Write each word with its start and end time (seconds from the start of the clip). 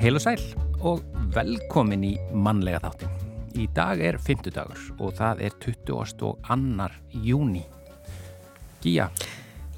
Heil 0.00 0.16
og 0.16 0.22
sæl 0.24 0.40
og 0.80 1.02
velkomin 1.34 2.04
í 2.08 2.14
mannlega 2.32 2.80
þáttin. 2.86 3.10
Í 3.60 3.66
dag 3.76 4.00
er 4.04 4.16
fymtudagur 4.22 4.80
og 5.02 5.12
það 5.18 5.42
er 5.44 5.56
22. 5.60 6.30
júni. 7.26 7.64
Gíja, 8.80 9.10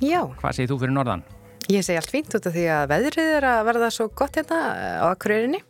Já, 0.02 0.20
hvað 0.38 0.54
segir 0.56 0.70
þú 0.70 0.78
fyrir 0.82 0.94
norðan? 0.96 1.24
ég 1.70 1.84
segi 1.86 1.98
allt 1.98 2.10
fínt 2.10 2.34
út 2.36 2.46
af 2.46 2.54
því 2.54 2.64
að 2.74 2.88
veðrið 2.90 3.28
er 3.36 3.44
að 3.48 3.60
verða 3.68 3.90
svo 3.94 4.08
gott 4.18 4.34
hérna 4.36 4.58
á 5.02 5.06
akkurýrinni 5.10 5.60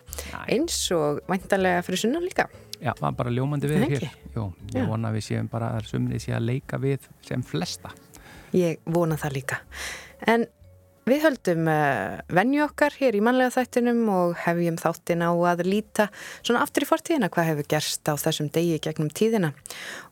eins 0.48 0.78
og 0.96 1.20
væntalega 1.28 1.82
fyrir 1.84 2.00
sunnan 2.00 2.24
líka. 2.24 2.48
Já, 2.80 2.92
það 2.96 3.04
var 3.04 3.18
bara 3.20 3.32
ljómandi 3.32 3.68
við 3.70 3.84
hér. 3.88 4.08
Jú, 4.34 4.46
ég 4.72 4.80
Já. 4.82 4.88
vona 4.88 5.12
að 5.12 5.18
við 5.18 5.26
séum 5.28 5.50
bara 5.52 5.68
að 5.76 5.88
sumrið 5.92 6.24
sé 6.24 6.34
að 6.36 6.48
leika 6.48 6.80
við 6.82 7.06
sem 7.24 7.44
flesta. 7.46 7.92
Ég 8.52 8.80
vona 8.84 9.16
það 9.20 9.36
líka. 9.38 9.60
En 10.26 10.46
við 11.08 11.24
höldum 11.24 11.68
uh, 11.70 12.20
venju 12.32 12.62
okkar 12.66 12.94
hér 12.98 13.16
í 13.18 13.22
mannlega 13.24 13.52
þættinum 13.56 14.02
og 14.12 14.34
hefjum 14.44 14.78
þáttin 14.80 15.24
á 15.26 15.30
að 15.34 15.64
líta 15.66 16.08
svona 16.40 16.62
aftur 16.64 16.86
í 16.86 16.88
fortíðina 16.88 17.30
hvað 17.32 17.48
hefur 17.50 17.70
gerst 17.74 18.10
á 18.10 18.14
þessum 18.20 18.50
degi 18.54 18.78
gegnum 18.82 19.10
tíðina. 19.10 19.52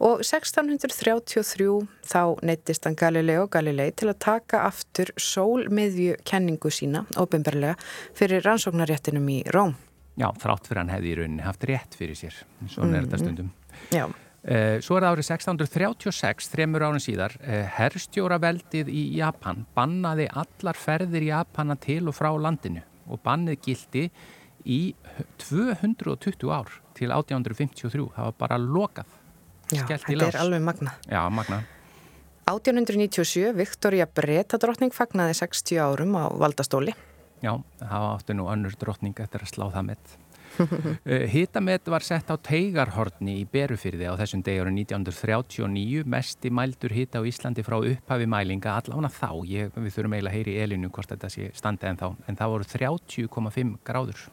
Og 0.02 0.24
1633 0.26 1.68
þá 2.10 2.22
neittist 2.46 2.88
hann 2.88 2.98
Galileo 2.98 3.46
Galilei 3.52 3.90
til 3.94 4.10
að 4.10 4.18
taka 4.26 4.64
aftur 4.68 5.12
sólmiðju 5.20 6.18
kenningu 6.26 6.72
sína, 6.74 7.04
óbyrmberlega, 7.14 7.76
fyrir 8.18 8.42
rannsóknaréttinum 8.46 9.30
í 9.30 9.42
Róm. 9.54 9.76
Já, 10.20 10.28
þrátt 10.42 10.66
fyrir 10.68 10.82
hann 10.82 10.92
hefði 10.92 11.12
í 11.12 11.20
rauninni 11.20 11.46
haft 11.46 11.70
rétt 11.70 11.94
fyrir 11.96 12.18
sér. 12.18 12.42
Svona 12.68 12.98
er 12.98 13.06
þetta 13.06 13.22
stundum. 13.22 13.54
Já, 13.94 14.04
Eh, 14.06 14.29
Svo 14.40 14.96
er 14.96 15.04
það 15.04 15.10
árið 15.12 15.26
1636, 15.28 16.46
þremur 16.48 16.84
árið 16.86 17.02
síðar, 17.04 17.34
eh, 17.44 17.66
herstjóraveldið 17.76 18.88
í 18.88 19.02
Japan 19.18 19.66
bannaði 19.76 20.30
allar 20.32 20.78
ferðir 20.80 21.26
Japana 21.28 21.76
til 21.76 22.08
og 22.08 22.16
frá 22.16 22.30
landinu 22.32 22.80
og 23.10 23.20
bannið 23.20 23.60
gildi 23.66 24.06
í 24.64 24.94
220 25.44 26.48
ár 26.52 26.72
til 26.96 27.12
1853. 27.12 28.08
Það 28.16 28.30
var 28.30 28.38
bara 28.38 28.58
lokað. 28.58 29.12
já 29.70 29.84
þetta 29.86 30.26
er 30.26 30.40
alveg 30.40 30.64
magnað. 30.64 30.96
Já, 31.06 31.20
magna. 31.30 31.62
1897, 32.50 33.52
Viktoria 33.54 34.06
Bretadrottning 34.06 34.90
fagnaði 34.94 35.36
60 35.38 35.78
árum 35.78 36.16
á 36.18 36.32
valdastóli. 36.34 36.96
Já, 37.40 37.54
það 37.78 38.08
áttu 38.08 38.34
nú 38.36 38.48
önnur 38.52 38.74
drottning 38.80 39.14
eftir 39.22 39.44
að 39.44 39.52
slá 39.52 39.68
það 39.70 39.86
með. 39.92 40.16
Hitamet 41.34 41.90
var 41.90 42.04
sett 42.06 42.30
á 42.30 42.36
teigarhorni 42.36 43.40
í 43.42 43.46
Berufyrði 43.50 44.10
á 44.10 44.14
þessum 44.20 44.44
degi 44.46 44.62
árið 44.62 44.80
1939, 44.84 46.06
mesti 46.10 46.52
mældur 46.54 46.94
hita 46.96 47.22
á 47.22 47.28
Íslandi 47.28 47.64
frá 47.66 47.78
upphafi 47.80 48.28
mælinga, 48.30 48.76
allavega 48.78 49.12
þá, 49.14 49.30
ég, 49.48 49.70
við 49.76 49.94
þurfum 49.96 50.16
eiginlega 50.18 50.32
að 50.32 50.38
heyri 50.38 50.56
í 50.56 50.64
elinu 50.64 50.92
hvort 50.92 51.14
þetta 51.14 51.32
sé 51.32 51.50
standið 51.56 51.92
en 51.92 52.02
þá, 52.02 52.08
en 52.26 52.40
það 52.40 52.54
voru 52.56 52.70
30,5 52.74 53.78
gráður. 53.86 54.26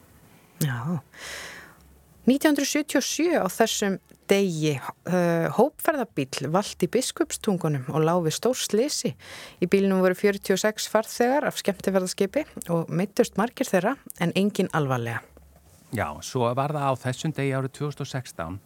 Já. 0.64 1.00
1977 2.28 3.40
á 3.40 3.46
þessum 3.48 3.96
degi 4.28 4.74
uh, 4.76 5.48
hópferðabíl 5.56 6.50
vald 6.52 6.84
í 6.84 6.90
biskupstungunum 6.92 7.88
og 7.88 8.04
láfi 8.04 8.34
stór 8.36 8.58
slisi. 8.60 9.14
Í 9.64 9.70
bílnum 9.70 10.02
voru 10.04 10.18
46 10.18 10.90
farþegar 10.92 11.48
af 11.48 11.56
skemmtifærðarskipi 11.62 12.44
og 12.74 12.92
meittust 12.92 13.40
margir 13.40 13.68
þeirra 13.70 13.96
en 14.20 14.34
engin 14.36 14.68
alvarlega. 14.76 15.24
Já, 15.88 16.12
svo 16.20 16.50
var 16.52 16.74
það 16.76 16.84
á 16.84 17.00
þessum 17.00 17.32
degi 17.32 17.54
árið 17.56 17.72
2016 17.78 18.58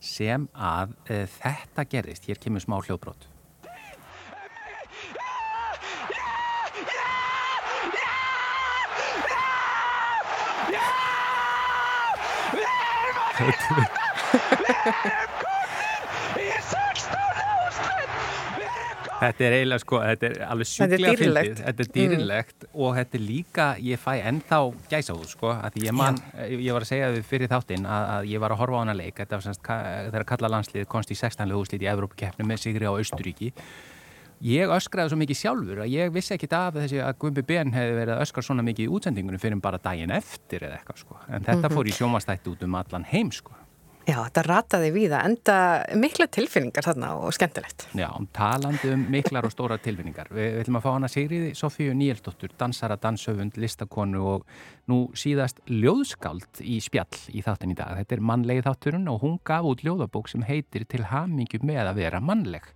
sem 0.00 0.46
að 0.56 0.94
e, 1.12 1.18
þetta 1.28 1.84
gerðist, 1.92 2.24
hér 2.24 2.40
kemur 2.40 2.64
smá 2.64 2.78
hljóðbrot. 2.80 3.28
Þetta 13.40 13.84
er 15.04 15.29
eiginlega 19.58 19.82
sko, 19.82 20.00
þetta 20.04 20.28
er 20.28 20.40
alveg 20.46 20.70
Þetta 20.70 20.96
er 20.96 21.02
sjúklega 21.02 21.20
fyndið, 21.20 21.60
þetta 21.60 21.84
er 21.84 21.90
dýrilegt 21.96 22.66
og 22.72 22.96
þetta 22.96 23.18
er 23.18 23.24
líka, 23.26 23.68
ég 23.84 24.00
fæ 24.00 24.10
ennþá 24.30 24.60
gæsa 24.90 25.16
út 25.16 25.30
sko, 25.34 25.52
að 25.54 25.78
ég 25.84 25.96
man, 25.96 26.18
ég 26.48 26.72
var 26.72 26.86
að 26.86 26.90
segja 26.92 27.12
við 27.14 27.28
fyrir 27.28 27.52
þáttinn 27.52 27.86
að, 27.86 28.08
að 28.16 28.32
ég 28.32 28.42
var 28.42 28.54
að 28.56 28.62
horfa 28.62 28.80
á 28.80 28.82
hana 28.84 28.96
leik, 28.96 29.14
þetta 29.20 29.38
var 29.38 29.46
semst, 29.46 29.70
þegar 30.10 30.28
kalla 30.32 30.52
landslið 30.56 30.90
konst 30.90 31.12
í 31.12 31.18
16 31.20 31.50
lögúslið 31.52 31.86
í 31.86 31.90
Evrópukeppnu 31.92 32.48
með 32.48 32.62
Sigri 32.64 32.88
á 32.88 32.92
Austuríki. 32.92 33.54
Ég 34.40 34.70
öskraði 34.72 35.12
svo 35.12 35.18
mikið 35.20 35.36
sjálfur 35.36 35.82
að 35.84 35.90
ég 35.92 36.12
vissi 36.14 36.32
ekki 36.32 36.48
af 36.56 36.78
þessi 36.78 37.02
að 37.04 37.18
Gumbi 37.20 37.42
Ben 37.44 37.74
hefði 37.74 37.96
verið 37.98 38.14
að 38.14 38.22
öskra 38.24 38.44
svona 38.46 38.64
mikið 38.64 38.86
í 38.86 38.92
útsendingunum 38.96 39.42
fyrir 39.42 39.60
bara 39.60 39.80
daginn 39.84 40.14
eftir 40.16 40.64
eða 40.64 40.78
eitthvað 40.78 41.02
sko. 41.02 41.18
En 41.28 41.44
þetta 41.44 41.68
fór 41.68 41.90
í 41.90 41.92
sjómanstætti 41.92 42.48
út 42.54 42.64
um 42.64 42.78
allan 42.80 43.04
heim 43.10 43.28
sko. 43.36 43.52
Já, 44.08 44.16
þetta 44.24 44.42
rataði 44.46 44.90
víða, 44.94 45.20
enda 45.28 45.56
mikla 45.98 46.26
tilfinningar 46.32 46.86
þarna 46.86 47.10
og 47.20 47.34
skemmtilegt. 47.36 47.84
Já, 47.98 48.08
talandi 48.34 48.94
um 48.94 49.02
miklar 49.12 49.46
og 49.46 49.52
stóra 49.52 49.76
tilfinningar. 49.82 50.30
Við, 50.32 50.46
við 50.54 50.62
ætlum 50.62 50.78
að 50.80 50.86
fá 50.86 50.88
hana 50.94 51.10
Sigriði 51.12 51.50
Sofíu 51.58 51.92
Níeldóttur, 51.98 52.54
dansara, 52.58 52.96
dansöfund, 53.00 53.60
listakonu 53.60 54.24
og 54.32 54.48
nú 54.90 55.02
síðast 55.12 55.60
ljóðskald 55.68 56.62
í 56.64 56.80
spjall 56.82 57.20
í 57.30 57.44
þáttin 57.44 57.76
í 57.76 57.78
dag. 57.78 58.00
Þetta 58.00 58.16
er 58.16 58.26
mannlegi 58.32 58.64
þátturinn 58.66 59.12
og 59.12 59.20
hún 59.26 59.38
gaf 59.46 59.68
út 59.68 59.84
ljóðabók 59.86 60.32
sem 60.32 60.48
heitir 60.48 60.88
Til 60.90 61.04
hamingju 61.12 61.60
með 61.62 61.92
að 61.92 62.00
vera 62.00 62.24
mannleg. 62.24 62.66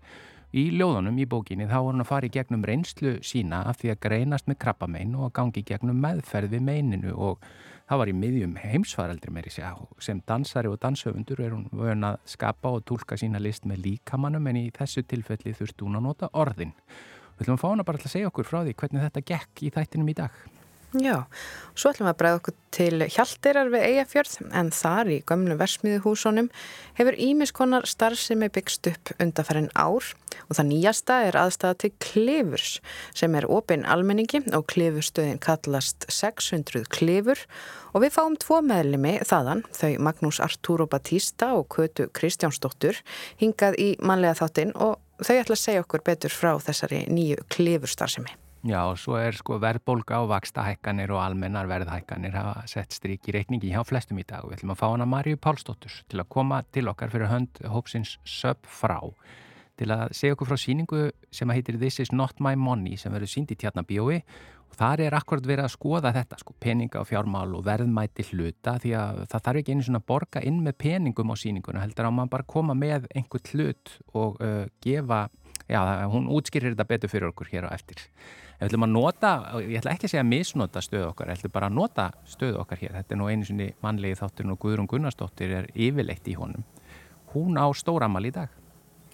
Í 0.55 0.69
ljóðunum 0.77 1.17
í 1.19 1.25
bókinni 1.27 1.67
þá 1.67 1.79
var 1.81 1.89
hún 1.89 2.05
að 2.05 2.11
fara 2.13 2.29
í 2.29 2.35
gegnum 2.37 2.63
reynslu 2.69 3.17
sína 3.27 3.65
af 3.67 3.81
því 3.81 3.95
að 3.95 4.03
greinast 4.05 4.47
með 4.47 4.61
krabbamein 4.63 5.17
og 5.19 5.25
að 5.27 5.33
gangi 5.41 5.65
gegnum 5.67 5.99
meðferð 6.05 6.53
við 6.53 6.63
meininu 6.69 7.15
og 7.17 7.49
það 7.89 8.01
var 8.01 8.11
í 8.11 8.17
miðjum 8.17 8.57
heimsfaraldri 8.63 9.33
meiri. 9.35 9.53
Sem 10.03 10.23
dansari 10.29 10.71
og 10.71 10.79
danshöfundur 10.83 11.43
er 11.45 11.55
hún 11.55 11.67
vön 11.73 12.07
að 12.09 12.21
skapa 12.35 12.73
og 12.73 12.85
tólka 12.89 13.19
sína 13.21 13.43
list 13.43 13.69
með 13.69 13.85
líkamannum 13.89 14.49
en 14.51 14.61
í 14.65 14.67
þessu 14.75 15.05
tilfelli 15.09 15.55
þurfti 15.57 15.87
hún 15.87 16.01
að 16.01 16.07
nota 16.09 16.31
orðin. 16.33 16.75
Við 17.35 17.47
ætlum 17.47 17.59
að 17.59 17.65
fá 17.65 17.69
hana 17.71 17.87
bara 17.87 18.01
að 18.01 18.15
segja 18.15 18.31
okkur 18.31 18.49
frá 18.49 18.61
því 18.63 18.77
hvernig 18.81 19.09
þetta 19.09 19.25
gekk 19.33 19.65
í 19.67 19.73
þættinum 19.75 20.13
í 20.13 20.17
dag. 20.21 20.37
Já, 20.95 21.25
svo 21.75 21.91
ætlum 21.91 22.07
við 22.07 22.13
að 22.13 22.19
bregða 22.21 22.39
okkur 22.39 22.55
til 22.75 23.05
Hjaltirar 23.11 23.71
við 23.73 23.85
Eyjafjörð 23.89 24.35
en 24.55 24.69
þar 24.71 25.09
í 25.11 25.17
gömlu 25.27 25.57
versmiðuhúsunum 25.59 26.51
hefur 26.95 27.17
ímiskonar 27.19 27.89
starfsemi 27.91 28.47
byggst 28.55 28.87
upp 28.93 29.11
undarfærin 29.19 29.73
ár 29.75 30.13
og 30.45 30.53
það 30.55 30.69
nýjasta 30.69 31.17
er 31.27 31.39
aðstæða 31.41 31.79
til 31.83 31.91
klifurs 32.05 32.77
sem 33.11 33.35
er 33.35 33.49
opinn 33.51 33.83
almenningi 33.91 34.45
og 34.55 34.69
klifurstöðin 34.71 35.43
kallast 35.43 36.07
600 36.07 36.87
klifur 36.95 37.43
og 37.91 38.07
við 38.07 38.15
fáum 38.15 38.39
tvo 38.39 38.61
meðlimi 38.63 39.17
þaðan, 39.27 39.67
þau 39.75 39.99
Magnús 39.99 40.39
Arturo 40.47 40.87
Batista 40.87 41.57
og 41.59 41.67
Kötu 41.75 42.07
Kristjánsdóttur 42.15 43.03
hingað 43.43 43.81
í 43.83 43.91
manlega 43.99 44.45
þáttinn 44.45 44.77
og 44.79 45.01
þau 45.19 45.37
ætla 45.41 45.59
að 45.59 45.65
segja 45.67 45.83
okkur 45.89 46.07
betur 46.07 46.39
frá 46.39 46.55
þessari 46.63 47.03
nýju 47.11 47.43
klifurstarfsemi. 47.51 48.44
Já, 48.65 48.79
og 48.89 48.97
svo 48.97 49.19
er 49.21 49.37
sko 49.37 49.59
verðbólga 49.61 50.23
og 50.25 50.31
vakstahækkanir 50.31 51.11
og 51.13 51.19
almennar 51.21 51.67
verðhækkanir 51.69 52.33
hafa 52.33 52.63
sett 52.71 52.95
strík 52.97 53.29
í 53.29 53.35
reikningi 53.37 53.69
hjá 53.69 53.83
flestum 53.85 54.17
í 54.17 54.25
dag 54.25 54.41
og 54.41 54.55
við 54.55 54.63
ætlum 54.63 54.73
að 54.73 54.79
fá 54.81 54.87
hana 54.87 55.05
Marju 55.05 55.37
Pálsdóttur 55.37 55.99
til 56.09 56.23
að 56.23 56.31
koma 56.33 56.63
til 56.73 56.89
okkar 56.89 57.13
fyrir 57.13 57.29
hönd 57.29 57.61
hópsins 57.69 58.15
Söp 58.25 58.65
frá 58.65 59.03
til 59.77 59.91
að 59.93 60.15
segja 60.17 60.37
okkur 60.37 60.49
frá 60.49 60.61
síningu 60.63 61.03
sem 61.29 61.51
að 61.51 61.59
heitir 61.59 61.79
This 61.83 62.01
is 62.01 62.13
not 62.15 62.41
my 62.41 62.55
money 62.57 62.97
sem 62.97 63.13
verður 63.13 63.35
sínd 63.35 63.53
í 63.53 63.59
tjarnabíói 63.61 64.23
og 64.71 64.79
þar 64.79 65.03
er 65.11 65.19
akkurat 65.19 65.51
verið 65.51 65.67
að 65.67 65.75
skoða 65.75 66.15
þetta 66.17 66.41
sko, 66.41 66.57
peninga 66.57 67.03
og 67.03 67.11
fjármál 67.11 67.53
og 67.59 67.67
verðmæti 67.69 68.25
hluta 68.31 68.79
því 68.81 68.95
að 69.03 69.21
það 69.29 69.45
þarf 69.51 69.61
ekki 69.61 69.77
einu 69.77 69.89
svona 69.91 70.01
að 70.01 70.09
borga 70.15 70.45
inn 70.49 70.63
með 70.65 70.79
peningum 70.87 71.35
á 71.35 71.37
síninguna 71.37 71.85
heldur 71.85 72.09
að 72.09 72.17
maður 72.17 72.33
bara 72.39 72.49
koma 72.57 72.79
með 72.79 73.11
einhvern 73.13 73.53
hlut 73.53 73.95
og 74.17 74.41
uh, 74.41 74.65
gefa, 74.81 75.21
já, 75.69 75.81
hún 76.17 76.33
útskýrir 76.33 76.73
þetta 76.73 76.91
betur 76.95 77.13
fyrir 77.13 77.31
okkur 77.35 77.53
hér 77.53 77.69
á 77.69 77.77
eftir. 77.77 78.01
Við 78.65 78.71
ætlum 78.71 78.87
að 78.87 78.93
nota, 78.95 79.31
ég 79.61 79.77
ætla 79.77 79.93
ekki 79.93 80.09
að 80.09 80.13
segja 80.15 80.25
misnota 80.25 80.81
stöðu 80.81 81.11
okkar, 81.11 81.29
ég 81.29 81.37
ætlum 81.37 81.53
bara 81.53 81.69
að 81.69 81.75
nota 81.77 82.07
stöðu 82.33 82.63
okkar 82.63 82.79
hér. 82.81 82.95
Þetta 82.97 83.13
er 83.13 83.19
nú 83.21 83.27
einu 83.29 83.45
sinni 83.45 83.67
mannlegi 83.85 84.17
þátturinn 84.17 84.55
og 84.55 84.61
Guðrún 84.63 84.89
Gunnarsdóttir 84.89 85.53
er 85.59 85.67
yfirleitt 85.77 86.31
í 86.33 86.37
honum. 86.39 86.65
Hún 87.35 87.61
á 87.61 87.69
stóramal 87.77 88.25
í 88.25 88.33
dag. 88.33 88.55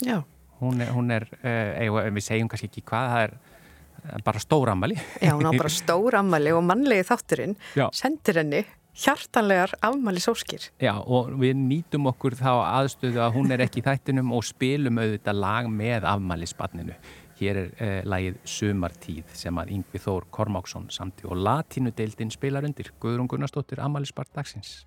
Já. 0.06 0.20
Hún 0.60 0.84
er, 0.84 0.92
hún 0.94 1.10
er 1.10 1.26
uh, 1.42 2.06
við 2.14 2.22
segjum 2.28 2.50
kannski 2.52 2.70
ekki 2.70 2.84
hvað, 2.86 3.10
það 3.10 3.24
er 3.24 3.34
eh, 3.34 4.22
bara 4.28 4.42
stóramali. 4.44 4.98
Já, 5.18 5.32
hún 5.34 5.50
á 5.50 5.52
bara 5.56 5.72
stór 5.72 6.20
ammali 6.20 6.54
og 6.54 6.62
mannlegi 6.68 7.08
þátturinn 7.10 7.56
Já. 7.74 7.88
sendir 7.96 8.38
henni 8.44 8.62
hjartanlegar 9.00 9.74
afmæli 9.82 10.22
sóskir. 10.22 10.68
Já, 10.78 10.92
og 11.00 11.32
við 11.40 11.58
nýtum 11.58 12.06
okkur 12.10 12.36
þá 12.38 12.52
aðstöðu 12.68 13.22
að 13.24 13.34
hún 13.38 13.50
er 13.54 13.64
ekki 13.64 13.82
í 13.82 13.86
þættinum 13.86 14.30
og 14.36 14.46
spilum 14.46 15.00
auðvitað 15.00 15.42
lag 15.42 15.70
með 15.72 16.06
afmælisbarninu. 16.10 16.96
Hér 17.40 17.56
er 17.56 17.68
eh, 17.80 18.02
lagið 18.04 18.36
Sumartíð 18.44 19.30
sem 19.32 19.56
að 19.62 19.70
Yngvi 19.78 20.00
Þór 20.04 20.26
Kormáksson 20.28 20.90
samti 20.92 21.24
og 21.24 21.40
latínudeildin 21.40 22.32
spilar 22.34 22.66
undir 22.68 22.92
Guðrún 23.00 23.30
Gunnarsdóttir 23.32 23.80
afmælisbart 23.80 24.28
dagsins. 24.36 24.82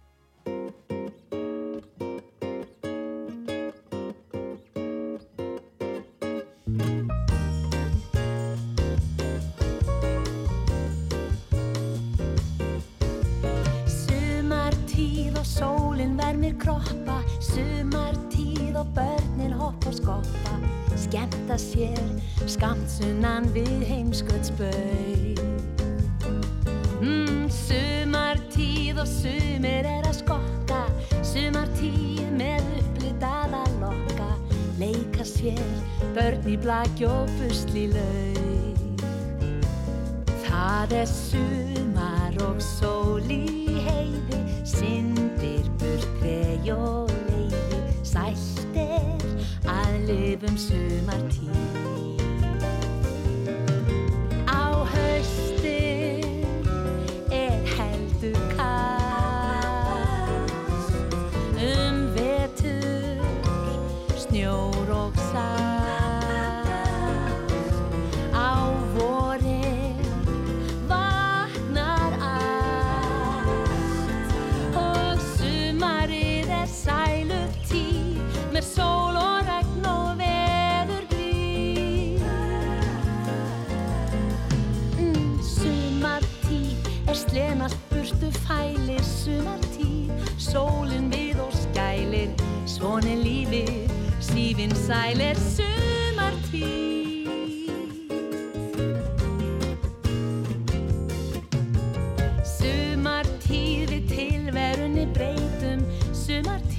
Og 36.63 37.27
busli 37.39 37.87
laug 37.91 39.03
Það 40.45 40.93
er 41.01 41.05
sumar 41.05 41.52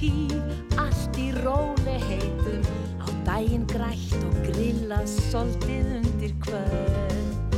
Sumartíð, 0.05 0.41
allt 0.77 1.17
í 1.17 1.31
róli 1.41 1.95
heitum 2.05 2.61
Á 3.01 3.07
daginn 3.25 3.65
grætt 3.65 4.13
og 4.21 4.35
grillað 4.45 5.07
Soltið 5.09 5.87
undir 5.99 6.33
kvöld. 6.43 7.55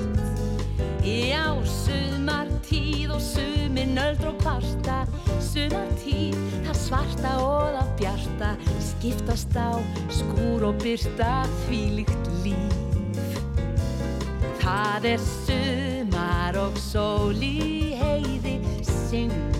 Já, 1.04 1.56
sumartíð 1.64 3.12
og 3.16 3.22
sumin 3.24 4.00
öldr 4.00 4.32
og 4.32 4.40
kvarta 4.44 5.02
Sumartíð, 5.44 6.38
það 6.68 6.80
svarta 6.80 7.36
og 7.44 7.76
það 7.76 7.94
bjarta 8.00 8.54
Skiptast 8.92 9.56
á 9.56 9.76
skúr 10.12 10.68
og 10.72 10.80
byrta 10.84 11.44
Þvílíkt 11.66 12.32
líf. 12.46 13.40
Það 14.64 15.12
er 15.16 15.22
sumar 15.24 16.60
og 16.60 16.80
sól 16.80 17.40
í 17.40 17.96
heiði 17.96 18.60
Syndir 18.84 19.57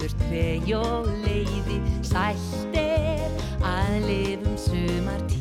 burt 0.00 0.16
trey 0.24 0.74
og 0.76 1.10
leiði. 1.24 1.80
Sætt 2.06 2.80
er 2.80 3.28
að 3.60 4.00
lifum 4.08 4.56
sumartíð 4.64 5.39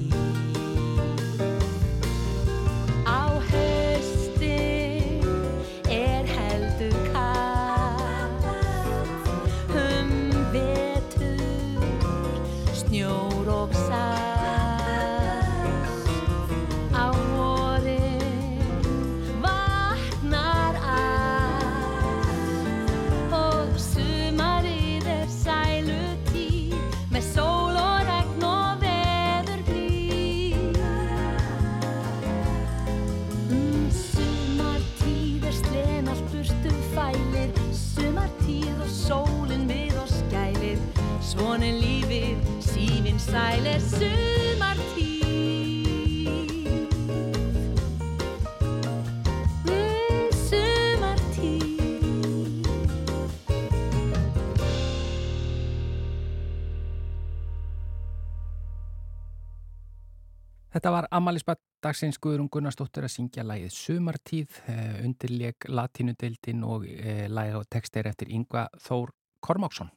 Þetta 60.69 60.91
var 60.93 61.07
Amalisbad 61.17 61.57
dagsins 61.81 62.19
Guðrún 62.21 62.49
Gunnarsdóttir 62.53 63.07
að 63.07 63.13
syngja 63.15 63.41
lægið 63.41 63.71
Sumartíð, 63.73 64.57
eh, 64.69 64.99
undirleik 65.01 65.65
Latínudeildin 65.65 66.61
og 66.61 66.83
eh, 66.85 67.25
læg 67.25 67.55
og 67.57 67.63
textir 67.73 68.05
eftir 68.05 68.29
Yngva 68.29 68.67
Þór 68.85 69.09
Kormáksson. 69.41 69.89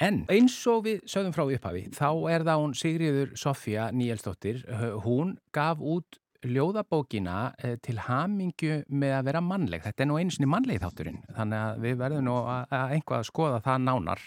En 0.00 0.26
eins 0.32 0.58
og 0.68 0.84
við 0.84 1.06
sögðum 1.08 1.32
frá 1.32 1.44
upphafi, 1.46 1.86
þá 1.96 2.10
er 2.34 2.44
það 2.44 2.60
hún 2.60 2.74
Sigriður 2.76 3.32
Sofía 3.40 3.86
Níelsdóttir, 3.96 4.60
hún 5.06 5.38
gaf 5.56 5.80
út 5.80 6.18
ljóðabókina 6.44 7.54
eh, 7.56 7.78
til 7.80 7.96
hamingju 8.04 8.82
með 8.92 9.14
að 9.16 9.30
vera 9.30 9.42
mannleg. 9.44 9.84
Þetta 9.86 10.04
er 10.04 10.10
nú 10.10 10.18
einu 10.20 10.36
sinni 10.36 10.50
mannleg 10.52 10.82
þátturinn, 10.84 11.22
þannig 11.36 11.62
að 11.62 11.86
við 11.86 11.96
verðum 12.02 12.28
nú 12.28 12.34
að, 12.42 12.66
að 12.76 12.92
einhvað 12.98 13.22
að 13.22 13.30
skoða 13.32 13.62
það 13.64 13.86
nánar. 13.88 14.26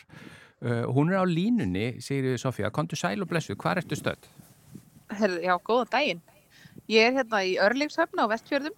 Hún 0.64 1.10
er 1.12 1.20
á 1.20 1.28
línunni, 1.28 1.88
Sigriður 2.00 2.40
Sofía, 2.40 2.70
kontu 2.72 2.96
sæl 2.96 3.20
og 3.20 3.28
blessu, 3.28 3.58
hvað 3.60 3.82
ertu 3.82 3.98
stödd? 4.00 4.30
Herðu, 5.12 5.42
já, 5.44 5.54
góðan 5.68 5.92
daginn. 5.92 6.22
Ég 6.92 7.10
er 7.10 7.18
hérna 7.20 7.42
í 7.48 7.58
Örlífshöfna 7.64 8.28
á 8.28 8.32
Vestfjörðum, 8.32 8.76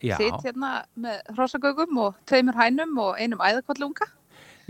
Já. 0.00 0.16
sitt 0.16 0.40
hérna 0.44 0.70
með 0.96 1.20
hrossagögum 1.36 2.00
og 2.00 2.16
tveimur 2.28 2.56
hænum 2.56 2.96
og 3.00 3.20
einum 3.20 3.42
æðakollunga. 3.44 4.08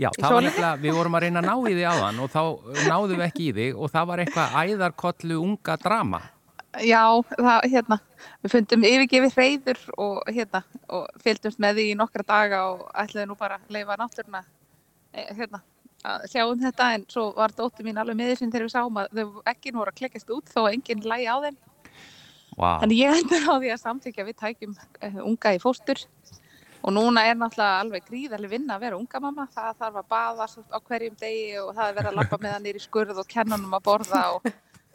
Já, 0.01 0.09
það 0.17 0.33
var 0.33 0.45
nefnilega, 0.47 0.77
við 0.81 0.95
vorum 0.97 1.15
að 1.17 1.23
reyna 1.25 1.41
að 1.41 1.49
ná 1.49 1.55
í 1.69 1.73
þig 1.77 1.87
áðan 1.91 2.21
og 2.23 2.29
þá 2.33 2.43
náðum 2.89 3.17
við 3.19 3.25
ekki 3.27 3.47
í 3.47 3.55
þig 3.57 3.75
og 3.77 3.91
það 3.93 4.07
var 4.09 4.21
eitthvað 4.23 4.55
æðarkollu 4.61 5.41
unga 5.41 5.75
drama. 5.81 6.21
Já, 6.79 7.03
það, 7.35 7.65
hérna, 7.73 7.97
við 8.41 8.53
fundum 8.55 8.85
yfirgefið 8.87 9.35
hreyður 9.35 9.81
og 9.99 10.21
hérna, 10.31 10.63
og 10.87 11.09
fylgdumst 11.21 11.59
með 11.61 11.81
því 11.81 11.85
í 11.91 11.97
nokkra 11.99 12.25
daga 12.27 12.61
og 12.71 12.85
ætlaði 13.03 13.27
nú 13.27 13.35
bara 13.39 13.59
að 13.59 13.75
leifa 13.75 13.97
náttúruna, 13.99 14.41
eh, 15.11 15.33
hérna, 15.35 15.59
að 16.07 16.27
sjá 16.31 16.43
um 16.45 16.61
þetta 16.61 16.87
en 16.95 17.03
svo 17.11 17.27
var 17.35 17.53
dóttir 17.57 17.85
mín 17.87 17.99
alveg 18.01 18.17
með 18.17 18.33
þessum 18.33 18.53
þegar 18.53 18.67
við 18.67 18.73
sáum 18.73 19.01
að 19.01 19.19
þau 19.19 19.43
ekki 19.51 19.73
voru 19.75 19.93
að 19.93 19.99
klekkast 19.99 20.33
út 20.33 20.49
þó 20.51 20.61
að 20.63 20.73
enginn 20.75 21.05
lægi 21.11 21.27
á 21.29 21.37
þeim. 21.45 21.59
Wow. 22.57 22.79
Þannig 22.81 22.99
ég 22.99 23.19
endur 23.19 23.45
á 23.47 23.53
því 23.55 23.69
að 23.71 23.83
samþykja 23.85 24.25
við 24.27 24.39
tækjum 24.41 24.73
eh, 25.01 25.19
unga 25.23 25.53
í 25.55 25.61
fóstur 25.61 26.01
og 26.81 26.93
núna 26.95 27.23
er 27.29 27.37
náttúrulega 27.37 27.83
alveg 27.83 28.09
gríðarlega 28.09 28.53
vinna 28.55 28.75
að 28.75 28.83
vera 28.87 28.97
unga 28.97 29.21
mamma. 29.23 29.47
Það 29.53 29.79
þarf 29.83 30.01
að 30.01 30.09
baða 30.11 30.49
á 30.49 30.77
hverjum 30.89 31.15
degi 31.21 31.47
og 31.61 31.71
það 31.77 31.87
er 31.87 31.95
verið 31.99 32.11
að 32.11 32.19
lappa 32.19 32.41
með 32.41 32.55
hann 32.55 32.67
nýri 32.67 32.83
skurð 32.83 33.21
og 33.21 33.31
kennanum 33.31 33.77
að 33.77 33.85
borða 33.87 34.21
og 34.35 34.51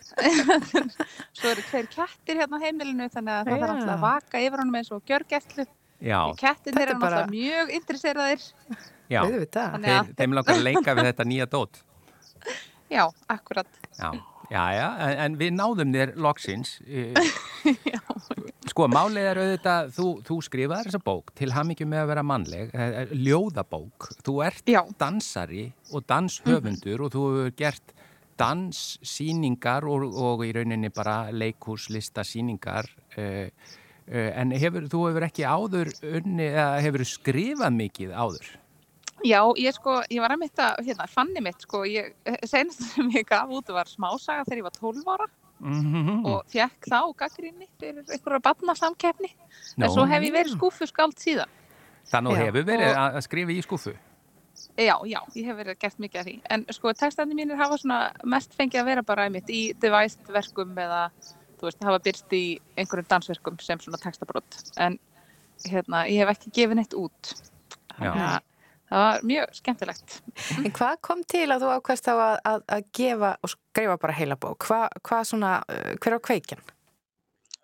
svo 1.36 1.50
eru 1.50 1.64
tveir 1.70 1.88
kettir 1.90 2.42
hérna 2.42 2.60
á 2.60 2.64
heimilinu 2.66 3.08
þannig 3.10 3.32
að 3.32 3.48
það 3.48 3.52
þarf 3.52 3.70
náttúrulega 3.70 3.96
að 3.96 4.06
vaka 4.06 4.42
yfir 4.44 4.62
honum 4.62 4.78
eins 4.80 4.92
og 4.94 5.06
gjörgæslu. 5.08 5.66
Já, 6.02 6.20
Kettin 6.36 6.74
Þetta 6.76 6.92
er 6.92 6.98
bara- 7.00 7.26
mjög 7.30 7.70
interesseraðir. 7.72 8.42
já, 9.10 9.20
Auðvitað. 9.22 9.70
Þannig 9.76 9.90
þeir, 9.90 10.00
að- 10.00 10.14
þeim 10.20 10.34
langar 10.36 10.54
að 10.56 10.62
leika 10.66 10.94
við 10.98 11.04
þetta 11.10 11.24
nýja 11.24 11.46
dót. 11.46 11.82
Já, 12.90 13.04
akkurat. 13.28 13.66
Já, 13.98 14.10
já, 14.50 14.64
já, 14.76 14.88
en, 15.06 15.18
en 15.24 15.36
við 15.40 15.52
náðum 15.56 15.92
þér 15.94 16.12
loksins. 16.16 16.80
eh, 16.86 17.14
Sko, 18.70 18.88
málið 18.92 19.24
er 19.30 19.38
auðvitað, 19.40 19.90
þú, 19.96 20.06
þú 20.26 20.36
skrifaði 20.44 20.88
þessa 20.90 21.00
bók 21.06 21.30
til 21.38 21.48
hamingjum 21.54 21.88
með 21.88 22.02
að 22.04 22.08
vera 22.12 22.22
mannleg, 22.26 22.74
eh, 22.74 22.96
eh, 23.02 23.14
ljóðabók. 23.16 24.10
Þú 24.26 24.34
ert 24.44 24.66
Já. 24.68 24.82
dansari 25.00 25.72
og 25.94 26.04
danshöfundur 26.06 27.06
og 27.06 27.12
þú 27.14 27.22
hefur 27.30 27.54
gert 27.56 27.94
danssýningar 28.36 29.86
og, 29.88 30.04
og 30.12 30.44
í 30.44 30.52
rauninni 30.52 30.90
bara 30.92 31.30
leikhúslistasýningar. 31.32 32.84
Uh, 33.16 33.48
uh, 33.48 33.50
en 34.12 34.52
hefur, 34.54 34.86
þú 34.92 35.00
hefur 35.08 35.26
ekki 35.26 35.44
áður 35.48 35.90
unni, 36.02 36.46
eða 36.52 36.80
hefur 36.84 37.04
skrifað 37.08 37.74
mikið 37.74 38.12
áður? 38.14 38.46
Já, 39.24 39.40
ég 39.58 39.72
sko, 39.74 40.02
ég 40.12 40.20
var 40.20 40.34
að 40.34 40.42
mitt 40.44 40.60
að, 40.60 40.82
hérna, 40.86 41.06
fanni 41.08 41.40
mitt 41.42 41.62
sko, 41.64 41.82
ég, 41.88 42.12
senast 42.44 42.82
sem 42.92 43.08
ég 43.16 43.24
gaf 43.26 43.48
út 43.50 43.72
var 43.72 43.88
smásaga 43.88 44.44
þegar 44.44 44.60
ég 44.60 44.66
var 44.68 44.78
12 44.78 45.12
ára 45.16 45.28
Mm 45.56 46.26
og 46.28 46.42
fekk 46.52 46.84
þá 46.84 46.98
gaggrinni 47.16 47.64
fyrir 47.80 48.02
einhverja 48.12 48.42
barnasamkeppni 48.44 49.30
en 49.80 49.86
svo 49.88 50.04
hef 50.04 50.26
ég 50.26 50.34
verið 50.34 50.52
skúfuskáld 50.52 51.16
síðan. 51.16 51.48
Þannig 52.12 52.36
hefur 52.42 52.66
verið 52.68 52.90
Og- 52.90 52.98
að 53.16 53.22
skrifa 53.24 53.54
í 53.54 53.62
skúfu. 53.64 53.94
Já, 54.76 54.94
já, 55.08 55.20
ég 55.32 55.46
hef 55.48 55.56
verið 55.56 55.78
gert 55.80 55.96
mikið 56.04 56.20
af 56.20 56.26
því. 56.28 56.34
En 56.52 56.66
sko, 56.76 56.92
textandi 56.92 57.34
mínir 57.38 57.56
hafa 57.56 57.78
svona 57.80 58.12
mest 58.28 58.52
fengið 58.52 58.82
að 58.82 58.88
vera 58.90 59.02
bara 59.02 59.24
einmitt 59.30 59.48
í 59.48 59.62
devised 59.80 60.28
verkum 60.28 60.76
eða, 60.76 61.06
þú 61.56 61.68
veist, 61.68 61.84
hafa 61.86 62.02
byrst 62.04 62.34
í 62.36 62.42
einhverjum 62.76 63.08
dansverkum 63.10 63.56
sem 63.64 63.80
svona 63.82 64.00
textabrott. 64.02 64.58
En 64.82 64.98
hérna, 65.64 66.04
ég 66.10 66.22
hef 66.22 66.34
ekki 66.34 66.52
gefið 66.60 66.80
neitt 66.80 66.96
út. 66.98 67.32
Já. 67.96 68.10
Þannig 68.10 68.24
að 68.26 68.46
það 68.86 69.02
var 69.02 69.26
mjög 69.32 69.58
skemmtilegt. 69.58 70.16
En 70.60 70.72
hvað 70.78 70.96
kom 71.08 71.24
til 71.26 71.46
að 71.50 71.64
þú 71.64 71.74
ákvæmst 71.74 72.08
þá 72.08 72.14
að, 72.14 72.38
að, 72.52 72.64
að 72.76 72.88
gefa 73.00 73.34
og 73.40 73.52
skrifa 73.52 73.98
bara 74.02 74.16
heila 74.20 74.38
bók? 74.40 74.68
Hva, 74.68 74.80
hvað 75.08 75.28
svona, 75.32 75.52
uh, 75.72 75.92
hver 76.02 76.18
á 76.18 76.20
kveikjan? 76.28 76.66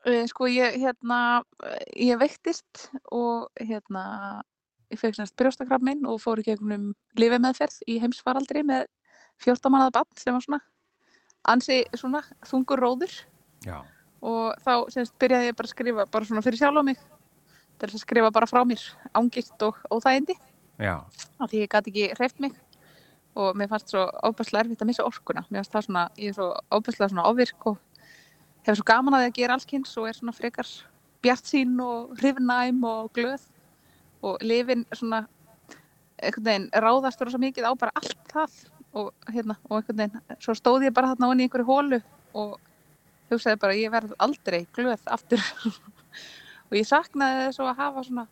Eh, 0.02 0.24
Sko, 0.26 0.48
ég, 0.50 0.80
hérna, 0.82 1.44
eh, 1.62 1.84
ég 2.08 2.18
veiktist 2.18 2.88
og 3.14 3.52
hérna, 3.60 4.42
ég 4.90 4.98
fekk 4.98 5.20
semst 5.20 5.36
brjóstakraf 5.38 5.84
minn 5.84 6.02
og 6.10 6.18
fór 6.24 6.42
í 6.42 6.46
gegnum 6.48 6.90
lifimeðferð 7.14 7.84
í 7.86 8.00
heimsfaraldri 8.02 8.64
með 8.66 8.88
14 9.44 9.70
mannaða 9.70 10.00
bann 10.00 10.18
sem 10.18 10.34
var 10.34 10.42
svona 10.42 10.60
ansi 11.52 11.82
svona 11.98 12.22
þungur 12.46 12.82
róður 12.82 13.14
Já. 13.62 13.82
og 14.22 14.54
þá 14.62 14.74
semst 14.94 15.14
byrjaði 15.20 15.50
ég 15.50 15.56
bara 15.58 15.68
að 15.68 15.74
skrifa 15.74 16.06
bara 16.10 16.28
svona 16.28 16.42
fyrir 16.44 16.60
sjálf 16.60 16.78
á 16.78 16.84
mig. 16.86 16.98
Til 17.78 17.88
að 17.88 18.02
skrifa 18.02 18.30
bara 18.34 18.46
frá 18.46 18.62
mér 18.66 18.82
ángilt 19.18 19.64
og 19.66 19.78
óþægindi. 19.90 20.36
Af 21.42 21.50
því 21.50 21.64
ég 21.64 21.72
gæti 21.72 21.90
ekki 21.90 22.06
hreift 22.18 22.40
mig. 22.40 22.54
Og 23.34 23.56
mér 23.56 23.70
fannst 23.70 23.90
svo 23.90 24.04
óbærslega 24.22 24.66
erfitt 24.66 24.84
að 24.84 24.90
missa 24.90 25.06
orkuna. 25.06 25.44
Mér 25.50 25.62
fannst 25.62 25.74
það 25.74 25.86
svona, 25.88 26.04
ég 26.20 26.32
er 26.32 26.36
svo 26.36 26.48
óbærslega 26.70 27.10
svona 27.10 27.26
ofvirk 27.30 27.66
og 27.66 27.78
hefur 28.62 28.78
svo 28.78 28.88
gaman 28.92 29.16
að 29.16 29.24
því 29.24 29.30
að 29.30 29.38
gera 29.40 29.56
allskins 29.58 29.94
og 29.98 30.08
er 30.08 30.18
svona 30.18 30.36
frekar 30.36 30.72
bjart 31.22 31.48
sín 31.48 31.78
og 31.82 32.12
hrifnæm 32.20 32.82
og 32.86 33.10
glöð. 33.16 33.46
Og 34.22 34.38
lifin 34.46 34.84
svona 34.92 35.24
einhvern 36.22 36.46
veginn 36.46 36.68
ráðast 36.84 37.24
rosa 37.24 37.40
mikið 37.42 37.66
á 37.66 37.72
bara 37.74 37.96
allt 37.98 38.18
það. 38.30 38.58
Og 38.92 39.10
hérna 39.32 39.56
og 39.70 39.80
einhvern 39.80 40.04
veginn 40.04 40.38
svo 40.38 40.54
stóð 40.54 40.86
ég 40.86 40.94
bara 40.94 41.14
þarna 41.14 41.32
onni 41.32 41.46
í 41.46 41.48
einhverju 41.48 41.66
hólu 41.66 42.02
og 42.38 42.60
hugsaði 43.34 43.60
bara 43.64 43.76
ég 43.78 43.90
verð 43.94 44.14
aldrei 44.22 44.62
glöð 44.76 45.02
aftur. 45.06 45.42
Og 46.72 46.78
ég 46.78 46.86
saknaði 46.88 47.48
þess 47.50 47.60
að 47.64 47.76
hafa 47.82 48.04
svona 48.06 48.26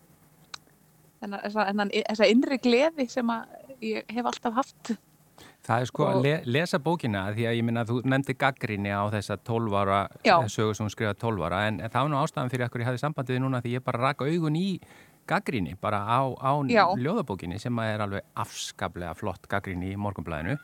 þennan- 1.20 1.92
þessa 2.08 2.28
innri 2.30 2.58
gleði 2.64 3.08
sem 3.12 3.28
að 3.28 3.46
ég 3.84 4.04
hef 4.16 4.26
alltaf 4.30 4.54
haft. 4.56 4.92
Það 5.64 5.80
er 5.82 5.86
sko 5.90 6.04
að 6.08 6.16
Og- 6.16 6.22
le 6.24 6.32
lesa 6.46 6.78
bókina 6.78 7.26
því 7.36 7.44
að 7.48 7.56
ég 7.58 7.64
minna 7.64 7.82
að 7.84 7.90
þú 7.92 7.98
nefndi 8.08 8.34
gaggrinni 8.36 8.90
á 8.92 9.04
þessa 9.12 9.36
12 9.44 9.74
ára 9.76 10.08
Já. 10.24 10.36
sögu 10.48 10.74
sem 10.74 10.86
hún 10.86 10.90
skrifaði 10.94 11.18
12 11.20 11.44
ára 11.46 11.66
en, 11.68 11.78
það 11.80 12.00
var 12.02 12.08
nú 12.10 12.16
ástæðan 12.20 12.50
fyrir 12.50 12.64
að 12.66 12.80
ég 12.80 12.88
hafði 12.88 13.02
sambandið 13.04 13.36
við 13.36 13.42
núna 13.44 13.60
því 13.62 13.74
ég 13.76 13.84
bara 13.84 13.98
raka 13.98 14.24
augun 14.24 14.56
í 14.56 14.80
gaggrinni 15.28 15.76
bara 15.80 16.00
á, 16.08 16.20
á 16.32 16.52
ljóðabókinni 16.96 17.60
sem 17.60 17.76
að 17.76 17.92
er 17.94 18.00
alveg 18.00 18.22
afskaplega 18.34 19.14
flott 19.14 19.46
gaggrinni 19.48 19.92
í 19.92 19.96
morgunblæðinu 20.00 20.56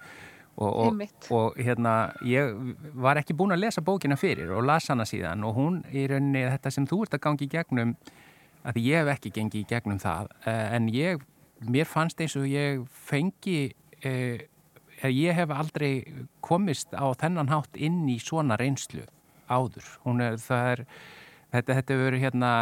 og, 0.57 0.77
og, 0.87 1.03
og 1.37 1.59
hérna 1.61 1.95
ég 2.25 2.57
var 2.97 3.21
ekki 3.21 3.37
búin 3.37 3.53
að 3.53 3.67
lesa 3.67 3.85
bókina 3.85 4.17
fyrir 4.17 4.53
og 4.57 4.65
las 4.65 4.89
hana 4.93 5.05
síðan 5.09 5.45
og 5.45 5.57
hún 5.59 5.81
í 5.93 6.07
rauninni 6.09 6.47
þetta 6.49 6.73
sem 6.73 6.89
þú 6.89 7.03
ert 7.05 7.19
að 7.19 7.25
gangi 7.29 7.47
í 7.47 7.53
gegnum 7.53 7.97
að 8.67 8.81
ég 8.83 9.03
hef 9.03 9.13
ekki 9.17 9.35
gengið 9.37 9.63
í 9.63 9.71
gegnum 9.71 10.01
það 10.03 10.33
eh, 10.49 10.77
en 10.79 10.89
ég, 10.95 11.23
mér 11.69 11.89
fannst 11.89 12.21
eins 12.23 12.37
og 12.41 12.49
ég 12.49 12.87
fengi 12.89 13.59
eh, 14.01 14.47
ég 15.05 15.37
hef 15.37 15.53
aldrei 15.53 15.93
komist 16.41 16.97
á 16.97 17.05
þennan 17.19 17.53
hátt 17.53 17.77
inn 17.77 18.07
í 18.09 18.19
svona 18.23 18.57
reynslu 18.57 19.05
áður. 19.47 19.87
Er, 20.09 20.41
er, 20.57 20.85
þetta, 21.53 21.77
þetta 21.77 21.95
hefur 21.95 22.05
verið 22.09 22.25
hérna 22.25 22.53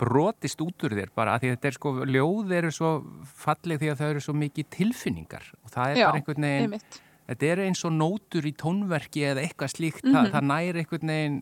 brotist 0.00 0.60
út 0.64 0.84
úr 0.84 0.96
þér 0.98 1.12
bara, 1.16 1.38
því 1.40 1.52
þetta 1.54 1.70
er 1.70 1.76
sko, 1.78 1.92
ljóð 2.04 2.54
eru 2.58 2.72
svo 2.74 2.94
falleg 3.24 3.80
því 3.80 3.92
að 3.92 4.00
það 4.02 4.14
eru 4.14 4.24
svo 4.26 4.34
mikið 4.42 4.72
tilfinningar 4.74 5.52
og 5.62 5.72
það 5.72 5.92
er 5.92 6.00
Já, 6.02 6.08
bara 6.08 6.20
einhvern 6.20 6.48
veginn, 6.48 6.66
einmitt 6.68 7.04
þetta 7.28 7.48
er 7.52 7.64
eins 7.68 7.84
og 7.86 7.96
nótur 7.96 8.48
í 8.48 8.54
tónverki 8.58 9.24
eða 9.30 9.44
eitthvað 9.44 9.74
slíkt, 9.74 10.04
það, 10.06 10.30
það 10.34 10.46
næri 10.52 10.84
einhvern 10.84 11.14
veginn 11.14 11.40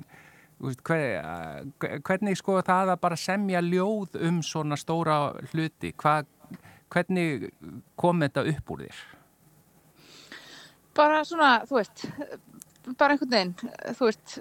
hver, 0.87 2.01
hvernig 2.07 2.39
sko 2.41 2.61
það 2.65 2.95
að 2.95 3.03
bara 3.03 3.21
semja 3.21 3.61
ljóð 3.65 4.17
um 4.27 4.41
svona 4.47 4.79
stóra 4.81 5.19
hluti, 5.53 5.93
hvað, 6.01 6.31
hvernig 6.93 7.51
kom 7.99 8.25
þetta 8.25 8.47
upp 8.55 8.75
úr 8.75 8.87
þér? 8.87 9.05
bara 10.97 11.23
svona, 11.27 11.51
þú 11.69 11.81
veist 11.81 12.07
bara 12.97 13.17
einhvern 13.17 13.33
veginn, 13.33 13.55
þú 13.99 14.09
veist 14.09 14.37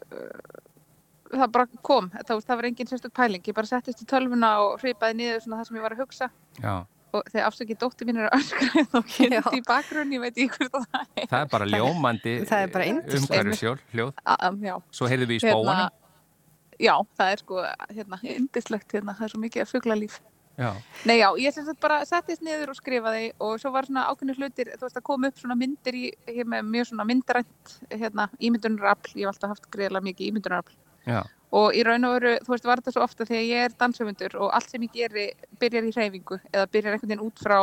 það 1.36 1.54
bara 1.56 1.80
kom. 1.86 2.10
Það, 2.16 2.44
það 2.48 2.60
var 2.60 2.68
engin 2.70 2.92
sérstök 2.92 3.16
pæling, 3.18 3.48
ég 3.50 3.58
bara 3.58 3.70
settist 3.70 4.04
í 4.04 4.10
tölvuna 4.10 4.52
og 4.64 4.76
hripaði 4.84 5.18
niður 5.20 5.42
svona 5.44 5.62
það 5.62 5.70
sem 5.70 5.80
ég 5.80 5.86
var 5.86 5.96
að 5.96 6.04
hugsa. 6.04 6.30
Já. 6.62 6.76
Og 7.16 7.30
þegar 7.32 7.48
afsakið 7.50 7.80
dóttir 7.84 8.10
mín 8.10 8.20
er 8.22 8.28
að 8.30 8.38
öskra 8.42 8.84
þá 8.94 8.98
kynnt 9.16 9.50
í 9.58 9.64
bakgrunn, 9.70 10.14
ég 10.16 10.24
veit 10.26 10.38
ekki 10.46 10.60
hvort 10.70 10.88
það 10.92 11.24
er 11.24 11.30
Það 11.32 11.40
er 11.42 11.50
bara 11.56 11.70
ljómandi 11.72 12.36
Það 12.50 12.64
er 12.68 12.72
bara 12.76 12.88
yndislegt. 12.92 13.26
umhverfisjól, 13.32 13.80
hljóð. 13.96 14.14
um, 14.36 14.86
Svo 15.00 15.10
heyrðum 15.12 15.32
við 15.34 15.40
í 15.40 15.44
spóanum. 15.48 15.92
já, 16.80 16.96
það 17.18 17.34
er 17.36 17.44
sko 17.46 17.66
hérna, 17.96 18.22
indislegt 18.36 18.96
hérna, 18.98 19.16
það 19.18 19.28
er 19.30 19.36
svo 19.36 19.44
mikið 19.48 19.70
fuglalíf 19.74 20.22
Já. 20.56 20.70
Nei 21.04 21.18
já, 21.20 21.28
ég 21.36 21.52
sem 21.52 21.66
sagt 21.68 21.82
bara 21.84 21.98
settist 22.08 22.40
niður 22.46 22.70
og 22.72 22.78
skrifaði 22.78 23.26
og 23.44 23.58
svo 23.60 23.74
var 23.76 23.84
svona 23.90 24.06
ákveðni 24.08 24.38
hlutir, 24.38 24.70
þú 24.80 24.86
veist 24.88 25.00
að 25.02 25.04
koma 25.10 25.28
upp 25.28 25.42
svona 25.42 25.58
myndir 25.60 25.98
í, 26.00 26.04
hér 26.32 26.48
með 26.48 26.70
mjög 26.70 26.88
svona 26.94 27.06
myndarænt 27.10 27.74
hérna, 27.92 28.30
ímyndunarafl, 28.40 29.12
ég 29.20 29.28
hef 29.28 29.34
alltaf 29.34 29.52
haft 29.52 29.68
greiðlega 29.76 30.08
mikið 30.08 30.30
ímyndunarafl 30.30 30.78
Já. 31.12 31.20
Og 31.56 31.76
í 31.78 31.84
raun 31.86 32.08
og 32.08 32.16
veru, 32.18 32.36
þú 32.46 32.54
veist, 32.54 32.68
var 32.68 32.82
þetta 32.82 32.94
svo 32.96 33.04
ofta 33.06 33.28
þegar 33.28 33.44
ég 33.46 33.66
er 33.66 33.76
danshöfundur 33.80 34.38
og 34.42 34.54
allt 34.56 34.72
sem 34.72 34.86
ég 34.86 34.96
geri 34.96 35.28
byrjar 35.62 35.90
í 35.90 35.94
hreyfingu 35.96 36.40
eða 36.52 36.70
byrjar 36.72 36.96
einhvern 36.96 37.12
veginn 37.12 37.28
út 37.28 37.44
frá 37.44 37.60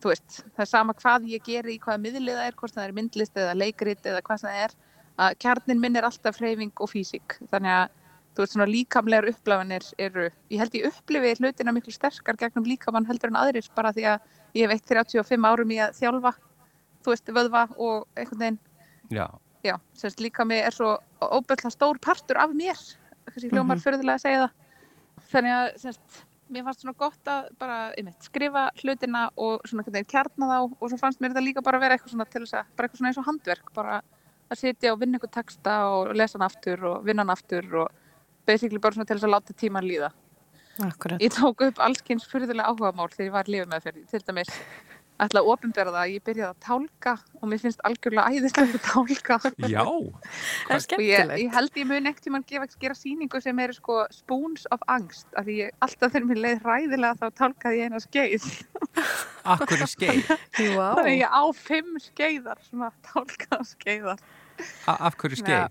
þú 0.00 0.12
veist, 0.12 0.42
það 0.56 0.64
er 0.64 0.70
sama 0.70 0.96
hvað 0.96 1.28
ég 1.30 1.46
geri 1.46 1.76
í 1.76 1.80
hvaða 1.80 2.02
miðlið 2.04 2.38
það 2.38 2.50
er, 2.50 2.58
hvort 2.60 2.76
það 2.76 2.86
er 2.86 2.96
myndlist 2.98 3.40
eða 3.40 3.56
leikrit 3.56 4.06
eða 4.12 4.22
hvað 4.26 4.44
það 4.44 4.60
er, 4.64 4.76
að 5.20 5.38
kjarnin 5.44 5.82
minn 5.82 5.98
er 6.00 6.08
alltaf 6.08 6.40
hreyfing 6.40 6.72
og 6.80 6.92
físík, 6.92 7.36
þannig 7.52 7.74
að 7.76 7.96
þú 8.30 8.44
veist, 8.44 8.54
svona 8.54 8.68
líkamlegar 8.70 9.28
upplæfanir 9.32 9.88
eru, 9.98 10.28
ég 10.52 10.62
held 10.62 10.76
ég 10.78 10.88
upplifi 10.88 11.34
hlutina 11.40 11.74
miklu 11.76 11.92
sterkar 11.92 12.38
gegnum 12.40 12.68
líkamann 12.68 13.08
heldur 13.08 13.32
en 13.32 13.40
aðrir 13.42 13.68
bara 13.76 13.92
því 13.96 14.06
að 14.14 14.28
ég 14.56 14.64
hef 14.64 14.76
eitt 14.76 14.92
35 14.94 15.50
árum 15.50 15.74
í 15.74 15.80
að 15.82 15.98
þjálfa, 15.98 16.32
þú 17.04 17.14
veist, 17.14 17.32
vöðva 17.36 17.66
og 17.76 18.06
einhvern 18.14 18.44
veginn 18.44 18.60
Já. 19.10 19.26
Já, 19.64 19.76
semst 19.94 20.20
líka 20.20 20.44
mig 20.44 20.64
er 20.64 20.74
svo 20.74 20.96
óbæðlega 21.20 21.72
stór 21.74 22.00
partur 22.02 22.40
af 22.40 22.54
mér. 22.56 22.78
Kannski 23.28 23.50
hljómar 23.52 23.78
mm 23.78 24.10
að 24.10 24.22
segja 24.22 24.42
það. 24.42 24.52
Þannig 25.30 25.56
að 25.56 25.66
semst, 25.82 26.20
mér 26.50 26.64
fannst 26.66 26.80
svona 26.84 26.96
gott 26.98 27.30
að 27.30 27.50
bara, 27.58 27.78
einmitt, 27.98 28.22
skrifa 28.24 28.70
hlutina 28.80 29.28
og 29.36 29.66
svona 29.68 29.84
hvernig 29.84 30.08
kjarna 30.08 30.48
þá. 30.50 30.58
Og 30.80 30.86
svo 30.88 30.98
fannst 30.98 31.20
mér 31.20 31.34
þetta 31.34 31.44
líka 31.46 31.62
bara 31.62 31.78
vera 31.78 31.94
eitthvað 31.94 32.16
svona 32.16 32.26
til 32.26 32.42
þess 32.44 32.58
að 32.58 32.72
bara 32.76 32.88
eitthvað 32.88 33.02
svona 33.02 33.12
eins 33.12 33.20
og 33.20 33.28
handverk 33.28 33.74
bara 33.74 34.00
að 34.50 34.58
sitja 34.58 34.94
og 34.94 35.00
vinna 35.00 35.18
eitthvað 35.18 35.36
texta 35.36 35.76
og 35.90 36.14
lesa 36.16 36.38
hann 36.38 36.48
aftur 36.48 36.84
og 36.90 37.04
vinna 37.06 37.22
hann 37.22 37.36
aftur 37.36 37.68
og 37.84 37.88
basically 38.46 38.80
bara 38.82 38.96
svona 38.96 39.06
til 39.06 39.18
þess 39.18 39.28
að 39.28 39.34
láta 39.36 39.54
tíman 39.54 39.86
líða. 39.86 40.10
Akkurat. 40.80 41.20
ég 41.20 41.32
tók 41.34 41.60
upp 41.66 41.80
allskins 41.82 42.24
fyrðulega 42.30 42.70
áhugamál 42.70 43.10
þegar 43.12 43.26
ég 43.26 43.34
var 43.34 43.48
lífið 43.52 43.68
með 43.68 43.82
fyrir 43.84 44.04
til 44.08 44.20
dæmis 44.24 44.52
ætla 45.26 45.40
að 45.42 45.48
opinbera 45.52 45.90
það 45.94 46.00
að 46.02 46.12
ég 46.14 46.22
byrjaði 46.26 46.50
að 46.50 46.60
tálka 46.66 47.12
og 47.40 47.48
mér 47.50 47.60
finnst 47.62 47.82
algjörlega 47.88 48.30
æðislega 48.34 48.78
að 48.78 48.84
tálka 48.86 49.38
Já. 49.70 49.84
Það 50.70 50.74
er 50.74 50.76
og 50.76 50.76
ég, 50.76 50.84
skemmtilegt. 50.86 51.40
ég 51.42 51.54
held 51.56 51.80
ég 51.80 51.88
mun 51.90 52.10
ekkert 52.10 52.24
tímann 52.26 52.46
gefa 52.50 52.68
gera 52.84 52.96
sýningu 52.98 53.40
sem 53.44 53.62
eru 53.64 53.76
sko 53.76 53.98
spoons 54.14 54.66
of 54.74 54.84
angst 54.88 55.26
af 55.36 55.44
því 55.48 55.56
ég, 55.64 55.74
alltaf 55.84 56.14
þegar 56.14 56.28
mér 56.30 56.42
leið 56.46 56.62
hræðilega 56.66 57.18
þá 57.20 57.26
tálkaði 57.42 57.80
ég 57.82 57.90
eina 57.90 58.02
skeið 58.04 58.48
Akkur 59.54 59.80
í 59.84 59.88
skeið. 59.88 60.24
Þannig 60.56 61.04
að 61.04 61.12
ég 61.16 61.36
á 61.36 61.42
fimm 61.56 61.94
skeiðar 62.04 62.60
svona 62.68 62.90
tálkaða 63.10 63.66
skeiðar 63.74 64.24
A- 64.90 64.98
Af 65.08 65.16
hverju 65.20 65.40
skeið? 65.40 65.68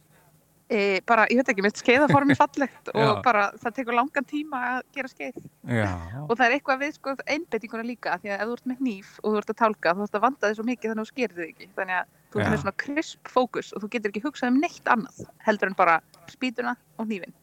E, 0.69 0.99
bara, 1.09 1.25
ég 1.31 1.39
veit 1.39 1.51
ekki, 1.53 1.63
mitt 1.65 1.81
skeiðaform 1.81 2.33
er 2.33 2.39
fallegt 2.43 2.91
og 2.93 3.21
bara 3.25 3.49
það 3.61 3.75
tekur 3.79 3.97
langan 3.97 4.27
tíma 4.29 4.61
að 4.73 4.83
gera 4.97 5.11
skeið. 5.11 5.41
Já. 5.69 5.89
og 6.25 6.33
það 6.35 6.45
er 6.45 6.55
eitthvað 6.57 6.83
við 6.83 6.93
sko 6.97 7.15
einbettinguna 7.25 7.85
líka 7.85 8.15
því 8.21 8.33
að 8.33 8.43
ef 8.43 8.45
þú 8.49 8.55
ert 8.57 8.69
með 8.71 8.83
hníf 8.83 9.11
og 9.23 9.27
þú 9.33 9.41
ert 9.41 9.51
að 9.53 9.59
tálka 9.63 9.95
þú 9.97 10.05
ert 10.05 10.19
að 10.19 10.25
vanda 10.27 10.47
þig 10.51 10.59
svo 10.59 10.67
mikið 10.69 10.93
þannig 10.93 11.03
að 11.03 11.09
þú 11.09 11.13
skerir 11.13 11.35
þig 11.39 11.49
ekki. 11.53 11.71
Þannig 11.79 11.99
að 11.99 12.13
þú 12.29 12.39
ert 12.39 12.53
með 12.53 12.63
svona 12.63 12.77
crisp 12.85 13.33
fókus 13.33 13.73
og 13.73 13.83
þú 13.83 13.91
getur 13.95 14.13
ekki 14.13 14.25
hugsað 14.27 14.53
um 14.53 14.63
neitt 14.63 14.93
annað 14.93 15.25
heldur 15.45 15.71
en 15.71 15.77
bara 15.79 15.99
spýtuna 16.29 16.77
og 16.97 17.09
hnífin 17.09 17.35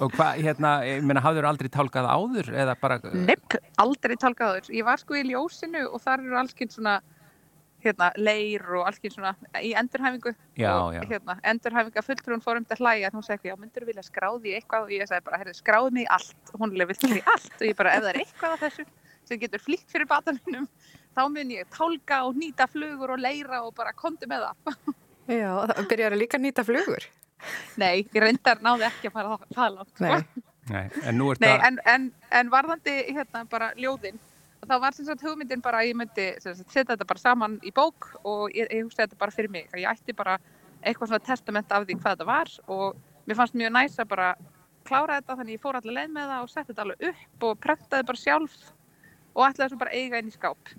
Og 0.00 0.12
hvað, 0.16 0.38
hérna, 0.40 0.70
ég 0.88 1.02
meina, 1.04 1.20
hafður 1.20 1.46
aldrei 1.50 1.68
tálkað 1.72 2.06
áður 2.08 2.46
eða 2.62 2.74
bara... 2.80 2.96
Nepp, 3.12 3.58
aldrei 3.82 4.14
tálkaður. 4.16 4.70
Ég 4.72 4.86
var 4.88 5.00
sko 5.02 5.18
í 5.18 5.24
ljósinu 5.28 5.82
og 5.90 6.00
þar 6.00 6.22
eru 6.24 6.38
allskinn 6.40 6.72
svona 6.72 6.94
hérna, 7.84 8.08
leir 8.16 8.64
og 8.78 8.86
allskinn 8.88 9.14
svona 9.14 9.34
í 9.60 9.72
endurhæfingu 9.78 10.32
Já, 10.58 10.72
og 10.78 10.96
já. 10.96 11.02
hérna, 11.10 11.36
endurhæfinga 11.52 12.04
fulltrúin 12.06 12.42
fór 12.44 12.60
um 12.60 12.66
þetta 12.66 12.80
hlæja 12.80 13.10
hún 13.14 13.26
sagði, 13.26 13.50
já, 13.52 13.56
myndur 13.60 13.86
vilja 13.88 14.04
skráði 14.06 14.52
í 14.52 14.56
eitthvað 14.58 14.88
og 14.88 14.94
ég 14.96 15.08
sagði 15.10 15.26
bara, 15.28 15.40
herri, 15.42 15.54
skráði 15.58 15.94
mig 15.98 16.06
í 16.06 16.10
allt 16.16 16.52
og 16.54 16.64
hún 16.64 16.74
leið 16.78 16.92
vill 16.94 17.16
í 17.18 17.22
allt 17.34 17.56
og 17.58 17.66
ég 17.68 17.78
bara, 17.78 17.96
ef 17.96 18.04
það 18.06 18.12
er 18.14 18.20
eitthvað 18.22 18.56
af 18.56 18.64
þessu 18.66 18.86
sem 19.28 19.38
getur 19.42 19.62
flýtt 19.62 19.88
fyrir 19.92 20.08
batanum 20.10 20.68
þá 21.12 21.22
mun 21.30 21.50
ég 21.54 21.68
tálka 21.72 22.22
og 22.26 22.38
nýta 22.40 22.66
flugur 22.70 23.14
og 23.16 23.20
leira 23.22 23.62
og 23.66 23.74
bara 23.76 23.92
kondi 23.92 24.26
með 24.30 24.46
það. 24.48 24.78
Já, 25.42 25.50
það 25.70 25.88
byrjar 25.90 26.16
að 26.16 26.22
líka 26.24 26.40
nýta 26.40 26.64
flugur. 26.66 27.04
Nei, 27.78 28.06
ég 28.14 28.18
reyndar 28.22 28.62
náði 28.62 28.86
ekki 28.88 29.10
að 29.10 29.14
fara 29.18 29.36
það, 29.54 29.76
langt. 29.76 30.00
Nei. 30.02 30.16
Sko. 30.22 30.42
Nei, 30.72 30.82
en 31.10 31.16
nú 31.18 31.28
er 31.32 31.40
Nei, 31.42 31.52
en, 31.66 31.78
en, 31.90 32.04
en 32.38 32.50
varðandi 32.52 32.92
hérna 33.10 33.42
bara 33.50 33.72
ljóðin, 33.78 34.18
þá 34.68 34.74
var 34.80 34.94
sem 34.96 35.06
sagt 35.08 35.22
hugmyndin 35.26 35.62
bara 35.64 35.80
að 35.82 35.90
ég 35.90 35.96
myndi 35.98 36.26
setja 36.42 36.84
þetta 36.92 37.06
bara 37.08 37.22
saman 37.22 37.58
í 37.66 37.72
bók 37.74 38.12
og 38.22 38.50
ég, 38.54 38.68
ég 38.70 38.84
hugsa 38.86 39.04
þetta 39.06 39.18
bara 39.18 39.34
fyrir 39.34 39.50
mig. 39.50 39.68
Ég 39.74 39.88
ætti 39.90 40.14
bara 40.16 40.36
eitthvað 40.82 41.12
svona 41.12 41.26
testament 41.26 41.72
af 41.72 41.86
því 41.86 41.96
hvað 41.98 42.14
þetta 42.16 42.28
var 42.28 42.52
og 42.68 43.00
mér 43.26 43.38
fannst 43.38 43.54
mjög 43.58 43.74
næs 43.74 43.98
að 44.02 44.08
bara 44.12 44.28
klára 44.86 45.18
þetta 45.20 45.36
þannig 45.38 45.56
ég 45.58 45.62
fór 45.62 45.78
allir 45.78 45.96
leið 45.98 46.14
með 46.14 46.30
það 46.32 46.46
og 46.46 46.52
setti 46.52 46.72
þetta 46.72 46.86
alveg 46.86 47.04
upp 47.10 47.44
og 47.48 47.60
prentaði 47.62 48.08
bara 48.12 48.22
sjálf 48.22 48.56
og 49.32 49.44
ætlaði 49.48 49.72
svo 49.74 49.78
bara 49.82 49.94
eiga 49.98 50.18
inn 50.22 50.30
í 50.30 50.34
skáp. 50.34 50.72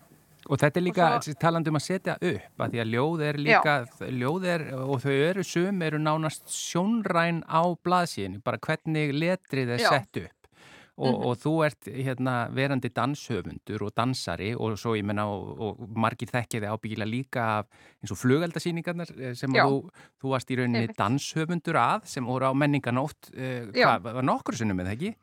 Og 0.51 0.59
þetta 0.59 0.79
er 0.79 0.83
líka 0.83 1.05
svo- 1.23 1.37
talandi 1.39 1.71
um 1.71 1.77
að 1.79 1.85
setja 1.85 2.13
upp, 2.19 2.55
að 2.59 2.73
því 2.73 2.79
að 2.83 2.89
ljóð 2.91 3.21
er 3.29 3.37
líka, 3.39 3.75
ljóð 4.11 4.47
er, 4.51 4.63
og 4.83 4.97
þau 4.99 5.13
eru 5.15 5.43
sum, 5.47 5.81
eru 5.87 6.01
nánast 6.03 6.51
sjónræn 6.51 7.39
á 7.47 7.63
blaðsíðinu, 7.79 8.41
bara 8.43 8.59
hvernig 8.59 9.13
letrið 9.15 9.71
er 9.77 9.79
Já. 9.79 9.89
sett 9.89 10.19
upp. 10.25 10.42
Og, 10.93 11.15
og 11.25 11.37
þú 11.41 11.51
ert 11.65 11.87
hérna 11.89 12.33
verandi 12.53 12.91
danshöfundur 12.93 13.81
og 13.87 13.95
dansari 13.97 14.51
og 14.53 14.75
svo 14.77 14.91
ég 14.93 15.01
menna 15.09 15.25
og, 15.25 15.47
og 15.57 15.79
margir 15.97 16.29
þekkiði 16.29 16.69
ábyggilega 16.69 17.09
líka 17.09 17.45
af 17.63 17.71
eins 17.97 18.13
og 18.13 18.19
flugeldasýningarnar 18.21 19.09
eh, 19.17 19.33
sem 19.33 19.49
þú, 19.49 19.79
þú 20.21 20.33
varst 20.35 20.53
í 20.53 20.59
rauninni 20.59 20.83
Einmitt. 20.83 20.99
danshöfundur 20.99 21.79
að 21.81 22.05
sem 22.13 22.29
voru 22.29 22.45
á 22.45 22.53
menninganótt, 22.53 23.31
Já. 23.33 23.87
hvað, 23.97 24.11
var 24.19 24.27
nokkur 24.29 24.59
sinnum 24.59 24.77
með 24.77 24.93
ekki? 24.93 25.13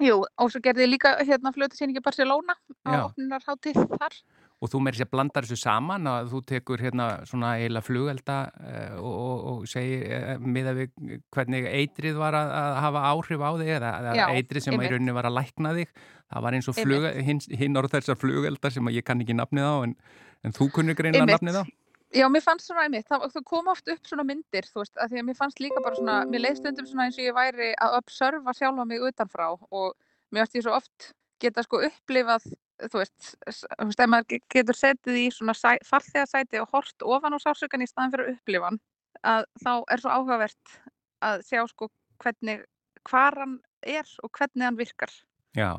Jú, 0.00 0.22
og 0.24 0.48
svo 0.48 0.62
gerði 0.64 0.86
ég 0.86 0.94
líka 0.94 1.12
hérna 1.28 1.52
flötusýningi 1.52 2.00
Barcelona 2.04 2.56
á 2.88 3.04
opnunarháttið 3.04 3.82
þar. 4.00 4.16
Og 4.60 4.68
þú 4.68 4.82
meiri 4.84 5.00
sér 5.00 5.08
blandar 5.08 5.46
þessu 5.48 5.56
saman 5.56 6.08
að 6.10 6.32
þú 6.34 6.40
tekur 6.50 6.82
hérna 6.84 7.06
svona 7.28 7.54
eiginlega 7.56 7.86
flugelda 7.86 8.38
uh, 8.60 8.96
og, 9.00 9.14
og, 9.14 9.44
og 9.50 9.68
segir 9.72 10.04
uh, 10.12 10.34
miða 10.44 10.74
við 10.76 10.90
hvernig 11.32 11.68
eitrið 11.70 12.20
var 12.20 12.36
að, 12.36 12.52
að 12.58 12.80
hafa 12.84 13.04
áhrif 13.14 13.44
á 13.44 13.50
þig 13.62 13.74
eða, 13.78 13.92
Já, 14.18 14.24
eitrið 14.36 14.66
sem 14.66 14.76
að 14.76 14.84
í 14.84 14.90
rauninni 14.92 15.16
var 15.16 15.30
að 15.30 15.38
lækna 15.38 15.74
þig. 15.78 15.94
Það 16.30 16.46
var 16.46 16.58
eins 16.58 16.70
og 16.70 16.76
fluga, 16.76 17.12
hinn, 17.24 17.40
hinn 17.62 17.80
orð 17.80 17.96
þessar 17.96 18.20
flugelda 18.20 18.72
sem 18.74 18.92
að 18.92 19.00
ég 19.00 19.08
kann 19.08 19.24
ekki 19.24 19.38
nafnið 19.38 19.70
á 19.72 19.76
en, 19.88 19.96
en 20.44 20.56
þú 20.60 20.68
kunni 20.76 20.96
Einmitt. 20.98 21.24
nafnið 21.32 21.62
á. 21.64 21.64
Já, 22.10 22.26
mér 22.26 22.42
fannst 22.42 22.66
svona 22.66 22.88
einmitt, 22.88 23.06
það, 23.06 23.28
það 23.30 23.44
kom 23.46 23.68
oft 23.70 23.90
upp 23.92 24.08
svona 24.08 24.24
myndir, 24.26 24.66
þú 24.66 24.82
veist, 24.82 24.96
að 24.98 25.12
því 25.12 25.20
að 25.20 25.26
mér 25.28 25.36
fannst 25.38 25.60
líka 25.62 25.82
bara 25.84 25.98
svona, 25.98 26.16
mér 26.26 26.42
leið 26.42 26.56
stundum 26.58 26.88
svona 26.90 27.04
eins 27.06 27.18
og 27.20 27.22
ég 27.22 27.36
væri 27.36 27.68
að 27.78 27.94
observa 28.00 28.54
sjálfa 28.58 28.86
mig 28.90 29.04
utanfrá 29.06 29.46
og 29.54 29.92
mér 30.34 30.42
fannst 30.42 30.56
ég 30.58 30.64
svo 30.66 30.74
oft 30.74 31.12
geta 31.40 31.62
sko 31.62 31.84
upplifað, 31.86 32.48
þú 32.88 33.00
veist, 33.02 33.30
þú 33.46 33.86
veist, 33.90 34.00
ef 34.00 34.10
maður 34.10 34.26
ge- 34.32 34.42
getur 34.56 34.78
setið 34.78 35.18
í 35.20 35.26
svona 35.34 35.54
sæ, 35.58 35.76
farþegarsæti 35.84 36.60
og 36.62 36.68
hort 36.72 37.02
ofan 37.04 37.36
á 37.36 37.38
sársökan 37.42 37.84
í 37.84 37.88
staðan 37.90 38.12
fyrir 38.14 38.28
að 38.28 38.34
upplifa 38.38 38.70
hann, 38.70 38.80
að 39.24 39.44
þá 39.64 39.72
er 39.90 40.00
svo 40.04 40.10
áhugavert 40.16 40.76
að 41.20 41.42
sjá 41.48 41.62
sko 41.68 41.90
hvernig, 42.22 42.64
hvar 43.08 43.36
hann 43.42 43.58
er 43.82 44.06
og 44.24 44.30
hvernig 44.36 44.64
hann 44.68 44.78
virkar. 44.80 45.12
Já, 45.56 45.72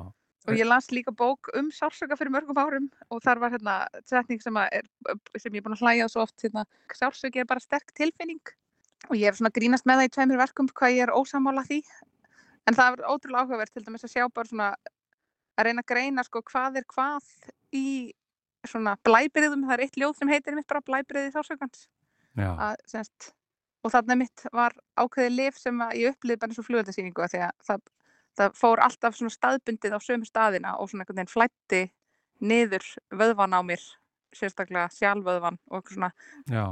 Og 0.50 0.56
ég 0.58 0.66
las 0.66 0.88
líka 0.90 1.12
bók 1.14 1.52
um 1.54 1.68
sársöka 1.70 2.16
fyrir 2.18 2.32
mörgum 2.34 2.58
árum 2.58 2.88
og 3.14 3.20
þar 3.22 3.38
var 3.44 3.52
hérna 3.54 3.76
setning 4.10 4.40
sem, 4.42 4.56
er, 4.58 4.88
sem 5.38 5.54
ég 5.54 5.62
er 5.62 5.66
búin 5.68 5.76
að 5.76 5.84
hlæja 5.86 6.08
svo 6.10 6.24
oft 6.24 6.42
hérna, 6.42 6.64
sársöki 6.98 7.44
er 7.44 7.46
bara 7.46 7.62
sterk 7.62 7.94
tilfinning 7.94 8.42
og 9.10 9.14
ég 9.20 9.30
hef 9.30 9.38
svona 9.38 9.52
grínast 9.54 9.86
með 9.86 10.02
það 10.02 10.08
í 10.08 10.14
tveimur 10.16 10.42
verkum 10.42 10.70
hvað 10.74 10.96
ég 10.96 11.04
er 11.06 11.14
ósamála 11.14 11.62
því 11.68 11.78
en 12.66 12.74
það 12.74 12.98
er 12.98 13.06
ótrúlega 13.14 13.44
áhugavert 13.46 13.74
til 13.78 13.86
dæmis 13.86 14.08
að 14.08 14.14
sjá 14.16 14.26
bara 14.34 14.50
svona 14.50 14.72
að 15.58 15.68
reyna 15.68 15.84
að 15.84 15.92
greina 15.92 16.26
sko 16.28 16.42
hvað 16.48 16.82
er 16.82 16.88
hvað 16.90 17.30
í 17.76 17.86
svona 18.68 18.96
blæbriðum, 19.06 19.66
það 19.68 19.76
er 19.76 19.86
eitt 19.86 19.98
ljóð 20.00 20.18
sem 20.20 20.32
heitir 20.32 20.58
mitt 20.58 20.70
bara 20.70 20.84
blæbriði 20.86 21.32
semst, 22.88 23.32
og 23.82 23.94
þarna 23.94 24.20
mitt 24.22 24.46
var 24.54 24.76
ákveðið 25.00 25.38
lif 25.38 25.58
sem 25.60 25.82
ég 25.98 26.14
upplýði 26.14 26.40
bara 26.40 26.54
eins 26.54 26.62
og 26.62 26.68
flugöldasýningu 26.68 27.28
því 27.34 27.42
að 27.48 27.56
það, 27.68 27.88
það 28.40 28.60
fór 28.62 28.84
alltaf 28.86 29.18
svona 29.18 29.34
staðbundið 29.34 29.98
á 29.98 30.00
sömu 30.00 30.30
staðina 30.30 30.76
og 30.78 30.92
svona 30.92 31.04
einhvern 31.04 31.24
veginn 31.24 31.34
flætti 31.34 31.82
niður 32.42 32.86
vöðvan 33.10 33.58
á 33.58 33.62
mér 33.66 33.84
sérstaklega 34.36 34.88
sjálfvöðvan 34.96 35.58
og 35.70 35.82
eitthvað 35.82 35.98
svona, 35.98 36.12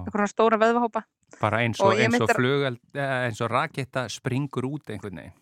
svona 0.08 0.30
stóra 0.32 0.60
vöðvahópa. 0.62 1.04
Bara 1.42 1.60
eins 1.66 1.82
Og 1.84 1.92
og, 1.94 2.22
og 2.24 2.32
flugeld, 2.32 2.80
eh, 2.96 3.16
eins 3.28 3.42
og 3.44 3.52
raketta 3.52 4.08
springur 4.10 4.66
út 4.70 4.90
einhvern 4.90 5.20
veginn. 5.20 5.36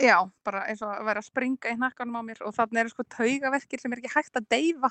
Já, 0.00 0.16
bara 0.46 0.64
eins 0.70 0.82
og 0.82 0.92
að 0.92 1.08
vera 1.08 1.22
að 1.22 1.28
springa 1.28 1.72
í 1.72 1.76
hnakkanum 1.76 2.18
á 2.18 2.22
mér 2.24 2.40
og 2.46 2.54
þannig 2.56 2.82
eru 2.82 2.92
sko 2.92 3.04
taugaverkir 3.12 3.82
sem 3.82 3.92
er 3.92 4.00
ekki 4.02 4.14
hægt 4.14 4.38
að 4.38 4.48
deyfa. 4.52 4.90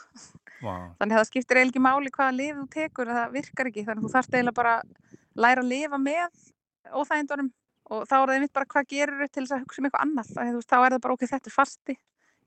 Wow. 0.61 0.91
þannig 0.99 1.15
að 1.15 1.17
það 1.17 1.29
skiptir 1.31 1.57
eiginlega 1.57 1.71
ekki 1.73 1.85
máli 1.87 2.13
hvaða 2.13 2.37
lif 2.37 2.59
þú 2.59 2.67
tekur 2.75 3.11
það 3.15 3.33
virkar 3.37 3.71
ekki, 3.71 3.85
þannig 3.87 4.03
að 4.03 4.05
þú 4.05 4.13
þarft 4.15 4.37
eiginlega 4.37 4.59
bara 4.61 4.75
að 4.77 5.17
læra 5.41 5.63
að 5.63 5.71
lifa 5.71 6.01
með 6.01 6.45
óþægindunum 6.91 7.51
og 7.91 8.07
þá 8.07 8.15
er 8.15 8.23
það 8.29 8.35
einmitt 8.35 8.55
bara 8.55 8.69
hvað 8.71 8.89
gerur 8.91 9.27
til 9.27 9.43
þess 9.43 9.55
að 9.55 9.63
hugsa 9.65 9.81
um 9.81 9.87
eitthvað 9.87 10.05
annað. 10.05 10.31
Þá, 10.31 10.75
er 10.77 10.93
það 10.93 11.03
bara 11.03 11.15
ok, 11.15 11.25
þetta 11.31 11.53
fasti. 11.53 11.97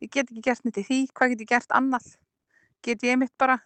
Ég 0.02 0.12
get 0.12 0.30
ekki 0.30 0.44
gert 0.44 0.64
neitt 0.64 0.80
í 0.80 0.84
því, 0.88 1.00
hvað 1.12 1.32
get 1.34 1.44
ég 1.44 1.50
gert 1.50 1.74
annað? 1.76 2.06
Get 2.84 3.04
ég 3.04 3.14
einmitt 3.14 3.34
bara 3.40 3.58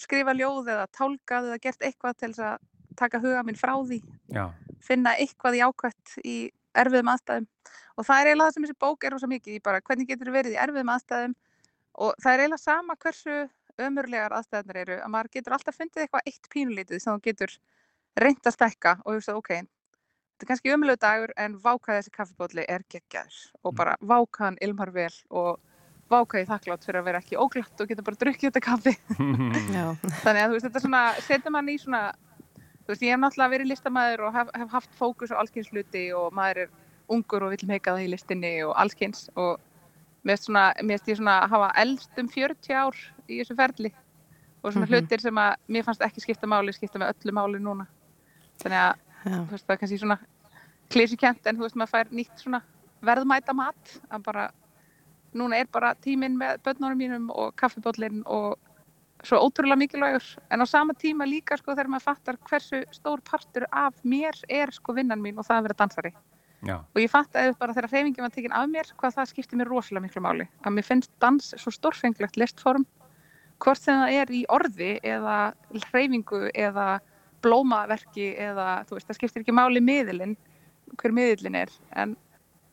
skrifa 0.00 0.34
ljóð 0.36 0.72
eða 0.72 0.86
tálkað 0.94 1.50
eða 1.50 1.62
gert 1.62 1.86
eitthvað 1.86 2.18
til 2.20 2.32
þess 2.32 2.44
að 2.48 2.66
taka 2.98 3.20
huga 3.22 3.44
minn 3.46 3.58
frá 3.60 3.74
því? 3.76 4.00
Já, 4.34 4.44
finna 4.84 5.14
eitthvað 5.20 5.58
í 5.58 5.62
ákvæmt 5.66 6.14
í 6.24 6.36
erfiðum 6.82 7.12
aðstæðum. 7.12 7.46
Og 7.96 8.06
það 8.06 8.20
er 8.20 8.30
eiginlega 8.30 8.48
það 8.48 8.56
sem 8.56 8.66
þessi 8.66 8.80
bók 8.84 9.04
er 9.04 9.14
rosa 9.14 9.30
mikið 9.30 9.56
í 9.56 9.62
bara 9.64 9.82
hvernig 9.84 10.10
getur 10.10 10.32
verið 10.34 10.56
í 10.56 10.60
erfiðum 10.64 10.92
aðstæðum? 10.96 11.36
Og 11.96 12.18
það 12.22 12.32
er 12.32 12.42
eiginlega 12.44 12.62
sama 12.62 12.96
hversu 13.00 13.36
ömurlegar 13.86 14.34
aðstæðunar 14.36 14.82
eru 14.82 14.98
að 15.04 15.12
maður 15.12 15.32
getur 15.36 15.56
alltaf 15.56 15.76
fundið 15.76 16.04
eitthvað 16.04 16.28
eitt 16.30 16.50
pínulítið 16.52 17.02
sem 17.02 17.16
þú 17.16 17.24
getur 17.28 17.56
reynt 18.20 18.48
að 18.48 18.56
stekka 18.56 18.96
og 19.04 19.16
hugsa 19.16 19.36
ok, 19.36 19.50
þetta 19.60 20.44
er 20.44 20.50
kannski 20.50 20.72
ömurlegu 20.72 21.00
dagur 21.04 21.32
en 21.40 21.56
vákað 21.60 22.00
þessi 22.00 22.12
kaffibótli 22.16 22.66
er 22.68 22.84
geggjaður. 22.92 23.40
Og 23.64 23.76
bara 23.76 23.96
vákaðan 24.00 24.60
ilmar 24.64 24.92
vel 24.94 25.12
og 25.28 25.60
vákaði 26.12 26.46
þakklátt 26.48 26.86
fyrir 26.86 27.00
að 27.00 27.08
vera 27.10 27.20
ekki 27.22 27.40
óglatt 27.40 27.82
og 27.82 27.90
geta 27.90 28.04
bara 28.06 28.20
drukkið 28.20 28.50
þetta 28.50 28.64
kaffi. 28.64 28.94
Þannig 30.24 30.42
að 30.42 30.46
þú 30.46 30.56
veist, 30.56 30.68
þetta 30.68 30.84
svona, 30.84 31.02
setur 31.26 31.56
mann 31.56 31.72
í 31.72 31.76
svona 31.82 32.02
þú 32.86 32.92
veist, 32.92 33.02
ég 33.02 33.10
hef 33.14 33.20
náttúrulega 33.20 33.50
verið 33.56 33.70
listamæður 33.72 34.20
og 34.28 34.34
hef, 34.38 34.50
hef 34.54 34.70
haft 34.70 34.94
fókus 34.98 35.32
á 35.34 35.40
allskyns 35.42 35.70
hluti 35.72 36.04
og 36.14 36.32
maður 36.32 36.62
er 36.66 36.68
ungur 37.08 37.42
og 37.46 37.50
vill 37.54 37.68
meika 37.68 37.94
það 37.94 38.04
í 38.06 38.10
listinni 38.12 38.52
og 38.66 38.74
allskyns 38.78 39.28
og 39.36 39.58
mér 40.26 40.38
finnst 40.42 41.08
ég 41.10 41.18
svona 41.20 41.36
að 41.44 41.50
hafa 41.54 41.68
eldst 41.82 42.18
um 42.18 42.28
40 42.28 42.74
ár 42.74 42.96
í 43.28 43.40
þessu 43.40 43.56
ferli 43.58 43.92
og 44.62 44.72
svona 44.72 44.86
Mhm. 44.86 44.92
hlutir 44.94 45.20
sem 45.20 45.34
að 45.38 45.54
mér 45.68 45.84
fannst 45.84 46.00
ekki 46.02 46.20
skipta 46.24 46.46
máli, 46.46 46.72
skipta 46.74 46.98
með 46.98 47.12
öllu 47.14 47.32
máli 47.32 47.60
núna 47.62 47.86
þannig 48.62 48.78
að, 48.78 48.94
já, 49.24 49.36
þú 49.46 49.50
veist, 49.50 49.66
það 49.66 49.74
er 49.74 49.78
kannski 49.82 49.98
svona 49.98 50.18
klísukent 50.90 51.46
en 51.46 51.56
þú 51.56 51.62
veist, 51.66 51.76
maður 51.76 51.92
fær 51.94 52.10
nýtt 52.10 52.42
svona 52.42 52.62
verðmæta 53.02 53.54
mat 53.54 54.00
að 54.10 54.22
bara, 54.24 54.50
núna 55.34 55.58
er 55.60 55.66
bara 55.70 55.94
tíminn 55.94 56.36
með 56.38 56.58
börnunum 56.64 56.98
mínum 56.98 57.30
og 57.30 57.54
kaffibóllinn 57.56 58.22
og 58.26 58.58
svo 59.24 59.40
ótrúlega 59.40 59.78
mikilvægur. 59.80 60.24
En 60.50 60.62
á 60.62 60.66
sama 60.66 60.94
tíma 60.94 61.26
líka 61.26 61.56
sko 61.56 61.74
þegar 61.74 61.90
maður 61.90 62.08
fattar 62.08 62.38
hversu 62.48 62.82
stór 62.92 63.22
partur 63.24 63.66
af 63.72 63.94
mér 64.04 64.36
er 64.48 64.72
sko 64.72 64.94
vinnan 64.96 65.22
mín 65.22 65.38
og 65.38 65.46
það 65.46 65.58
að 65.58 65.68
vera 65.68 65.78
dansari. 65.80 66.12
Já, 66.66 66.76
og 66.80 67.00
ég 67.00 67.10
fatt 67.12 67.36
að 67.36 67.54
bara 67.60 67.74
þegar 67.76 67.90
hreyfingin 67.92 68.24
var 68.24 68.32
tekin 68.34 68.54
af 68.56 68.68
mér 68.70 68.88
hvað 68.96 69.18
það 69.18 69.30
skipti 69.30 69.58
mér 69.60 69.70
rosalega 69.70 70.06
miklu 70.06 70.22
máli. 70.24 70.46
Að 70.64 70.76
mér 70.76 70.86
finnst 70.86 71.12
dans 71.20 71.52
svo 71.56 71.72
stórfenglegt 71.72 72.38
listform 72.40 72.86
hvort 73.62 73.80
sem 73.80 74.00
það 74.00 74.20
er 74.20 74.32
í 74.34 74.42
orði 74.52 74.92
eða 75.04 75.36
hreyfingu 75.90 76.50
eða 76.54 77.00
blómaverki 77.44 78.32
eða 78.40 78.84
þú 78.88 78.96
veist 78.96 79.10
það 79.10 79.20
skiptir 79.20 79.44
ekki 79.44 79.56
máli 79.56 79.82
miðilinn 79.84 80.36
hver 80.96 81.14
miðilinn 81.14 81.60
er. 81.62 81.72
En, 81.96 82.16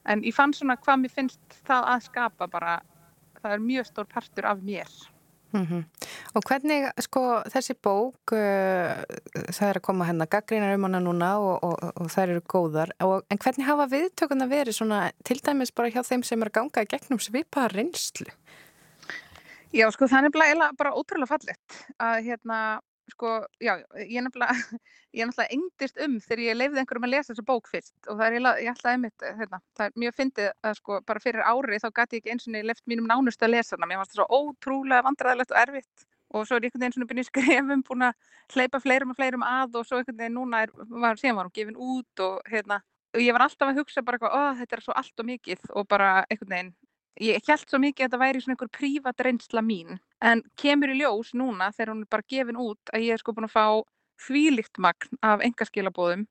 en 0.08 0.24
ég 0.24 0.36
fann 0.36 0.56
svona 0.56 0.78
hvað 0.80 1.04
mér 1.04 1.14
finnst 1.14 1.60
það 1.68 1.90
að 1.96 2.08
skapa 2.08 2.48
bara 2.48 2.78
það 3.42 3.58
er 3.58 3.68
mjög 3.68 3.90
stór 3.92 4.10
partur 4.10 4.48
af 4.48 4.64
mér 4.64 4.92
mhm. 5.54 5.84
Og 6.34 6.46
hvernig, 6.50 6.90
sko, 7.06 7.24
þessi 7.54 7.76
bók, 7.78 8.34
uh, 8.36 9.04
það 9.54 9.68
er 9.70 9.80
að 9.80 9.86
koma 9.86 10.08
hennar 10.10 10.30
gaggrínar 10.32 10.76
um 10.78 10.88
hana 10.88 11.02
núna 11.04 11.32
og, 11.42 11.56
og, 11.64 11.84
og 12.02 12.12
þær 12.14 12.36
eru 12.36 12.46
góðar, 12.50 12.94
og, 13.06 13.24
en 13.30 13.42
hvernig 13.42 13.70
hafa 13.70 13.90
viðtökuna 13.92 14.50
verið 14.52 14.80
svona, 14.80 15.04
til 15.24 15.40
dæmis 15.46 15.74
bara 15.76 15.94
hjá 15.94 16.02
þeim 16.08 16.26
sem 16.28 16.42
er 16.42 16.52
að 16.52 16.58
ganga 16.60 16.86
í 16.86 16.92
gegnum 16.94 17.22
svipaða 17.22 17.74
reynslu? 17.76 18.30
Já, 19.74 19.88
sko, 19.90 20.06
það 20.06 20.30
er 20.30 20.60
bara 20.78 20.94
ótrúlega 20.94 21.32
fallegt 21.32 21.80
að 21.98 22.20
hérna, 22.28 22.58
sko, 23.12 23.32
já, 23.60 23.74
ég 24.00 24.16
er 24.20 24.26
nefnilega, 24.26 24.56
ég 25.16 25.24
er 25.24 25.30
nefnilega 25.30 25.58
engdist 25.58 26.00
um 26.06 26.16
þegar 26.24 26.44
ég 26.46 26.58
leifði 26.58 26.82
einhverjum 26.82 27.08
að 27.10 27.14
lesa 27.16 27.32
þessa 27.34 27.46
bók 27.50 27.68
fyrst 27.72 28.08
og 28.08 28.22
það 28.22 28.26
er 28.28 28.38
ég 28.64 28.72
ætlaði 28.72 28.98
einmitt, 29.00 29.28
hérna, 29.42 29.60
það 29.78 29.90
er 29.90 30.00
mjög 30.06 30.18
fyndið 30.22 30.50
að 30.70 30.80
sko, 30.80 31.02
bara 31.08 31.24
fyrir 31.24 31.44
ári 31.44 31.82
þá 31.84 31.90
gæti 31.90 32.18
ég 32.18 32.24
ekki 32.24 32.34
eins 32.36 32.48
og 32.48 32.56
niður 32.56 32.70
left 32.72 32.88
mínum 32.90 33.12
nánustu 33.12 33.48
að 33.48 33.56
lesa 33.58 33.76
hana, 33.76 33.90
mér 33.92 34.02
fannst 34.02 34.16
það 34.16 34.24
svo 34.24 34.40
ótrúlega 34.40 35.08
vandræðilegt 35.10 35.54
og 35.54 35.62
erfitt 35.66 36.08
og 36.34 36.48
svo 36.48 36.58
er 36.58 36.66
einhvern 36.66 36.82
veginn 36.82 36.96
svona 36.96 37.10
byrjun 37.12 37.26
í 37.26 37.30
skrefum 37.32 37.84
búin 37.90 38.08
að 38.08 38.32
hleypa 38.56 38.82
fleirum 38.82 39.14
og 39.14 39.20
fleirum 39.20 39.46
að 39.46 39.78
og 39.80 39.86
svo 39.90 40.00
einhvern 40.00 40.22
veginn 40.24 40.40
núna 40.40 40.64
er, 40.66 40.74
var, 40.90 41.20
síðan 41.20 41.38
var 41.38 41.50
hún 41.50 41.58
gefin 41.60 41.78
út 41.78 42.24
og 42.26 42.40
hérna, 42.50 42.80
og 43.14 43.22
ég 43.22 43.36
var 43.36 43.46
alltaf 43.46 43.70
að 43.70 43.80
hugsa 43.82 44.02
bara 44.06 44.18
eitthvað, 44.18 44.34
ó, 44.34 44.42
þetta 44.58 44.78
er 44.78 44.82
svo 44.82 44.96
allt 44.98 45.22
og 45.22 45.28
mikið. 45.28 45.68
Og 45.78 45.86
bara 45.90 46.10
einhvern 46.26 46.54
veginn 46.56 46.72
ég 47.22 47.42
held 47.48 47.66
svo 47.70 47.80
mikið 47.82 48.06
að 48.06 48.08
þetta 48.08 48.22
væri 48.24 48.42
svona 48.42 48.56
einhver 48.56 48.72
prívat 48.74 49.26
reynsla 49.26 49.62
mín 49.66 49.98
en 50.22 50.42
kemur 50.60 50.94
í 50.94 51.00
ljós 51.02 51.34
núna 51.38 51.72
þegar 51.74 51.94
hún 51.94 52.06
er 52.06 52.12
bara 52.16 52.30
gefin 52.30 52.62
út 52.62 52.94
að 52.94 53.06
ég 53.06 53.14
er 53.14 53.22
sko 53.22 53.36
búin 53.36 53.50
að 53.50 53.56
fá 53.56 53.66
þvílikt 54.24 54.80
magn 54.82 55.22
af 55.22 55.44
engaskilabóðum 55.46 56.26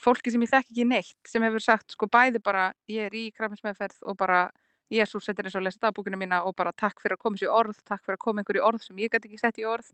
fólki 0.00 0.32
sem 0.32 0.42
ég 0.42 0.50
þekk 0.50 0.72
ekki 0.72 0.88
neitt 0.90 1.30
sem 1.30 1.42
hefur 1.46 1.62
sagt 1.62 1.94
sko 1.94 2.08
bæði 2.10 2.42
bara 2.42 2.72
ég 2.90 3.06
er 3.08 3.14
í 3.14 3.28
krafminsmeðferð 3.36 4.02
og 4.02 4.18
bara 4.18 4.48
Jésús 4.92 5.24
settir 5.24 5.48
eins 5.48 5.56
og 5.56 5.64
lesa 5.64 5.80
dagbúkina 5.86 6.18
mína 6.20 6.42
og 6.44 6.54
bara 6.58 6.72
takk 6.76 7.00
fyrir 7.02 7.16
að 7.16 7.22
koma 7.24 7.40
sér 7.40 7.52
orð, 7.54 7.78
takk 7.88 8.02
fyrir 8.04 8.18
að 8.18 8.24
koma 8.24 8.42
einhverju 8.42 8.64
orð 8.68 8.82
sem 8.84 8.98
ég 9.00 9.12
gæti 9.12 9.30
ekki 9.30 9.40
sett 9.40 9.60
í 9.60 9.64
orð. 9.68 9.88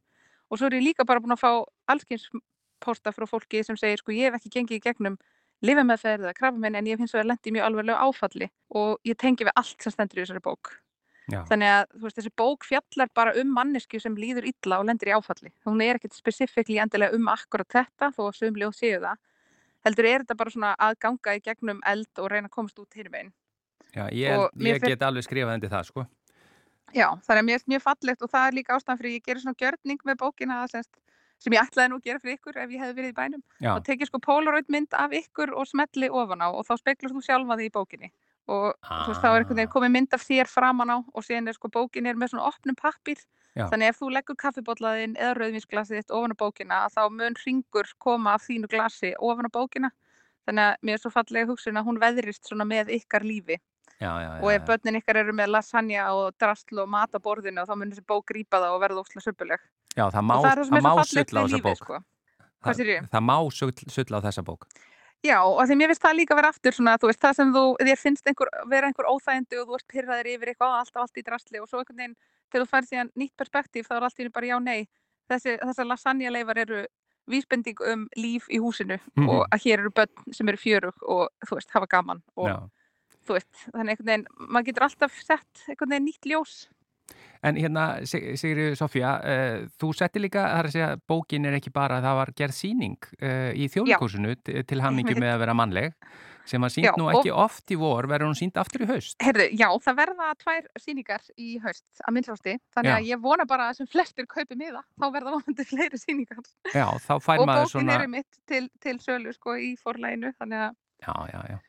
Og 0.51 0.59
svo 0.59 0.67
er 0.67 0.79
ég 0.81 0.87
líka 0.89 1.07
bara 1.07 1.23
búin 1.23 1.37
að 1.37 1.45
fá 1.45 1.51
allskyns 1.93 2.27
posta 2.83 3.13
frá 3.15 3.27
fólki 3.29 3.63
sem 3.65 3.79
segir 3.79 4.01
sko 4.01 4.15
ég 4.17 4.31
hef 4.31 4.41
ekki 4.41 4.53
gengið 4.57 4.81
í 4.81 4.85
gegnum 4.89 5.19
lifameðferð 5.67 6.27
eða 6.27 6.37
krafamenn 6.37 6.79
en 6.79 6.87
ég 6.89 6.97
hef 6.97 7.05
hins 7.05 7.15
vegar 7.15 7.29
lendið 7.31 7.57
mjög 7.57 7.67
alvarlega 7.67 8.07
áfalli 8.07 8.49
og 8.81 9.01
ég 9.09 9.19
tengi 9.21 9.47
við 9.47 9.57
allt 9.61 9.83
sem 9.83 9.95
stendur 9.95 10.21
í 10.21 10.25
þessari 10.25 10.45
bók. 10.45 10.73
Já. 11.31 11.43
Þannig 11.47 11.71
að 11.71 11.83
veist, 12.03 12.17
þessi 12.19 12.33
bók 12.41 12.67
fjallar 12.67 13.11
bara 13.15 13.35
um 13.39 13.51
mannesku 13.55 14.01
sem 14.03 14.17
líður 14.19 14.49
illa 14.51 14.81
og 14.81 14.89
lendir 14.89 15.13
í 15.13 15.15
áfalli. 15.15 15.53
Hún 15.69 15.83
er 15.85 16.01
ekkert 16.01 16.17
spesifíkli 16.17 16.81
endilega 16.83 17.15
um 17.15 17.29
akkurat 17.31 17.69
þetta 17.71 18.11
þó 18.17 18.25
að 18.27 18.39
sömljóð 18.41 18.73
séu 18.79 19.03
það. 19.05 19.21
Heldur 19.87 20.09
er 20.09 20.25
þetta 20.25 20.39
bara 20.41 20.55
svona 20.55 20.73
að 20.89 20.97
ganga 21.05 21.37
í 21.37 21.45
gegnum 21.45 21.85
eld 21.89 22.23
og 22.23 22.33
reyna 22.33 22.51
að 22.51 22.57
komast 22.57 22.81
út 22.83 22.99
hinn 22.99 23.13
meginn. 23.13 23.31
Já, 23.95 24.05
ég, 24.15 24.49
ég 24.67 24.83
get 24.83 25.07
alveg 25.07 25.27
skrifað 25.27 25.57
undir 25.59 25.73
það 25.73 25.87
sko. 25.89 26.07
Já, 26.95 27.07
það 27.23 27.37
er 27.37 27.47
mjög, 27.47 27.65
mjög 27.71 27.83
fallegt 27.85 28.25
og 28.27 28.31
það 28.33 28.49
er 28.49 28.57
líka 28.59 28.75
ástæðan 28.75 28.99
fyrir 28.99 29.15
ég 29.15 29.27
gerir 29.27 29.43
svona 29.45 29.59
gjörning 29.63 30.01
með 30.07 30.19
bókina 30.25 30.61
að 30.65 30.73
semst 30.75 30.93
sem 31.41 31.57
ég 31.57 31.63
ætlaði 31.65 31.91
nú 31.91 31.99
að 32.01 32.09
gera 32.09 32.21
fyrir 32.23 32.39
ykkur 32.39 32.59
ef 32.61 32.73
ég 32.75 32.83
hef 32.85 32.97
verið 32.97 33.13
í 33.13 33.17
bænum. 33.17 33.43
Já. 33.65 33.71
og 33.75 33.85
tekið 33.87 34.11
sko 34.11 34.21
polaroid 34.25 34.69
mynd 34.73 34.97
af 34.97 35.15
ykkur 35.17 35.55
og 35.57 35.69
smelli 35.69 36.11
ofan 36.13 36.45
á 36.45 36.49
og 36.51 36.67
þá 36.69 36.75
speiklast 36.83 37.17
þú 37.17 37.25
sjálfa 37.25 37.57
því 37.57 37.69
í 37.71 37.75
bókinni. 37.77 38.13
Og 38.51 38.67
ah. 38.83 39.07
veist 39.09 39.23
þá 39.23 39.29
er 39.31 39.39
einhvern 39.41 39.61
veginn 39.61 39.73
komið 39.73 39.95
mynd 39.97 40.17
af 40.17 40.25
þér 40.27 40.51
framan 40.51 40.93
á 40.93 40.97
og 41.01 41.25
síðan 41.25 41.49
er 41.49 41.57
sko 41.57 41.71
bókinni 41.73 42.13
er 42.13 42.21
með 42.21 42.35
svona 42.35 42.49
opnum 42.51 42.77
pappir 42.77 43.21
Já. 43.57 43.67
þannig 43.71 43.91
ef 43.93 43.99
þú 44.01 44.13
leggur 44.15 44.39
kaffibotlaðinn 44.41 45.17
eða 45.17 45.35
rauðvinsglasið 45.39 46.01
þitt 46.01 46.15
ofan 46.15 46.37
á 46.37 46.41
bókina 46.43 46.85
þá 46.93 47.03
mun 47.15 47.37
ringur 47.45 47.91
koma 47.99 48.37
af 48.37 48.47
þínu 48.47 48.71
glasi 48.71 49.15
ofan 49.19 49.49
á 49.49 49.57
bókina. 49.57 49.91
Þannig 50.49 50.67
að 50.67 50.87
mér 50.87 50.97
er 50.97 51.03
svo 51.03 51.13
fallega 51.15 51.51
hugsun 51.51 51.79
að 51.79 51.87
hún 51.89 52.01
veðrist 52.01 52.49
svona 52.49 52.67
með 52.67 52.93
ykkar 52.97 53.27
lífi. 53.27 53.61
Já, 54.01 54.09
já, 54.17 54.25
já, 54.25 54.41
og 54.41 54.53
ef 54.55 54.63
börnin 54.65 54.97
ykkar 54.97 55.19
eru 55.21 55.35
með 55.37 55.51
lasagna 55.53 56.07
og 56.17 56.33
drastl 56.41 56.79
og 56.81 56.89
mat 56.89 57.13
á 57.13 57.21
borðinu 57.21 57.67
þá 57.69 57.75
munir 57.75 57.99
þessi 57.99 58.07
bók 58.09 58.31
grípa 58.31 58.57
það 58.63 58.77
og 58.77 58.81
verða 58.81 59.03
ósla 59.03 59.21
söpuleg 59.21 59.61
Já, 59.97 60.05
það 60.15 60.23
má, 60.23 60.35
má 60.87 60.93
sulla 61.09 61.43
á 61.43 61.45
þessa 61.47 61.63
bók. 61.65 61.83
sko. 61.83 62.01
það, 62.67 62.85
það 63.11 63.27
má 63.27 63.37
sulla 63.57 64.21
á 64.21 64.25
þessa 64.29 64.47
bók. 64.47 64.69
Já, 65.21 65.37
og 65.45 65.61
því 65.69 65.77
mér 65.77 65.91
finnst 65.93 66.05
það 66.05 66.17
líka 66.17 66.33
að 66.33 66.39
vera 66.41 66.51
aftur 66.55 66.77
svona, 66.77 66.93
þú 66.97 67.09
veist, 67.11 67.21
það 67.21 67.35
sem 67.37 67.51
þú, 67.53 67.65
þér 67.85 67.99
finnst 68.01 68.31
einhver, 68.31 68.51
vera 68.71 68.89
einhver 68.89 69.09
óþægindi 69.11 69.59
og 69.61 69.67
þú 69.69 69.77
ert 69.77 69.87
pyrraðir 69.93 70.31
yfir 70.33 70.53
eitthvað 70.53 70.77
alltaf 70.79 71.03
allt 71.03 71.21
í 71.21 71.25
drastli 71.27 71.61
og 71.61 71.69
svo 71.69 71.83
einhvern 71.83 72.01
veginn, 72.01 72.15
þegar 72.49 72.65
þú 72.65 72.71
færð 72.71 72.89
síðan 72.89 73.11
nýtt 73.21 73.35
perspektíf 73.37 73.91
þá 73.91 73.95
er 73.99 74.07
allt 74.09 74.23
í 74.25 74.31
bara 74.33 74.49
já, 74.49 74.57
nei. 74.65 74.89
Þessi, 75.29 75.59
þessar 75.61 75.91
lasagna 75.91 76.33
leifar 76.33 76.63
eru 76.65 76.81
vísbending 77.31 77.85
um 77.93 78.07
líf 78.19 78.49
í 78.49 78.59
húsinu 78.63 78.99
mm 79.15 79.29
og 79.31 79.45
að 79.53 79.65
hér 79.67 79.85
eru 79.85 79.93
börn 79.95 80.35
sem 80.35 80.49
eru 80.49 80.59
fjörug 80.61 81.05
og 81.05 81.29
þú 81.47 81.59
veist, 81.59 81.73
hafa 81.77 81.87
gaman 81.91 82.23
og 82.41 82.49
já. 82.49 82.57
þú 83.29 83.37
veist, 83.37 83.53
þannig 83.67 83.93
einhvern 83.93 84.11
veginn, 84.11 84.27
maður 84.49 84.69
getur 84.71 84.87
alltaf 84.89 85.21
sett 85.21 85.65
einhvern 85.69 85.95
veginn 85.95 86.09
nýtt 86.09 86.31
ljós. 86.33 86.55
En 87.41 87.57
hérna, 87.57 87.85
Sigri 88.05 88.75
Sofía, 88.77 89.15
uh, 89.25 89.69
þú 89.81 89.95
setti 89.97 90.21
líka, 90.21 90.43
það 90.45 90.59
er 90.59 90.67
að 90.69 90.75
segja, 90.75 90.89
bókin 91.09 91.49
er 91.49 91.55
ekki 91.57 91.71
bara 91.73 91.97
að 91.97 92.09
það 92.09 92.19
var 92.19 92.33
gerð 92.37 92.57
síning 92.59 93.07
uh, 93.17 93.53
í 93.57 93.69
þjóðlíkursinu 93.73 94.35
til 94.45 94.81
hamningu 94.85 95.15
með 95.17 95.33
að 95.33 95.41
vera 95.47 95.55
mannleg, 95.57 95.95
sem 96.51 96.61
var 96.61 96.75
sínt 96.75 96.99
nú 97.01 97.07
ekki 97.13 97.33
og... 97.33 97.39
oft 97.47 97.73
í 97.73 97.79
vor, 97.81 98.09
verður 98.11 98.29
hún 98.29 98.37
sínt 98.37 98.61
aftur 98.61 98.85
í 98.85 98.91
haust? 98.91 99.17
Herðu, 99.25 99.47
já, 99.57 99.67
það 99.87 99.99
verða 100.03 100.29
tvær 100.43 100.69
síningar 100.85 101.25
í 101.41 101.55
haust 101.65 102.05
að 102.05 102.17
minnsásti, 102.19 102.57
þannig 102.77 102.93
já. 102.93 102.97
að 102.99 103.09
ég 103.09 103.25
vona 103.25 103.49
bara 103.49 103.71
að 103.71 103.81
sem 103.81 103.91
flestir 103.95 104.29
kaupi 104.29 104.61
miða, 104.61 104.85
þá 105.01 105.09
verða 105.17 105.35
vonandi 105.39 105.69
fleiri 105.73 106.03
síningar. 106.03 106.45
Já, 106.75 106.87
þá 107.07 107.15
fær 107.25 107.47
maður 107.47 107.73
svona... 107.73 107.87
Og 107.87 107.89
bókin 107.89 107.97
er 107.97 108.15
mitt 108.19 108.41
til, 108.51 108.63
til 108.85 108.97
sölu 109.01 109.33
sko 109.33 109.57
í 109.57 109.73
forleginu, 109.81 110.35
þannig 110.37 110.69
að... 110.69 110.79
Já, 111.01 111.15
já, 111.33 111.41
já. 111.55 111.61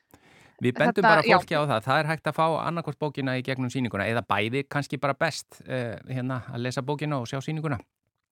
Við 0.61 0.77
bendum 0.77 1.05
bara 1.05 1.23
fólki 1.25 1.55
já. 1.55 1.63
á 1.65 1.65
það, 1.65 1.79
það 1.87 1.99
er 1.99 2.09
hægt 2.11 2.27
að 2.29 2.37
fá 2.37 2.45
annarkort 2.61 2.99
bókina 3.01 3.33
í 3.39 3.45
gegnum 3.45 3.71
síninguna 3.73 4.05
eða 4.09 4.21
bæði 4.29 4.61
kannski 4.69 4.99
bara 5.01 5.17
best 5.17 5.63
uh, 5.65 5.97
hérna 6.05 6.43
að 6.51 6.67
lesa 6.67 6.83
bókina 6.85 7.17
og 7.21 7.29
sjá 7.29 7.39
síninguna. 7.41 7.79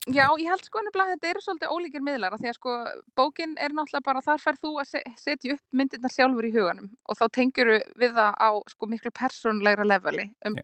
Já, 0.07 0.23
ég 0.39 0.47
held 0.47 0.63
sko 0.63 0.79
nefnilega 0.79 1.11
að 1.11 1.17
þetta 1.17 1.29
eru 1.29 1.41
svolítið 1.43 1.71
ólíkir 1.75 2.03
miðlar 2.05 2.35
því 2.39 2.47
að 2.49 2.55
sko 2.55 2.75
bókin 3.19 3.55
er 3.59 3.73
náttúrulega 3.75 4.05
bara 4.05 4.21
þar 4.23 4.39
færð 4.41 4.61
þú 4.63 4.71
að 4.79 4.93
setja 5.19 5.55
upp 5.57 5.75
myndirna 5.75 6.11
sjálfur 6.13 6.47
í 6.47 6.51
huganum 6.53 6.87
og 7.03 7.19
þá 7.19 7.25
tengjuru 7.35 7.75
við 7.99 8.15
það 8.15 8.37
á 8.39 8.49
sko 8.71 8.89
miklu 8.89 9.11
persónlegra 9.19 9.85
leveli 9.85 10.29
um, 10.47 10.55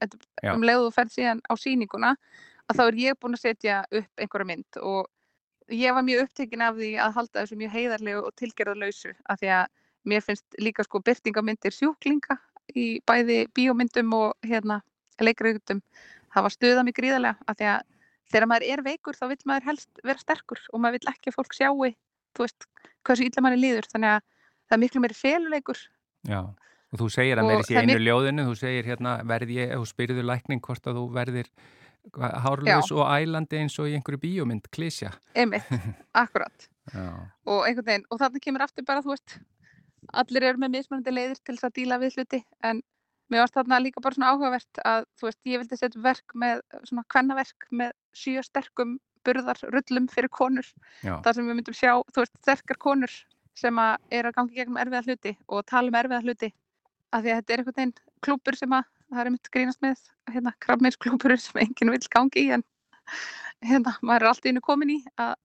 um 0.53 0.63
leiðu 0.63 0.87
þú 0.87 0.95
færð 0.95 1.13
síðan 1.17 1.43
á 1.51 1.53
síninguna 1.59 2.13
að 2.71 2.79
þá 2.79 2.83
er 2.85 2.99
ég 3.03 3.19
búin 3.19 3.35
að 3.35 3.43
setja 3.43 3.81
upp 3.91 4.23
einhverja 4.23 4.49
mynd 4.53 4.79
og 4.81 5.75
ég 5.75 5.97
var 5.97 6.07
mjög 6.07 6.25
upptekinn 6.29 6.65
af 6.65 6.79
því 6.79 6.93
að 7.03 7.15
halda 7.19 7.41
þessu 7.41 7.59
mjög 7.59 7.75
heiðarlegu 7.75 8.23
og 8.23 8.35
tilgerðalausu 8.39 9.13
af 9.27 9.43
því 9.43 9.51
að 9.59 9.67
mér 10.05 10.23
finnst 10.25 10.59
líka 10.61 10.85
sko 10.85 11.01
byrtingamindir 11.05 11.73
sjúklinga 11.75 12.37
í 12.75 12.99
bæði 13.07 13.45
bíómyndum 13.55 14.13
og 14.17 14.33
hérna 14.45 14.81
leikriðutum 15.21 15.81
hafa 16.35 16.51
stuðað 16.51 16.87
mig 16.87 16.97
gríðarlega 16.97 17.37
af 17.47 17.59
því 17.59 17.69
að 17.71 17.83
þegar 18.33 18.49
maður 18.51 18.67
er 18.73 18.83
veikur 18.85 19.17
þá 19.17 19.25
vil 19.31 19.39
maður 19.45 19.69
helst 19.69 20.03
vera 20.03 20.21
sterkur 20.21 20.61
og 20.73 20.81
maður 20.83 20.99
vil 20.99 21.13
ekki 21.13 21.31
að 21.31 21.37
fólk 21.37 21.55
sjáu 21.55 21.75
þú 22.35 22.43
veist, 22.43 22.67
hversu 23.05 23.27
illa 23.29 23.43
manni 23.45 23.61
líður. 23.61 23.87
Þannig 23.93 24.15
að 24.15 24.21
það 24.65 24.77
er 24.77 24.83
miklu 24.83 25.03
meiri 25.03 25.17
féluleikur 25.17 25.81
Já, 26.25 26.41
og 26.41 27.01
þú 27.01 27.07
segir 27.13 27.39
að 27.39 27.49
mér 27.51 27.63
í 27.63 27.77
einu 27.77 27.93
mik 27.93 28.03
ljóðinu, 28.03 28.45
þú 28.49 28.55
segir 28.59 28.87
hérna 28.89 29.17
verði 29.29 29.59
ég, 29.59 29.73
þú 29.77 29.89
spyrður 29.91 30.29
lækning 30.31 30.63
hvort 30.65 30.89
að 30.89 30.99
þú 30.99 31.03
verðir 31.15 31.51
hárlaus 32.15 32.91
og 32.93 33.09
ælandi 33.09 33.59
eins 33.61 33.77
og 33.81 33.89
í 33.89 33.95
einhverju 33.97 34.21
bíómynd, 34.21 34.69
klísja 34.73 35.11
Einmitt, 35.37 35.69
akkurat. 36.23 36.67
Já. 36.93 37.05
og 37.49 37.65
einhvern 37.65 37.87
veginn, 37.87 38.07
og 38.09 38.21
þannig 38.21 38.45
kemur 38.45 38.65
aftur 38.65 38.85
bara 38.85 39.05
þú 39.05 39.13
veist 39.13 39.37
allir 40.13 40.43
eru 40.43 40.61
með 40.61 40.75
mismunandi 40.77 41.13
leiðir 41.13 41.41
til 41.41 41.55
þess 41.55 41.69
að 41.69 41.75
díla 41.79 41.99
við 42.01 42.17
hluti 42.19 42.41
en 42.63 42.81
mér 43.31 43.41
varst 43.41 43.57
þarna 43.57 43.81
líka 43.81 44.03
bara 44.03 44.17
svona 44.17 44.31
áhugavert 44.33 44.81
að 44.85 45.05
þú 45.17 45.27
veist 45.29 45.49
ég 45.49 45.61
vildi 45.61 45.79
setja 45.79 46.01
verk 46.01 46.35
með 46.37 46.61
svona 46.83 47.05
kvennaverk 47.13 47.69
með 47.71 47.93
sjö 48.15 48.43
sterkum 48.45 48.97
burðar 49.25 49.61
rullum 49.73 50.09
fyrir 50.11 50.29
konur 50.29 50.67
Já. 51.01 51.17
þar 51.25 51.37
sem 51.37 51.47
við 51.47 51.57
myndum 51.59 51.77
sjá 51.77 51.93
þú 52.13 52.21
veist 52.21 52.35
sterkar 52.43 52.77
konur 52.81 53.15
sem 53.57 53.79
að 53.81 53.95
er 54.13 54.29
að 54.29 54.35
gangi 54.37 54.59
gegnum 54.59 54.81
erfiða 54.81 55.05
hluti 55.07 55.33
og 55.47 55.65
tala 55.69 55.89
um 55.89 55.97
erfiða 55.97 56.21
hluti 56.25 56.51
af 57.15 57.23
því 57.23 57.31
að 57.31 57.39
þetta 57.39 57.53
er 57.53 57.63
einhvern 57.63 57.79
veginn 57.79 57.95
klúpur 58.25 58.59
sem 58.59 58.75
að 58.75 58.91
það 59.09 59.23
er 59.23 59.31
myndið 59.31 59.53
grínast 59.55 59.81
með 59.85 60.05
hérna 60.33 60.53
krabmeisklúpur 60.65 61.35
sem 61.39 61.61
enginn 61.63 61.93
vil 61.95 62.01
gangi 62.13 62.45
í 62.45 62.51
en 62.57 62.65
hérna 63.65 63.95
maður 64.01 64.25
er 64.25 64.31
alltaf 64.31 64.51
innu 64.51 64.63
komin 64.65 64.95
í 64.97 64.99
að 65.21 65.35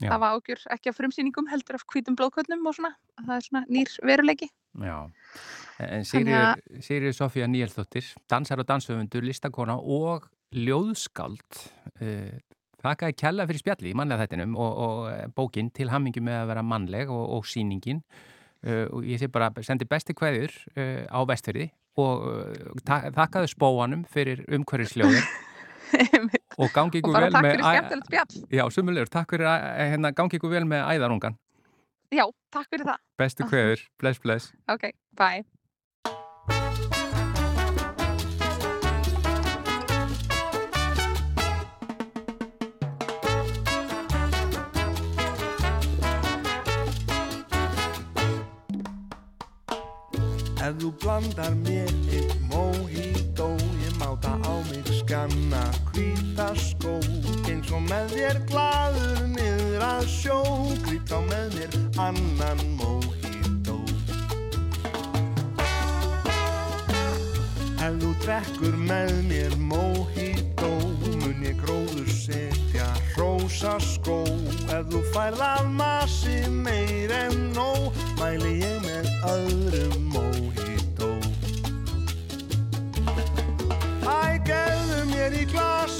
Já. 0.00 0.08
Það 0.08 0.20
var 0.22 0.36
ágjur 0.36 0.60
ekki 0.74 0.90
af 0.90 0.96
frumsýningum 0.96 1.48
heldur 1.50 1.76
af 1.76 1.82
hvítum 1.92 2.16
blóðkvöldnum 2.16 2.68
og 2.68 2.76
svona. 2.76 2.90
Það 3.20 3.34
er 3.36 3.46
svona 3.46 3.62
nýr 3.68 3.96
veruleiki. 4.08 4.48
Já, 4.80 4.96
en 5.84 6.06
Sigriður 6.06 7.16
Sofía 7.16 7.48
Níelsdóttir, 7.50 8.06
dansar 8.30 8.62
og 8.62 8.68
dansöfundur, 8.70 9.26
listakona 9.26 9.76
og 9.76 10.28
ljóðskald. 10.56 11.60
Uh, 12.00 12.38
þakkaði 12.80 13.18
kella 13.20 13.46
fyrir 13.50 13.60
spjalli 13.60 13.92
í 13.92 13.98
mannlega 13.98 14.24
þettinum 14.24 14.56
og, 14.56 14.78
og 14.80 15.00
eh, 15.10 15.26
bókinn 15.36 15.68
til 15.76 15.90
hammingi 15.92 16.22
með 16.24 16.38
að 16.38 16.52
vera 16.54 16.64
mannleg 16.64 17.12
og, 17.12 17.26
og 17.36 17.48
síningin. 17.50 18.00
Uh, 18.64 18.86
og 18.88 19.04
ég 19.04 19.20
sé 19.20 19.28
bara, 19.32 19.52
sendi 19.66 19.88
besti 19.88 20.16
kveður 20.16 20.56
uh, 20.78 21.04
á 21.12 21.20
vestfyrði 21.28 21.68
og 22.00 22.78
þakkaði 22.88 23.50
spóanum 23.52 24.06
fyrir 24.08 24.46
umhverjusljóður. 24.48 25.26
og 26.60 26.74
gangi 26.74 27.00
ykkur 27.00 27.14
vel 27.16 27.22
með... 27.22 27.28
Og 27.28 27.32
bara 27.32 27.42
takk 27.42 27.54
fyrir 27.54 27.68
skemmtilegt 27.68 28.10
spjall. 28.10 28.42
Já, 28.58 28.64
sumulegur, 28.74 29.12
takk 29.12 29.36
fyrir 29.36 29.48
að 29.50 29.64
hérna, 29.80 30.12
gangi 30.16 30.40
ykkur 30.40 30.52
vel 30.52 30.66
með 30.68 30.84
æðarungan. 30.96 31.38
Já, 32.10 32.26
takk 32.52 32.68
fyrir 32.74 32.90
það. 32.90 33.00
Bestu 33.20 33.48
hverjur, 33.48 33.86
bless, 34.02 34.20
bless. 34.20 34.52
Ok, 34.68 34.92
bye. 35.16 35.46
Ef 50.60 50.76
þú 50.78 50.90
blandar 51.00 51.54
mér 51.64 51.88
eitt 52.12 52.36
mojito 52.50 53.19
Ég 54.20 54.28
máta 54.28 54.48
á 54.48 54.54
mig 54.70 54.86
skanna 54.86 55.70
hvíta 55.92 56.52
skó. 56.54 56.98
Eins 57.48 57.70
og 57.72 57.80
með 57.88 58.12
þér 58.12 58.38
gladur 58.50 59.22
niður 59.32 59.82
að 59.84 60.06
sjó. 60.08 60.38
Grít 60.84 61.08
á 61.08 61.20
með 61.24 61.56
mér 61.56 61.72
annan 61.96 62.60
mojito. 62.76 63.78
Ef 67.80 67.94
þú 68.00 68.10
drekkur 68.20 68.76
með 68.76 69.12
mér 69.30 69.56
mojito 69.56 70.70
Mun 71.20 71.40
ég 71.42 71.56
gróður 71.64 72.12
setja 72.12 72.92
rosa 73.16 73.78
skó. 73.80 74.20
Ef 74.68 74.84
þú 74.92 75.00
færð 75.14 75.40
af 75.40 75.64
massi 75.64 76.44
meir 76.50 77.10
en 77.10 77.52
nóg 77.56 77.92
Mæli 78.20 78.60
ég 78.60 78.84
með 78.84 79.08
öðrum 79.24 80.09
gefðu 84.50 85.04
mér 85.12 85.36
í 85.38 85.46
glas. 85.52 85.99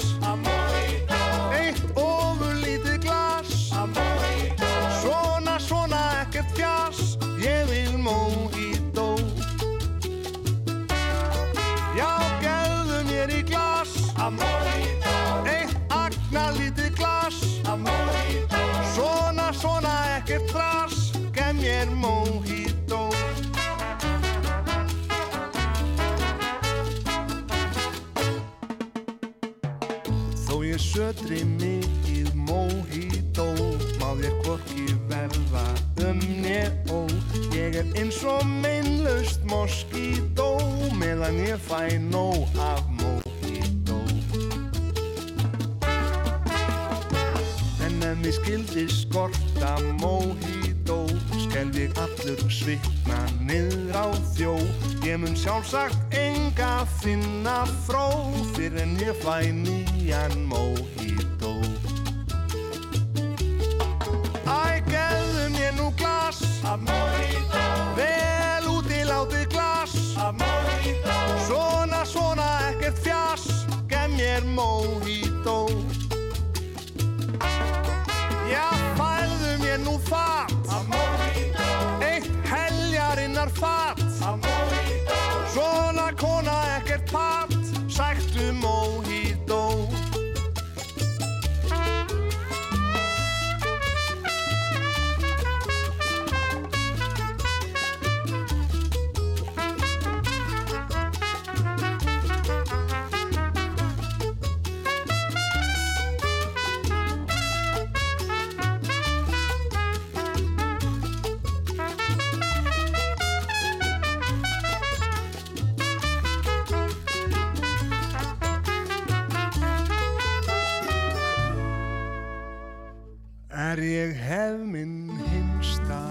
Hef 124.31 124.59
minn 124.63 125.11
hinsta 125.27 126.03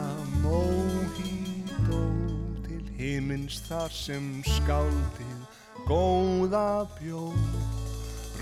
mojito 0.43 2.01
til 2.65 2.84
himins 2.97 3.62
þar 3.63 3.93
sem 3.95 4.25
skáldið 4.43 5.39
góða 5.88 6.84
bjóð 6.97 7.39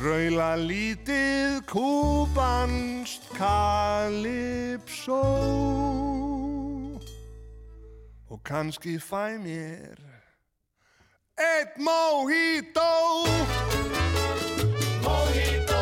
Raula 0.02 0.56
lítið 0.58 1.62
kúbanst 1.70 3.30
kalipsó. 3.38 5.22
Og 8.34 8.40
kannski 8.46 8.98
fæ 8.98 9.38
mér 9.46 9.98
eitt 11.38 11.78
mojito 11.78 12.94
Mojito 15.06 15.77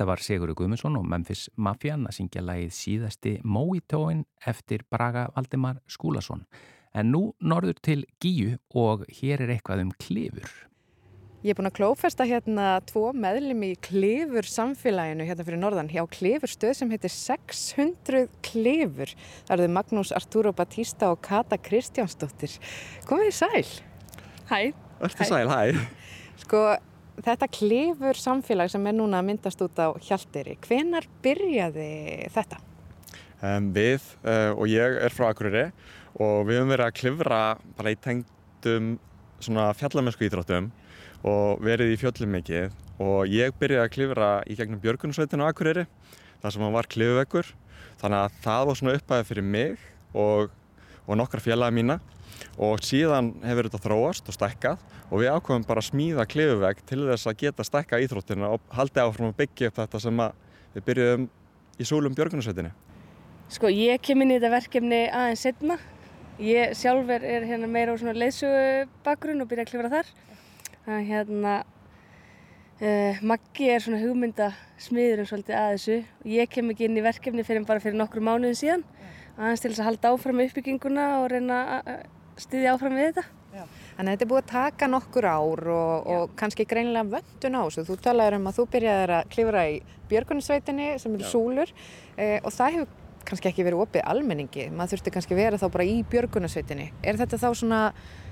Þetta 0.00 0.14
var 0.14 0.22
Sigurður 0.24 0.56
Guðmundsson 0.56 0.94
og 0.96 1.02
Memphis 1.12 1.42
Mafian 1.60 2.06
að 2.08 2.14
syngja 2.16 2.40
lagið 2.40 2.70
síðasti 2.72 3.32
Mojitóin 3.44 4.22
eftir 4.48 4.80
Braga 4.88 5.26
Valdimar 5.34 5.82
Skúlason. 5.92 6.46
En 6.96 7.10
nú 7.12 7.34
norður 7.44 7.82
til 7.84 8.06
Gíu 8.16 8.54
og 8.72 9.04
hér 9.18 9.44
er 9.44 9.52
eitthvað 9.58 9.84
um 9.84 9.92
klifur. 10.00 10.48
Ég 11.44 11.52
er 11.52 11.60
búin 11.60 11.68
að 11.68 11.76
klófesta 11.82 12.24
hérna 12.24 12.80
tvo 12.88 13.10
meðlum 13.12 13.60
í 13.68 13.74
klifur 13.76 14.48
samfélaginu 14.48 15.28
hérna 15.28 15.44
fyrir 15.44 15.60
norðan 15.60 15.92
hjá 15.92 16.00
klifurstöð 16.16 16.78
sem 16.80 16.96
heitir 16.96 17.12
600 17.12 18.24
klifur. 18.40 19.12
Það 19.44 19.56
eru 19.58 19.68
þau 19.68 19.78
Magnús 19.82 20.16
Arturo 20.16 20.56
Batista 20.56 21.12
og 21.12 21.20
Kata 21.28 21.60
Kristjánsdóttir. 21.60 22.56
Komið 23.04 23.34
í 23.34 23.36
sæl. 23.36 23.66
Hæ. 24.48 24.60
Ertu 24.96 25.26
Hæ. 25.26 25.28
sæl, 25.28 25.52
hæ. 25.52 25.90
Sko, 26.40 26.70
þetta 27.18 27.48
klifur 27.50 28.18
samfélag 28.18 28.70
sem 28.72 28.86
er 28.86 28.96
núna 28.96 29.20
að 29.20 29.30
myndast 29.30 29.62
út 29.64 29.80
á 29.80 29.90
Hjaltiri, 30.06 30.56
hvenar 30.64 31.06
byrjaði 31.24 31.90
þetta? 32.34 32.60
Um, 33.40 33.70
við 33.72 34.04
uh, 34.24 34.52
og 34.52 34.66
ég 34.68 34.98
er 35.00 35.14
frá 35.14 35.30
Akureyri 35.30 35.70
og 36.20 36.44
við 36.48 36.60
höfum 36.60 36.74
verið 36.74 36.86
að 36.86 36.96
klifra 36.98 37.40
bara 37.78 37.94
í 37.94 37.98
tengdum 38.04 38.92
svona 39.40 39.70
fjallamennsku 39.78 40.26
íþróttum 40.26 40.68
og 41.26 41.62
verið 41.64 41.94
í 41.94 41.98
fjöllum 42.00 42.34
mikið 42.36 42.76
og 43.00 43.30
ég 43.32 43.56
byrjaði 43.60 43.86
að 43.86 43.94
klifra 43.94 44.30
í 44.44 44.56
gegnum 44.58 44.80
Björgunsveitinu 44.82 45.46
á 45.46 45.50
Akureyri 45.50 45.86
þar 46.42 46.54
sem 46.54 46.64
hann 46.64 46.76
var 46.76 46.88
klifuveggur 46.92 47.52
þannig 48.00 48.18
að 48.20 48.38
það 48.44 48.66
var 48.68 48.80
svona 48.80 48.96
upphæðið 48.98 49.30
fyrir 49.30 49.46
mig 49.56 49.86
og, 50.16 50.52
og 51.06 51.20
nokkra 51.20 51.42
fjallaði 51.44 51.78
mína 51.80 52.00
og 52.58 52.84
síðan 52.84 53.32
hefur 53.44 53.68
þetta 53.68 53.82
þróast 53.86 54.30
og 54.30 54.36
stekkað 54.36 54.84
og 55.10 55.22
við 55.22 55.32
ákveðum 55.34 55.66
bara 55.68 55.82
að 55.82 55.88
smíða 55.90 56.26
klifuvegg 56.30 56.84
til 56.88 57.02
þess 57.08 57.30
að 57.30 57.40
geta 57.42 57.66
stekka 57.66 58.00
íþróttina 58.04 58.52
og 58.54 58.62
haldi 58.74 59.02
áfram 59.02 59.32
að 59.32 59.40
byggja 59.42 59.70
upp 59.70 59.80
þetta 59.82 60.02
sem 60.04 60.22
að 60.24 60.38
við 60.74 60.86
byrjuðum 60.86 61.26
í 61.80 61.88
súlum 61.88 62.16
Björgunsveitinu. 62.16 62.70
Sko 63.50 63.70
ég 63.72 63.98
kem 64.04 64.22
inn 64.22 64.30
í 64.30 64.38
þetta 64.38 64.52
verkefni 64.52 65.00
aðeins 65.08 65.42
setna. 65.46 65.80
Ég 66.40 66.76
sjálfur 66.78 67.24
er 67.26 67.44
hérna 67.48 67.68
meira 67.68 67.92
á 67.92 68.00
svona 68.00 68.14
leysögu 68.16 68.86
bakgrunn 69.04 69.42
og 69.42 69.50
byrja 69.50 69.66
að 69.66 69.72
klifra 69.72 69.90
þar. 69.92 70.12
Það 70.84 70.94
er 70.96 71.08
hérna, 71.08 71.54
uh, 72.80 73.18
Maggi 73.32 73.68
er 73.74 73.82
svona 73.84 74.00
hugmynda 74.00 74.52
smiður 74.80 75.24
um 75.24 75.28
svolítið 75.32 75.58
að 75.58 75.74
þessu. 75.74 75.98
Ég 76.36 76.54
kem 76.54 76.70
ekki 76.72 76.86
inn 76.86 76.96
í 76.96 77.04
verkefni 77.04 77.44
fyrir 77.44 77.66
bara 77.68 77.82
fyrir 77.82 77.98
nokkru 77.98 78.22
mánuðin 78.24 78.56
síðan. 78.60 78.86
Aðeins 79.36 79.64
til 79.64 79.72
þess 79.72 79.82
að 79.82 79.90
halda 79.90 80.14
áfram 80.14 80.42
uppbygginguna 80.46 81.10
og 81.18 81.28
reyna 81.34 81.60
að 81.80 81.92
styðja 82.44 82.74
áfram 82.74 82.96
við 82.98 83.10
þetta. 83.10 83.26
Þannig 83.50 84.00
að 84.00 84.14
þetta 84.14 84.24
er 84.24 84.30
búið 84.30 84.40
að 84.40 84.50
taka 84.52 84.88
nokkur 84.88 85.26
ár 85.26 85.62
og, 85.74 86.06
og 86.14 86.34
kannski 86.38 86.66
greinilega 86.70 87.18
vöndun 87.18 87.58
á 87.58 87.62
þessu. 87.66 87.84
Þú 87.88 87.96
talaður 88.06 88.38
um 88.38 88.48
að 88.48 88.56
þú 88.60 88.66
byrjaðir 88.74 89.12
að 89.16 89.28
klifra 89.34 89.64
í 89.68 89.76
Björgunsveitinni 90.10 90.88
sem 91.02 91.14
eru 91.18 91.28
súlur 91.28 91.72
eh, 92.16 92.38
og 92.40 92.50
það 92.54 92.76
hefur 92.76 92.98
kannski 93.30 93.50
ekki 93.50 93.66
verið 93.66 93.84
opið 93.84 94.06
almenningi. 94.10 94.68
Maður 94.74 94.94
þurfti 94.94 95.14
kannski 95.16 95.38
vera 95.38 95.60
þá 95.60 95.66
bara 95.74 95.86
í 95.86 95.96
Björgunsveitinni. 96.10 96.90
Er 97.02 97.20
þetta 97.20 97.40
þá 97.42 97.48
svona 97.52 97.80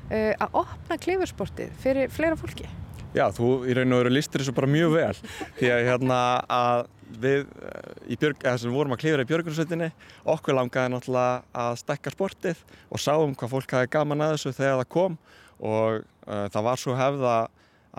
eh, 0.08 0.32
að 0.32 0.60
opna 0.64 1.00
klifursportið 1.02 1.74
fyrir 1.82 2.14
fleira 2.14 2.38
fólki? 2.38 2.68
Já, 3.16 3.26
þú 3.34 3.50
í 3.68 3.74
raun 3.76 3.94
og 3.96 4.02
veru 4.02 4.12
listir 4.12 4.42
þessu 4.42 4.54
bara 4.56 4.68
mjög 4.70 4.94
vel 4.94 5.14
því 5.58 5.70
að 5.72 5.86
hérna 5.86 6.18
að 6.52 6.82
við 7.22 7.44
eh, 7.48 8.16
björg, 8.20 8.46
sem 8.60 8.74
vorum 8.74 8.94
að 8.94 9.02
klifra 9.02 9.24
í 9.24 9.28
björgunsveitinni 9.28 9.90
okkur 10.28 10.58
langaði 10.58 10.92
náttúrulega 10.94 11.62
að 11.64 11.78
stekka 11.82 12.12
sportið 12.14 12.64
og 12.88 13.02
sáum 13.02 13.36
hvað 13.38 13.54
fólk 13.54 13.76
hafi 13.76 13.92
gaman 13.94 14.24
að 14.26 14.34
þessu 14.36 14.54
þegar 14.58 14.82
það 14.82 14.90
kom 14.94 15.18
og 15.58 16.02
uh, 16.02 16.46
það 16.52 16.66
var 16.68 16.82
svo 16.82 16.96
hefða 16.98 17.36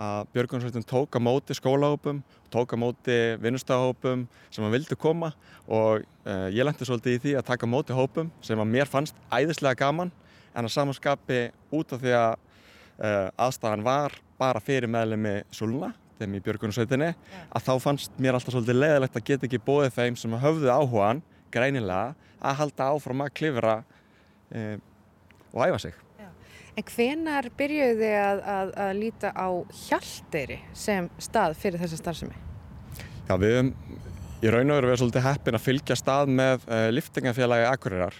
að 0.00 0.28
björgunsveitin 0.34 0.86
tók 0.88 1.18
á 1.18 1.20
móti 1.20 1.56
skólahópum, 1.56 2.22
tók 2.52 2.72
á 2.72 2.76
móti 2.78 3.18
vinnustahópum 3.42 4.24
sem 4.48 4.64
að 4.64 4.76
vildu 4.78 4.96
koma 4.96 5.32
og 5.66 6.06
uh, 6.24 6.48
ég 6.48 6.64
lendi 6.64 6.86
svolítið 6.88 7.16
í 7.16 7.22
því 7.24 7.34
að 7.40 7.48
taka 7.50 7.68
móti 7.68 7.96
hópum 7.96 8.30
sem 8.44 8.60
að 8.60 8.70
mér 8.70 8.88
fannst 8.88 9.18
æðislega 9.28 9.82
gaman 9.82 10.12
en 10.54 10.66
að 10.66 10.74
samanskapi 10.74 11.42
út 11.74 11.92
af 11.94 12.02
því 12.02 12.14
að 12.16 12.32
uh, 12.38 13.28
aðstæðan 13.36 13.84
var 13.86 14.16
bara 14.40 14.62
fyrir 14.64 14.88
meðlemi 14.90 15.40
Sulna, 15.52 15.92
þeim 16.20 16.36
í 16.36 16.42
Björgunarsveitinni, 16.44 17.10
að 17.50 17.66
þá 17.66 17.72
fannst 17.84 18.20
mér 18.20 18.38
alltaf 18.38 18.54
svolítið 18.54 18.78
leðilegt 18.78 19.18
að 19.18 19.26
geta 19.30 19.48
ekki 19.48 19.62
bóðið 19.66 19.96
þeim 19.96 20.20
sem 20.20 20.36
höfðu 20.44 20.70
áhugan, 20.72 21.24
greinilega, 21.54 22.28
að 22.40 22.60
halda 22.60 22.92
áfram 22.94 23.24
að 23.24 23.34
klifra 23.40 23.74
uh, 23.80 24.76
og 25.50 25.66
æfa 25.66 25.82
sig. 25.86 25.98
En 26.78 26.86
hvenar 26.86 27.48
byrjuðu 27.58 27.96
þið 27.98 28.14
að, 28.20 28.44
að, 28.54 28.68
að 28.84 28.92
líta 29.00 29.32
á 29.34 29.48
Hjaltiri 29.88 30.60
sem 30.76 31.10
stað 31.20 31.56
fyrir 31.58 31.82
þessa 31.82 31.98
starfsemi? 31.98 32.38
Já, 33.26 33.34
við 33.34 33.56
höfum 33.56 33.74
Í 34.40 34.48
raun 34.48 34.70
og 34.72 34.78
veru 34.78 34.88
erum 34.88 34.96
svolítið 35.02 35.24
heppin 35.26 35.56
að 35.58 35.64
fylgja 35.66 35.94
stað 36.00 36.30
með 36.32 36.62
uh, 36.64 36.86
liftingafélagi 36.94 37.66
Akureyrar, 37.68 38.14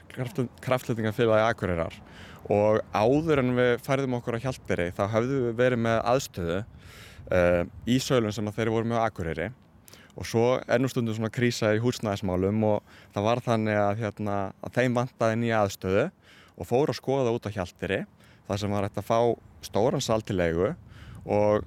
kraftlýtingafélagi 0.60 1.46
Akureyrar 1.46 1.94
og 2.52 2.82
áður 2.92 3.40
en 3.40 3.54
við 3.56 3.70
færðum 3.86 4.18
okkur 4.18 4.36
á 4.36 4.42
Hjaltberi 4.44 4.90
þá 4.98 5.00
hafðum 5.14 5.46
við 5.46 5.54
verið 5.62 5.80
með 5.86 6.00
aðstöðu 6.12 6.58
uh, 7.28 7.64
í 7.86 7.98
sölun 8.02 8.34
sem 8.34 8.48
þeir 8.54 8.72
voru 8.74 8.90
með 8.90 9.04
Akureyri 9.04 9.50
og 10.16 10.26
svo 10.26 10.46
ennum 10.68 10.90
stundum 10.90 11.16
svona 11.16 11.32
krísa 11.32 11.72
í 11.76 11.82
húsnæðismálum 11.82 12.64
og 12.66 12.96
það 13.14 13.26
var 13.28 13.42
þannig 13.44 13.78
að, 13.78 13.92
hérna, 14.02 14.38
að 14.60 14.78
þeim 14.78 14.96
vantaði 14.98 15.38
nýja 15.40 15.60
aðstöðu 15.64 16.06
og 16.60 16.68
fóru 16.68 16.92
að 16.92 16.98
skoða 16.98 17.34
út 17.36 17.46
á 17.46 17.54
Hjaltberi 17.54 18.00
þar 18.48 18.62
sem 18.62 18.74
var 18.74 18.86
hægt 18.86 18.98
að 19.00 19.08
fá 19.08 19.20
stóran 19.64 20.04
sal 20.04 20.20
til 20.26 20.40
leigu 20.40 20.72
og 21.24 21.64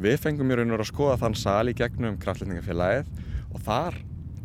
við 0.00 0.16
fengum 0.22 0.50
í 0.50 0.56
raun 0.56 0.70
og 0.70 0.78
veru 0.78 0.86
að 0.86 0.92
skoða 0.92 1.20
þann 1.20 1.38
sal 1.38 1.68
í 1.68 1.76
gegnum 1.76 2.18
kraftlýtingafélagið 2.22 3.10
og 3.52 3.64
þar 3.66 3.98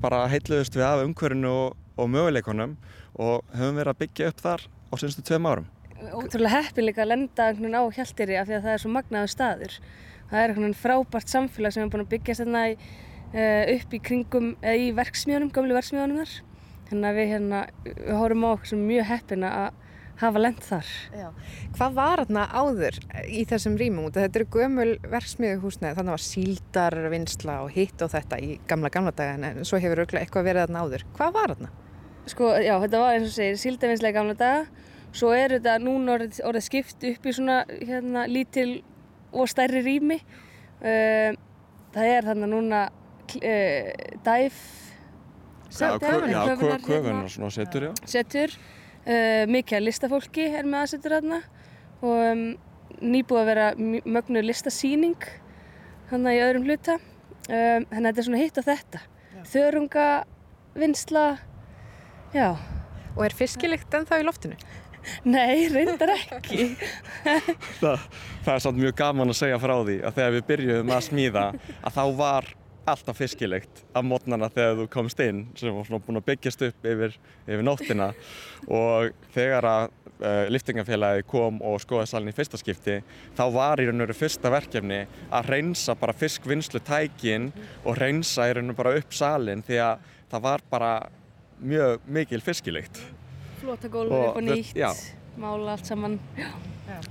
bara 0.03 0.25
heitluðust 0.29 0.75
við 0.77 0.85
af 0.85 1.03
umhverfinu 1.05 1.53
og, 1.53 1.77
og 1.97 2.11
möguleikonum 2.13 2.75
og 3.17 3.45
höfum 3.55 3.79
verið 3.79 3.93
að 3.93 4.01
byggja 4.03 4.31
upp 4.31 4.43
þar 4.43 4.65
á 4.67 4.93
senstu 5.01 5.23
tveim 5.25 5.47
árum. 5.49 5.69
Ótrúlega 6.13 6.61
heppilega 6.67 7.01
að 7.01 7.13
lenda 7.13 7.47
á 7.49 7.83
hjæltiri 7.95 8.37
af 8.37 8.49
því 8.49 8.57
að 8.59 8.67
það 8.67 8.75
er 8.75 8.83
svo 8.83 8.91
magnaðu 8.93 9.31
staður. 9.33 9.77
Það 10.27 10.41
er 10.41 10.53
eitthvað 10.53 10.77
frábært 10.81 11.31
samfélag 11.31 11.75
sem 11.75 11.85
er 11.85 11.91
búin 11.93 12.05
að 12.05 12.13
byggja 12.13 12.39
þarna 12.41 12.63
upp 13.77 13.93
í 13.93 13.99
kringum, 14.03 14.53
eða 14.61 14.77
í 14.79 14.93
verksmiðunum, 14.95 15.51
gamlu 15.55 15.75
verksmiðunum 15.75 16.21
þar. 16.23 16.37
Þannig 16.87 17.09
að 17.09 17.17
við 17.19 17.29
hérna, 17.33 17.59
við 17.83 18.15
hórum 18.15 18.47
á 18.47 18.49
okkur 18.53 18.69
sem 18.71 18.87
mjög 18.87 19.07
heppina 19.09 19.49
að 19.65 19.83
hafa 20.17 20.41
lend 20.41 20.61
þar. 20.65 20.91
Já. 21.13 21.27
Hvað 21.75 21.97
var 21.99 22.21
þarna 22.23 22.45
áður 22.57 22.95
í 23.27 23.43
þessum 23.45 23.75
rýmum? 23.77 24.07
Þetta 24.15 24.39
eru 24.39 24.47
gömul 24.55 24.87
verksmiðuhúsneið, 25.11 25.97
þannig 25.99 26.15
að 26.15 26.23
síldarvinnsla 26.25 27.57
og 27.65 27.75
hitt 27.75 28.01
og 28.01 28.13
þetta 28.15 28.39
í 28.41 28.55
gamla 28.71 28.89
gamla 28.95 29.13
daga 29.19 29.51
en 29.51 29.67
svo 29.67 29.77
hefur 29.83 30.01
eitthvað 30.07 30.47
verið 30.47 30.63
þarna 30.63 30.83
áður. 30.87 31.05
Hvað 31.19 31.35
var 31.35 31.53
þarna? 31.53 31.69
Sko, 32.27 32.49
já, 32.63 32.73
þetta 32.81 33.03
var 33.03 33.17
eins 33.19 33.27
og 33.29 33.35
segir 33.35 33.61
síldarvinnsla 33.61 34.09
í 34.09 34.17
gamla 34.17 34.37
daga, 34.39 34.65
svo 35.15 35.29
er 35.35 35.53
þetta 35.59 35.77
núna 35.83 36.15
orðið, 36.17 36.41
orðið 36.49 36.65
skipt 36.71 37.05
upp 37.11 37.27
í 37.27 37.35
svona 37.37 37.59
hérna, 37.69 38.25
lítil 38.31 38.71
og 39.33 39.49
stærri 39.51 39.81
rými. 39.85 40.19
Það 40.77 42.09
er 42.11 42.27
þarna 42.27 42.49
núna 42.51 42.81
uh, 43.35 43.91
dæf, 44.25 44.59
köfunar 46.85 47.29
svona 47.31 47.51
setur, 47.51 47.89
já. 47.89 47.91
Setur. 48.05 48.53
Uh, 49.07 49.43
mikið 49.47 49.85
listafólki 49.85 50.49
er 50.51 50.67
með 50.67 50.83
aðsettur 50.83 51.17
aðna 51.17 51.41
og 52.03 52.23
um, 52.27 52.41
nýbúið 52.99 53.39
að 53.39 53.47
vera 53.47 53.67
mögnu 54.03 54.41
listasýning 54.43 55.29
þannig 56.09 56.39
í 56.39 56.41
öðrum 56.43 56.67
hluta 56.67 56.97
um, 56.97 57.85
þannig 57.87 58.01
að 58.01 58.09
þetta 58.09 58.19
er 58.19 58.27
svona 58.27 58.41
hitt 58.41 58.59
og 58.59 58.67
þetta 58.67 59.01
já. 59.07 59.45
þörunga, 59.53 60.07
vinsla 60.75 61.23
já 62.35 62.49
Og 63.17 63.23
er 63.25 63.33
fiskilikt 63.33 63.95
ennþá 63.97 64.19
í 64.21 64.25
loftinu? 64.27 64.57
Nei, 65.27 65.67
reyndar 65.73 66.13
ekki. 66.15 66.69
Það, 67.81 68.05
það 68.45 68.53
er 68.53 68.63
samt 68.63 68.79
mjög 68.81 68.95
gaman 69.01 69.33
að 69.33 69.39
segja 69.41 69.59
frá 69.61 69.75
því 69.81 69.97
að 70.01 70.15
þegar 70.19 70.37
við 70.37 70.47
byrjuðum 70.51 70.95
að 70.95 71.05
smíða 71.09 71.45
að 71.57 71.97
þá 71.97 72.03
var 72.21 72.49
alltaf 72.87 73.19
fiskilegt 73.19 73.81
af 73.91 74.05
mótnana 74.07 74.47
þegar 74.53 74.77
þú 74.79 74.85
komst 74.91 75.21
inn 75.23 75.41
sem 75.59 75.75
var 75.75 75.87
svona 75.87 76.03
búin 76.05 76.21
að 76.21 76.27
byggjast 76.29 76.61
upp 76.69 76.87
yfir, 76.87 77.17
yfir 77.43 77.65
nóttina. 77.65 78.13
Og 78.71 79.11
þegar 79.35 79.67
að 79.67 79.89
uh, 80.21 80.45
liftingafélagi 80.53 81.25
kom 81.29 81.59
og 81.65 81.81
skoði 81.83 82.07
salin 82.09 82.31
í 82.31 82.35
fyrsta 82.35 82.59
skipti 82.59 82.99
þá 83.37 83.43
var 83.53 83.81
í 83.81 83.87
raun 83.87 83.99
og 83.99 84.07
veru 84.07 84.17
fyrsta 84.17 84.51
verkefni 84.53 85.03
að 85.27 85.51
reynsa 85.51 85.97
bara 85.99 86.15
fiskvinnslu 86.17 86.81
tækin 86.87 87.51
og 87.83 87.99
reynsa 87.99 88.47
í 88.47 88.55
raun 88.57 88.71
og 88.71 88.77
veru 88.77 88.81
bara 88.83 89.03
upp 89.03 89.15
salin 89.15 89.63
því 89.67 89.81
að 89.83 90.09
það 90.31 90.47
var 90.47 90.65
bara 90.71 90.91
mjög 91.57 92.09
mikil 92.13 92.43
fiskilegt 92.45 93.01
Flótagólfur 93.61 94.25
upp 94.29 94.41
og 94.41 94.47
nýtt 94.47 95.15
mála 95.37 95.75
allt 95.75 95.85
saman. 95.85 96.19
Já. 96.37 96.49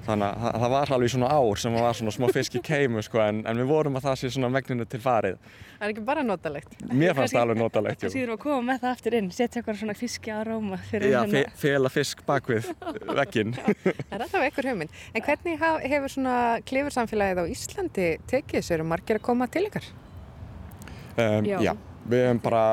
Þannig 0.07 0.27
að 0.27 0.55
það 0.57 0.73
var 0.73 0.93
alveg 0.97 1.11
svona 1.13 1.29
ár 1.37 1.61
sem 1.61 1.75
var 1.77 1.97
svona 1.99 2.13
smá 2.15 2.27
fisk 2.33 2.55
í 2.57 2.63
keimu 2.65 3.03
sko, 3.05 3.21
en, 3.21 3.43
en 3.49 3.59
við 3.61 3.69
vorum 3.69 3.99
að 3.99 4.07
það 4.07 4.15
sé 4.21 4.31
svona 4.33 4.49
megninu 4.55 4.87
til 4.89 5.01
farið. 5.05 5.37
Það 5.77 5.85
er 5.85 5.93
ekki 5.93 6.05
bara 6.07 6.25
notalegt. 6.25 6.79
Mér 6.89 7.13
fannst 7.19 7.37
það 7.37 7.43
alveg 7.43 7.61
notalegt 7.61 8.07
Það 8.07 8.15
síður 8.15 8.33
að 8.33 8.41
koma 8.47 8.63
með 8.71 8.81
það 8.85 8.95
aftur 8.95 9.19
inn 9.19 9.29
setja 9.37 9.61
eitthvað 9.61 9.79
svona 9.83 9.97
fiski 9.99 10.33
á 10.33 10.41
róma 10.49 10.81
Já, 10.89 11.19
fe 11.29 11.45
fela 11.61 11.93
fisk 11.93 12.25
bakvið 12.27 12.71
vekkin 13.21 13.53
Það 13.61 14.17
er 14.17 14.25
alltaf 14.27 14.49
einhver 14.49 14.71
hugmynd. 14.73 14.99
En 15.13 15.27
hvernig 15.29 15.63
hefur 15.93 16.17
svona 16.17 16.41
klifursamfélagið 16.73 17.45
á 17.45 17.53
Íslandi 17.53 18.11
tekið 18.33 18.69
sér 18.71 18.85
og 18.87 18.91
margir 18.95 19.21
að 19.21 19.27
koma 19.29 19.51
til 19.53 19.67
ykkar? 19.69 19.93
Um, 21.17 21.45
já. 21.49 21.61
já, 21.65 21.73
við 22.09 22.27
hefum 22.27 22.45
bara 22.45 22.65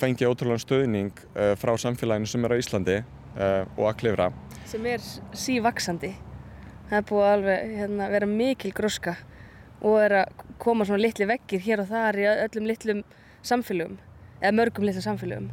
fengið 0.00 0.32
ótrúlega 0.32 0.64
stöðning 0.64 1.12
uh, 1.34 1.52
frá 1.60 1.74
samfélaginu 1.80 2.28
sem 2.30 2.44
er 2.46 2.56
á 2.56 2.60
Íslandi 2.60 2.98
uh, 3.02 3.62
og 3.76 3.86
að 3.90 3.96
klifra. 4.02 4.32
Sem 4.70 4.86
er 4.88 5.04
sívaksandi 5.36 6.14
það 6.90 6.98
er 6.98 7.06
búið 7.06 7.24
að 7.24 7.32
alveg 7.36 7.74
hérna, 7.78 8.08
vera 8.10 8.28
mikil 8.28 8.72
gróska 8.74 9.14
og 9.80 9.96
er 10.02 10.16
að 10.24 10.40
koma 10.60 10.86
svona 10.86 11.04
litli 11.04 11.28
vekkir 11.30 11.62
hér 11.62 11.84
og 11.84 11.90
þar 11.92 12.18
í 12.18 12.26
öllum 12.32 12.66
litlum 12.66 13.04
samfélögum 13.46 14.00
eða 14.40 14.56
mörgum 14.58 14.86
litlum 14.88 15.04
samfélögum. 15.04 15.48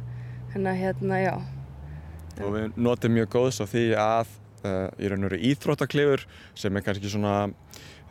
Hérna, 0.52 0.72
hérna, 0.74 1.20
já. 1.22 1.34
Og 2.42 2.52
við 2.54 2.76
notum 2.80 3.14
mjög 3.14 3.30
góðs 3.36 3.60
á 3.62 3.66
því 3.68 3.84
að 4.00 4.32
uh, 4.64 4.88
í 4.98 5.10
raun 5.10 5.26
og 5.26 5.30
veru 5.30 5.40
íþróttaklifur 5.50 6.24
sem 6.58 6.76
er 6.76 6.86
kannski 6.86 7.12
svona 7.12 7.34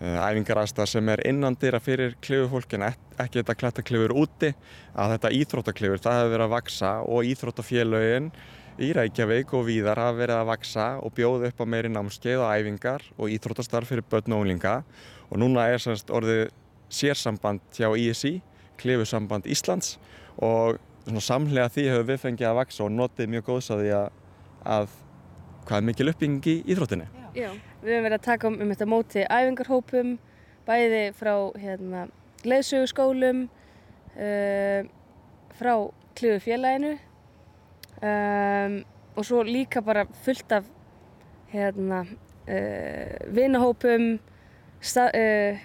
æfingarasta 0.01 0.85
sem 0.85 1.09
er 1.09 1.23
innandira 1.25 1.79
fyrir 1.81 2.13
klifufólk 2.21 2.75
en 2.77 2.85
ekki 2.91 3.39
þetta 3.39 3.55
klettaklifur 3.57 4.13
úti 4.13 4.51
að 4.93 5.15
þetta 5.15 5.33
íþróttaklifur 5.39 6.03
það 6.03 6.19
hefur 6.19 6.33
verið 6.35 6.45
að 6.45 6.53
vaksa 6.53 6.91
og 7.01 7.29
íþróttafélögin 7.31 8.31
í 8.77 8.91
Reykjavík 8.93 9.53
og 9.57 9.65
víðar 9.65 9.97
hafa 9.97 10.17
verið 10.19 10.37
að 10.37 10.49
vaksa 10.51 10.85
og 11.01 11.13
bjóða 11.17 11.49
upp 11.49 11.63
á 11.63 11.65
meiri 11.65 11.89
námskeið 11.89 12.43
og 12.43 12.51
æfingar 12.53 13.05
og 13.17 13.33
íþróttastarf 13.33 13.89
fyrir 13.89 14.05
börn 14.05 14.35
og 14.35 14.43
unglinga. 14.43 14.75
Og 15.31 15.41
núna 15.41 15.65
er 15.71 15.81
semst 15.81 16.11
orðið 16.13 16.51
sérsamband 16.93 17.63
hjá 17.75 17.89
ISI, 17.97 18.37
klefusamband 18.77 19.49
Íslands 19.49 19.97
og 20.37 20.77
samlega 21.23 21.71
því 21.73 21.87
hefur 21.89 22.07
við 22.11 22.21
fengið 22.21 22.51
að 22.51 22.59
vaksa 22.61 22.85
og 22.85 22.93
notið 22.93 23.33
mjög 23.33 23.49
góðs 23.49 23.71
að 23.73 23.83
því 23.83 23.93
að, 23.97 24.07
að 24.77 24.95
hvað 25.67 25.79
er 25.79 25.87
mikil 25.89 26.09
uppbyggingi 26.13 26.55
í 26.59 26.63
íþróttinni. 26.75 27.09
Já, 27.37 27.49
við 27.81 27.93
hefum 27.93 28.07
verið 28.07 28.17
að 28.17 28.27
taka 28.27 28.49
um, 28.49 28.59
um 28.61 28.71
þetta 28.73 28.89
móti 28.89 29.25
æfingarhópum, 29.25 30.13
bæði 30.67 31.03
frá 31.17 31.33
hérna, 31.61 32.07
leðsögurskólum, 32.47 33.45
uh, 34.17 34.79
frá 35.57 35.73
klefufélaginu 36.17 36.95
um, 38.01 38.79
og 39.17 39.25
svo 39.25 39.43
líka 39.45 39.81
bara 39.81 40.05
fullt 40.25 40.51
af 40.51 40.65
hérna 41.51 42.03
uh, 42.03 43.33
vinahópum 43.33 44.17
sta, 44.81 45.09
uh, 45.13 45.57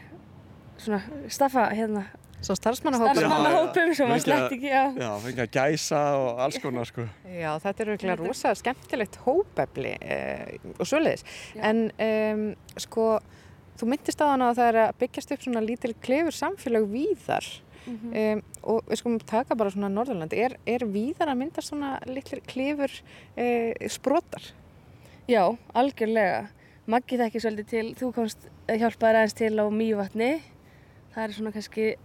svona 0.77 1.03
staffa 1.29 1.69
hérna 1.75 2.07
Svo 2.43 2.57
starfsmannahópum 2.59 3.15
Starfsmannahópum 3.15 3.93
sem 3.95 4.09
maður 4.11 4.25
slett 4.25 4.55
ekki 4.57 4.71
á 4.75 4.85
Já, 4.99 5.11
fengið 5.23 5.43
að 5.45 5.53
gæsa 5.55 6.01
og 6.19 6.41
alls 6.43 6.59
konar 6.63 6.89
sko. 6.89 7.05
Já, 7.31 7.51
þetta 7.63 7.85
er 7.85 7.91
virkilega 7.93 8.17
rosa 8.19 8.55
skemmtilegt 8.59 9.19
hópefli 9.23 9.93
eh, 10.03 10.57
og 10.75 10.89
svoleiðis. 10.91 11.23
En 11.63 11.85
um, 11.95 12.47
sko, 12.83 13.07
þú 13.79 13.91
myndist 13.93 14.25
á 14.25 14.27
þann 14.27 14.47
að 14.49 14.59
það 14.59 14.71
er 14.73 14.81
að 14.83 14.97
byggjast 15.05 15.37
upp 15.37 15.45
svona 15.47 15.63
lítil 15.63 15.95
klefur 16.03 16.39
samfélag 16.39 16.89
víðar. 16.91 17.47
Mm 17.83 17.99
-hmm. 17.99 18.33
um, 18.33 18.43
og 18.63 18.85
við 18.87 18.99
skulum 18.99 19.19
taka 19.19 19.55
bara 19.55 19.71
svona 19.71 19.89
Norðurlandi, 19.89 20.39
er, 20.39 20.57
er 20.67 20.87
víðar 20.87 21.31
að 21.31 21.39
mynda 21.39 21.63
svona 21.63 21.99
litlir 22.07 22.43
klifur 22.47 22.91
uh, 23.39 23.89
sprotar? 23.89 24.43
Já, 25.29 25.57
algjörlega. 25.75 26.49
Maggi 26.87 27.17
það 27.17 27.27
ekki 27.27 27.41
svolítið 27.41 27.69
til, 27.71 27.95
þú 27.95 28.13
komst 28.15 28.39
hjálpaði 28.67 29.17
aðeins 29.17 29.35
til 29.35 29.55
á 29.59 29.67
Mývatni, 29.71 30.43
það 31.15 31.25
er 31.25 31.33
svona 31.33 31.53
kannski 31.53 31.97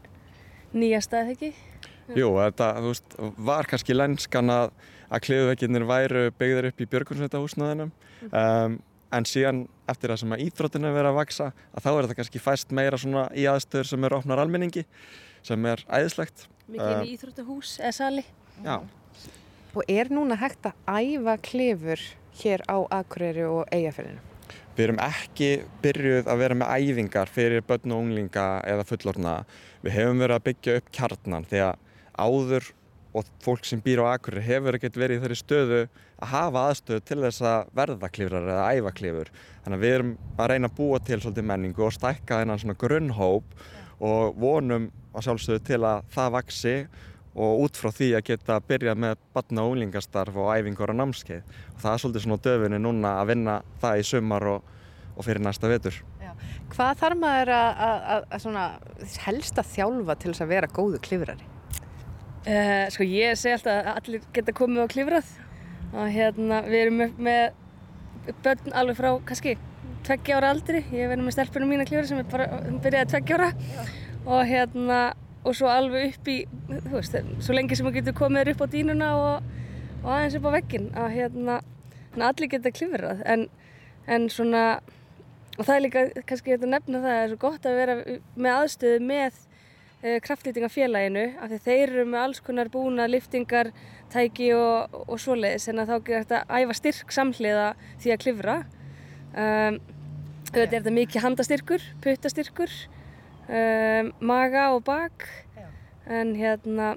nýjasta 0.74 1.22
eða 1.22 1.36
ekki? 1.36 1.54
Jú, 2.16 2.30
þetta 2.40 2.68
veist, 2.82 3.16
var 3.38 3.68
kannski 3.68 3.96
lenskan 3.96 4.52
að, 4.52 4.72
að 5.12 5.24
klifuvegginir 5.28 5.88
væru 5.88 6.28
byggðar 6.40 6.70
upp 6.70 6.82
í 6.82 6.90
björgunsveitahúsnaðinum 6.94 7.92
mm 7.92 8.30
-hmm. 8.30 8.66
um, 8.74 8.78
en 9.12 9.26
síðan 9.28 9.66
eftir 9.88 10.12
það 10.12 10.22
sem 10.22 10.36
að 10.36 10.44
íþróttinu 10.48 10.92
verið 10.94 11.12
að 11.12 11.20
vaksa 11.20 11.50
að 11.74 11.84
þá 11.84 11.90
er 11.92 12.02
þetta 12.02 12.20
kannski 12.20 12.44
fæst 12.44 12.72
meira 12.72 12.98
svona 12.98 13.28
í 13.36 13.48
aðstöður 13.48 13.90
sem 13.92 14.04
eru 14.04 14.20
opnar 14.20 14.40
almenningi 14.40 14.86
sem 15.48 15.66
er 15.66 15.84
æðislegt. 15.88 16.48
Mikið 16.68 16.94
inn 16.94 17.08
í 17.08 17.14
Íþróttahús 17.16 17.78
eða 17.80 17.92
sali. 17.96 18.24
Já. 18.64 18.82
Og 19.78 19.84
er 19.88 20.10
núna 20.12 20.36
hægt 20.40 20.66
að 20.68 20.74
æfa 20.88 21.38
klefur 21.44 22.02
hér 22.42 22.64
á 22.68 22.78
Akureyri 23.00 23.46
og 23.48 23.68
Eyjafjörðinu? 23.72 24.37
Við 24.78 24.84
erum 24.86 25.00
ekki 25.02 25.52
byrjuð 25.84 26.28
að 26.30 26.42
vera 26.44 26.58
með 26.58 26.74
æfingar 26.78 27.32
fyrir 27.34 27.64
börn 27.66 27.94
og 27.96 28.04
unglinga 28.04 28.48
eða 28.70 28.86
fullorna. 28.88 29.38
Við 29.82 29.96
hefum 29.98 30.22
verið 30.22 30.38
að 30.38 30.48
byggja 30.50 30.76
upp 30.82 30.92
kjarnan 30.98 31.48
því 31.50 31.64
að 31.66 31.80
áður 32.18 32.74
og 33.18 33.32
fólk 33.42 33.66
sem 33.66 33.82
býr 33.82 34.04
á 34.04 34.14
Akureyri 34.14 34.46
hefur 34.46 34.78
ekkert 34.78 35.00
verið 35.00 35.18
í 35.18 35.24
þeirri 35.24 35.40
stöðu 35.40 35.82
að 36.18 36.32
hafa 36.34 36.64
aðstöðu 36.70 37.04
til 37.08 37.20
þess 37.24 37.44
að 37.46 37.74
verða 37.80 38.12
klifrar 38.14 38.50
eða 38.52 38.70
æfa 38.78 38.94
klifur. 39.00 39.32
Þannig 39.64 39.78
að 39.78 39.86
við 39.86 39.96
erum 39.98 40.14
að 40.38 40.52
reyna 40.52 40.70
að 40.70 40.78
búa 40.78 41.02
til 41.02 41.20
svolítið 41.22 41.50
menningu 41.52 41.86
og 41.88 41.96
stækka 41.96 42.42
þennan 42.42 42.62
svona 42.62 42.80
grunnhóp 42.84 43.60
og 43.98 44.38
vonum 44.38 44.90
að 45.14 45.28
sjálfsögðu 45.28 45.64
til 45.72 45.82
að 45.82 46.10
það 46.14 46.34
vaksi 46.38 46.76
og 47.38 47.64
út 47.68 47.78
frá 47.78 47.92
því 47.94 48.10
að 48.18 48.26
geta 48.32 48.58
byrjað 48.66 49.02
með 49.04 49.18
batna 49.36 49.64
og 49.64 49.76
unglingastarf 49.76 50.38
og 50.42 50.50
æfingur 50.56 50.94
og 50.94 50.98
námskeið. 50.98 51.58
Og 51.76 51.82
það 51.84 51.92
er 51.94 52.04
svolítið 52.04 52.26
svona 52.26 52.44
döfunni 52.48 52.80
núna 52.82 53.14
að 53.22 53.34
vinna 53.34 53.58
það 53.84 54.02
í 54.02 54.06
sumar 54.10 54.48
og, 54.56 54.72
og 55.14 55.28
fyrir 55.28 55.44
næsta 55.46 55.70
vetur. 55.70 56.00
Hvað 56.74 56.98
þarf 57.02 57.20
maður 57.22 57.52
að, 57.56 57.84
að, 57.88 58.26
að 58.34 58.42
svona, 58.44 58.66
helst 59.24 59.62
að 59.62 59.70
þjálfa 59.76 60.16
til 60.18 60.32
þess 60.34 60.44
að 60.44 60.52
vera 60.52 60.72
góðu 60.74 61.00
klifrari? 61.06 61.48
Uh, 62.48 62.88
sko 62.94 63.06
ég 63.08 63.38
segi 63.40 63.56
alltaf 63.58 63.78
að 63.78 63.94
allir 63.94 64.28
geta 64.36 64.56
komið 64.58 64.84
á 64.84 64.94
klifrað. 64.94 65.32
Og 65.94 66.12
hérna 66.12 66.64
við 66.68 66.82
erum 66.82 67.02
með, 67.04 67.16
með 67.30 68.36
börn 68.44 68.76
alveg 68.76 69.00
frá 69.00 69.10
kannski 69.30 69.56
tveggja 70.08 70.40
ára 70.40 70.52
aldri, 70.56 70.82
ég 70.96 71.10
verði 71.12 71.24
með 71.26 71.38
stelpunum 71.38 71.72
mín 71.72 71.84
að 71.84 71.90
klifra 71.92 72.10
sem 72.10 72.22
er 72.22 72.28
bara, 72.32 72.62
byrjaði 72.84 73.12
tveggja 73.14 73.40
ára. 73.40 73.50
Og 74.28 74.44
hérna 74.48 75.00
og 75.48 75.56
svo 75.56 75.70
alveg 75.72 76.12
upp 76.12 76.28
í, 76.28 76.42
þú 76.68 76.94
veist, 76.98 77.18
svo 77.46 77.56
lengi 77.56 77.78
sem 77.78 77.88
þú 77.88 77.94
getur 77.96 78.18
komið 78.18 78.54
upp 78.54 78.66
á 78.68 78.68
dínuna 78.74 79.10
og, 79.16 79.50
og 80.04 80.12
aðeins 80.12 80.38
upp 80.40 80.48
á 80.52 80.56
veggin 80.58 80.92
að 80.98 81.10
hérna, 81.16 81.58
allir 82.18 82.52
geta 82.52 82.74
klifrað. 82.76 83.24
En, 83.26 83.48
en 84.12 84.28
svona 84.34 84.64
og 85.58 85.66
það 85.66 85.76
er 85.76 85.84
líka 85.86 86.06
kannski 86.30 86.56
að 86.56 86.70
nefna 86.70 87.02
það 87.02 87.12
að 87.12 87.18
það 87.18 87.24
er 87.24 87.32
svo 87.32 87.40
gott 87.42 87.68
að 87.68 87.78
vera 87.82 87.96
með 88.38 88.52
aðstöðu 88.54 89.06
með 89.08 89.40
e, 90.04 90.18
kraftlýtingafélaginu 90.28 91.26
af 91.42 91.52
því 91.52 91.60
þeir 91.66 91.84
eru 91.88 92.06
með 92.12 92.26
alls 92.26 92.42
konar 92.46 92.72
búna 92.74 93.08
liftingar, 93.10 93.72
tæki 94.14 94.52
og, 94.58 95.00
og 95.08 95.22
svoleiðis 95.22 95.70
en 95.72 95.82
þá 95.84 95.96
getur 95.96 96.28
þetta 96.28 96.44
æfa 96.60 96.78
styrk 96.78 97.16
samhliða 97.16 97.72
því 98.04 98.14
að 98.14 98.22
klifra. 98.26 98.60
Um, 99.38 99.80
þetta 100.52 100.68
er 100.68 100.76
þetta 100.78 100.96
mikið 101.00 101.26
handastyrkur, 101.26 101.90
puttastyrkur 102.06 102.78
um, 103.48 104.14
maga 104.20 104.70
og 104.76 104.84
bak. 104.88 105.28
En 106.08 106.36
hérna 106.40 106.96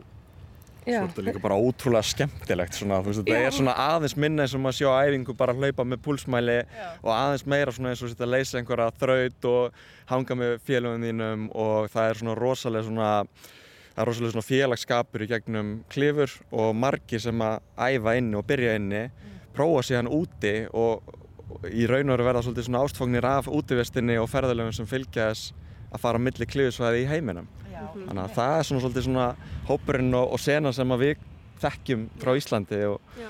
Svo 0.80 0.96
er 0.96 1.11
þetta 1.11 1.24
líka 1.26 1.40
bara 1.42 1.59
ótrúlega 1.61 2.09
skemmtilegt 2.09 2.76
svona, 2.78 3.01
veist, 3.05 3.20
þetta 3.20 3.40
er 3.44 3.55
svona 3.55 3.74
aðeins 3.84 4.16
minna 4.16 4.46
eins 4.46 4.55
og 4.57 4.62
maður 4.64 4.78
sjá 4.78 4.90
æfingu 5.05 5.34
bara 5.36 5.55
hlaupa 5.57 5.84
með 5.84 6.01
púlsmæli 6.07 6.57
Já. 6.62 6.86
og 7.03 7.11
aðeins 7.12 7.44
meira 7.53 7.74
svona 7.76 7.92
eins 7.92 8.03
og 8.05 8.12
þetta 8.14 8.28
leysa 8.30 8.61
einhverja 8.61 8.94
þraut 9.03 9.48
og 9.51 9.80
hanga 10.11 10.38
með 10.40 10.55
félagum 10.64 11.05
þínum 11.05 11.46
og 11.53 11.90
það 11.92 12.09
er 12.09 12.20
svona 12.22 12.36
rosalega 12.38 12.88
svona 12.88 13.11
það 13.20 14.03
er 14.03 14.11
rosalega 14.11 14.34
svona 14.36 14.48
félagskapur 14.48 15.26
í 15.26 15.30
gegnum 15.34 15.72
klifur 15.92 16.36
og 16.51 16.72
margi 16.80 17.20
sem 17.20 17.44
að 17.44 17.61
æfa 17.90 18.16
inni 18.16 18.40
og 18.40 18.46
byrja 18.48 18.76
inni 18.80 19.05
mm. 19.11 19.40
prófa 19.57 19.84
sig 19.84 20.01
hann 20.01 20.09
úti 20.09 20.55
og, 20.72 21.16
og 21.51 21.68
í 21.68 21.84
raun 21.90 22.09
og 22.09 22.16
veru 22.16 22.30
verða 22.30 22.46
svolítið 22.46 22.70
svona 22.70 22.84
ástfóknir 22.86 23.28
af 23.28 23.53
útivestinni 23.53 24.16
og 24.22 24.30
ferðalöfum 24.32 24.80
sem 24.80 24.88
fylgja 24.88 25.28
þess 25.28 25.53
að 25.91 26.03
fara 26.03 26.20
á 26.20 26.24
milli 26.26 26.47
klifusvæði 26.47 27.05
í 27.05 27.11
heiminum 27.11 27.49
Já. 27.80 27.88
Þannig 27.95 28.22
að 28.22 28.34
það 28.36 28.55
er 28.55 28.66
svona 28.68 28.82
svolítið 28.84 29.07
svona 29.07 29.26
hópurinn 29.68 30.16
og, 30.18 30.34
og 30.34 30.43
sena 30.43 30.72
sem 30.76 30.97
við 31.01 31.22
þekkjum 31.62 32.03
frá 32.20 32.32
Íslandi. 32.36 32.80
Og... 32.91 33.22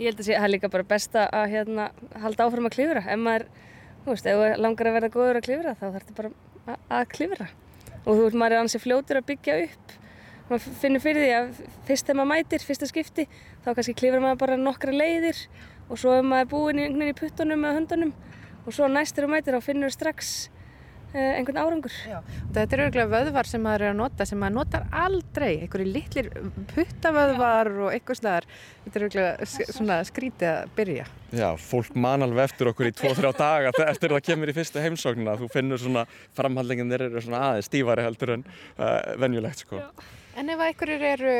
Ég 0.00 0.10
held 0.10 0.20
að 0.20 0.28
það 0.28 0.44
er 0.44 0.52
líka 0.52 0.72
bara 0.72 0.88
best 0.90 1.16
að 1.20 1.46
hérna, 1.54 1.88
halda 2.20 2.46
áfram 2.46 2.68
að 2.68 2.76
klifra. 2.76 3.04
Ef 3.04 3.22
maður, 3.22 3.46
veist, 4.08 4.28
ef 4.28 4.60
langar 4.60 4.90
að 4.90 4.98
verða 4.98 5.12
góður 5.16 5.40
að 5.40 5.48
klifra 5.48 5.74
þá 5.78 5.86
þarf 5.86 5.98
þetta 6.02 6.18
bara 6.20 6.76
að, 6.76 7.08
klifra. 7.14 7.48
Og 8.02 8.12
þú 8.12 8.20
veist, 8.26 8.38
maður 8.42 8.56
er 8.56 8.64
ansið 8.66 8.86
fljótur 8.86 9.20
að 9.20 9.28
byggja 9.32 9.58
upp. 9.64 9.96
Maður 10.50 10.78
finnur 10.82 11.04
fyrir 11.04 11.26
því 11.26 11.34
að 11.38 11.50
fyrst 11.88 12.08
þegar 12.08 12.20
maður 12.20 12.32
mætir, 12.34 12.64
fyrsta 12.66 12.88
skipti, 12.90 13.28
þá 13.64 13.68
kannski 13.72 13.98
klifra 14.00 14.22
maður 14.24 14.40
bara 14.40 14.56
nokkra 14.60 14.94
leiðir 14.96 15.44
og 15.86 16.00
svo 16.00 16.16
er 16.16 16.26
maður 16.26 16.48
búinn 16.50 16.80
í, 16.82 16.88
í 17.06 17.14
puttunum 17.14 17.62
eða 17.62 17.76
hundunum 17.78 18.10
og 18.64 18.74
svo 18.74 18.88
næstur 18.90 19.28
og 19.28 19.30
mætir 19.30 19.54
þá 19.54 19.62
finnur 19.62 19.94
strax 19.94 20.48
Eh, 20.50 20.59
einhvern 21.14 21.60
árangur. 21.60 21.94
Já. 22.06 22.20
Þetta 22.54 22.76
eru 22.76 22.86
auðvitað 22.86 23.14
vöðvar 23.14 23.50
sem 23.50 23.64
maður 23.64 23.84
er 23.86 23.92
að 23.92 23.98
nota 24.00 24.26
sem 24.28 24.40
maður 24.40 24.56
notar 24.58 24.86
aldrei, 25.02 25.50
einhverju 25.64 25.88
litlir 25.90 26.30
puttavöðvar 26.74 27.72
og 27.86 27.90
eitthvað 27.94 28.20
slagar 28.20 28.48
þetta 28.84 29.00
eru 29.00 29.72
svona 29.74 29.98
skrítið 30.06 30.50
að 30.52 30.76
byrja. 30.78 31.08
Já, 31.30 31.48
fólk 31.62 31.98
man 31.98 32.26
alveg 32.26 32.48
eftir 32.50 32.70
okkur 32.72 32.90
í 32.90 32.94
2-3 33.00 33.34
daga 33.38 33.74
eftir 33.86 34.14
það 34.14 34.24
kemur 34.30 34.50
í 34.50 34.56
fyrsta 34.56 34.82
heimsóknina 34.84 35.36
þú 35.40 35.50
finnur 35.52 35.82
svona 35.82 36.06
framhaldingin 36.38 36.90
þeir 36.90 37.06
eru 37.10 37.26
svona 37.26 37.44
aðeins 37.50 37.70
stífari 37.70 38.06
heldur 38.06 38.34
en 38.38 38.46
uh, 38.46 39.14
venjulegt 39.20 39.66
sko. 39.66 39.82
Já. 39.82 40.10
En 40.40 40.48
ef 40.48 40.60
einhverjur 40.64 41.02
eru 41.04 41.32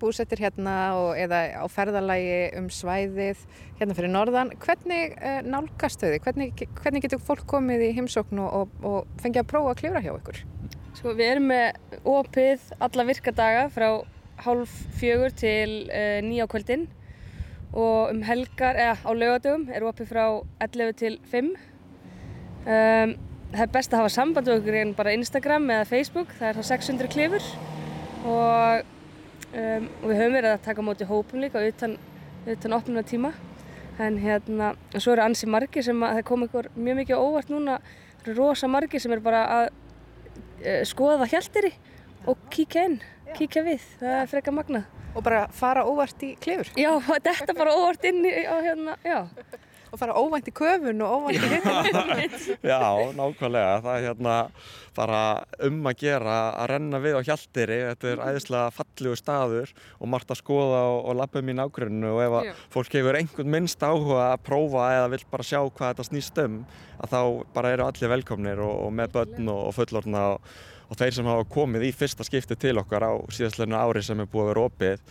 búsettir 0.00 0.40
hérna 0.42 0.72
og, 0.98 1.12
eða 1.22 1.38
á 1.54 1.66
ferðalagi 1.70 2.38
um 2.58 2.64
svæðið 2.66 3.44
hérna 3.78 3.94
fyrir 3.94 4.10
norðan, 4.10 4.48
hvernig 4.64 5.12
uh, 5.20 5.36
nálgastu 5.46 6.08
þið? 6.08 6.16
Hvernig, 6.24 6.64
hvernig 6.80 7.04
getur 7.04 7.20
fólk 7.22 7.44
komið 7.52 7.84
í 7.86 7.90
heimsókn 7.94 8.40
og, 8.42 8.72
og 8.82 9.12
fengið 9.22 9.44
að 9.44 9.52
prófa 9.52 9.70
að 9.70 9.78
klifra 9.82 10.02
hjá 10.02 10.10
ykkur? 10.16 10.40
Sko 10.98 11.14
við 11.14 11.28
erum 11.28 11.46
með 11.52 12.00
opið 12.10 12.64
alla 12.82 13.04
virkadaga 13.12 13.68
frá 13.76 13.86
hálf 14.42 14.72
fjögur 14.98 15.36
til 15.38 15.84
uh, 15.84 16.18
nýja 16.26 16.48
kvöldin 16.50 16.88
og 17.70 18.10
um 18.16 18.24
helgar, 18.26 18.74
eða 18.74 18.98
á 18.98 19.10
lögadögum 19.14 19.68
er 19.70 19.86
opið 19.86 20.10
frá 20.10 20.24
11 20.58 20.98
til 21.04 21.20
5. 21.30 21.54
Um, 22.64 23.14
það 23.54 23.64
er 23.68 23.72
best 23.78 23.94
að 23.94 24.02
hafa 24.02 24.12
samband 24.16 24.50
með 24.50 24.58
okkur 24.58 24.80
en 24.82 24.98
bara 24.98 25.14
Instagram 25.14 25.70
eða 25.70 25.86
Facebook, 25.92 26.34
það 26.40 26.50
er 26.50 26.58
þá 26.58 26.72
600 26.74 27.14
klifur 27.14 27.48
og, 28.24 28.84
um, 29.52 29.88
og 30.02 30.08
við 30.08 30.20
höfum 30.20 30.36
verið 30.38 30.50
að 30.52 30.64
taka 30.64 30.84
móti 30.86 31.08
hópum 31.08 31.44
líka 31.44 31.62
utan, 31.64 31.98
utan 32.46 32.76
opnuna 32.76 33.04
tíma 33.06 33.32
en 34.02 34.18
hérna, 34.18 34.72
og 34.90 35.02
svo 35.02 35.14
eru 35.14 35.22
ansi 35.22 35.46
margir 35.46 35.84
sem 35.86 36.00
að 36.02 36.18
það 36.18 36.28
kom 36.30 36.46
ykkur 36.48 36.70
mjög 36.74 37.00
mikið 37.02 37.22
óvart 37.22 37.52
núna 37.52 37.78
það 38.22 38.30
eru 38.32 38.36
rosa 38.40 38.70
margir 38.70 39.02
sem 39.02 39.14
er 39.14 39.22
bara 39.22 39.44
að 39.58 39.66
uh, 39.68 40.82
skoða 40.88 41.28
hjæltiri 41.30 41.74
og 42.26 42.40
kíkja 42.50 42.86
inn, 42.88 43.00
kíkja 43.36 43.62
við. 43.66 43.82
Það 44.00 44.14
er 44.22 44.30
freka 44.30 44.54
magnað. 44.54 44.86
Og 45.14 45.22
bara 45.22 45.44
fara 45.54 45.84
óvart 45.86 46.22
í 46.26 46.32
klefur 46.42 46.72
já, 46.78 46.90
þetta 47.28 47.54
bara 47.54 47.74
óvart 47.76 48.06
inn 48.08 48.24
í, 48.26 48.32
á 48.50 48.56
hérna, 48.64 48.96
já 49.06 49.18
og 49.94 50.00
fara 50.00 50.16
óvænt 50.18 50.48
í 50.50 50.54
köfun 50.54 51.02
og 51.04 51.14
óvænt 51.18 51.38
í 51.38 51.50
hittum 51.52 52.64
Já, 52.64 52.80
nákvæmlega. 53.16 53.76
Það 53.84 53.94
er 53.94 54.06
hérna 54.08 54.34
bara 54.94 55.20
um 55.66 55.80
að 55.90 55.96
gera 56.04 56.36
að 56.62 56.68
renna 56.74 57.00
við 57.02 57.18
á 57.18 57.26
hjaldiri 57.26 57.78
þetta 57.90 58.10
er 58.12 58.22
æðislega 58.28 58.74
fallegu 58.74 59.18
staður 59.18 59.72
og 59.98 60.10
margt 60.12 60.30
að 60.30 60.40
skoða 60.42 60.82
og, 60.92 61.00
og 61.10 61.18
lappa 61.18 61.42
um 61.42 61.50
í 61.50 61.56
nákvæmunu 61.58 62.12
og 62.12 62.20
ef 62.24 62.36
að 62.40 62.50
Já. 62.50 62.54
fólk 62.76 62.98
hefur 62.98 63.18
einhvern 63.18 63.50
minnst 63.56 63.82
áhuga 63.82 64.28
að 64.32 64.44
prófa 64.46 64.84
eða 64.98 65.08
vil 65.14 65.24
bara 65.32 65.48
sjá 65.48 65.58
hvað 65.64 65.88
þetta 65.90 66.08
snýst 66.10 66.44
um 66.44 66.60
að 67.00 67.16
þá 67.16 67.20
bara 67.56 67.74
eru 67.74 67.88
allir 67.88 68.14
velkomnir 68.14 68.62
og, 68.62 68.76
og 68.86 68.94
með 68.94 69.18
börn 69.18 69.50
og, 69.50 69.60
og 69.70 69.76
fullorna 69.80 70.28
og 70.84 70.98
þeir 71.00 71.16
sem 71.16 71.28
hafa 71.28 71.46
komið 71.50 71.88
í 71.88 71.92
fyrsta 71.96 72.26
skipti 72.26 72.56
til 72.60 72.76
okkar 72.82 73.06
á 73.08 73.12
síðastleginu 73.32 73.78
ári 73.80 74.02
sem 74.04 74.20
er 74.20 74.28
búið 74.30 74.44
að 74.44 74.50
vera 74.52 74.66
opið 74.68 75.04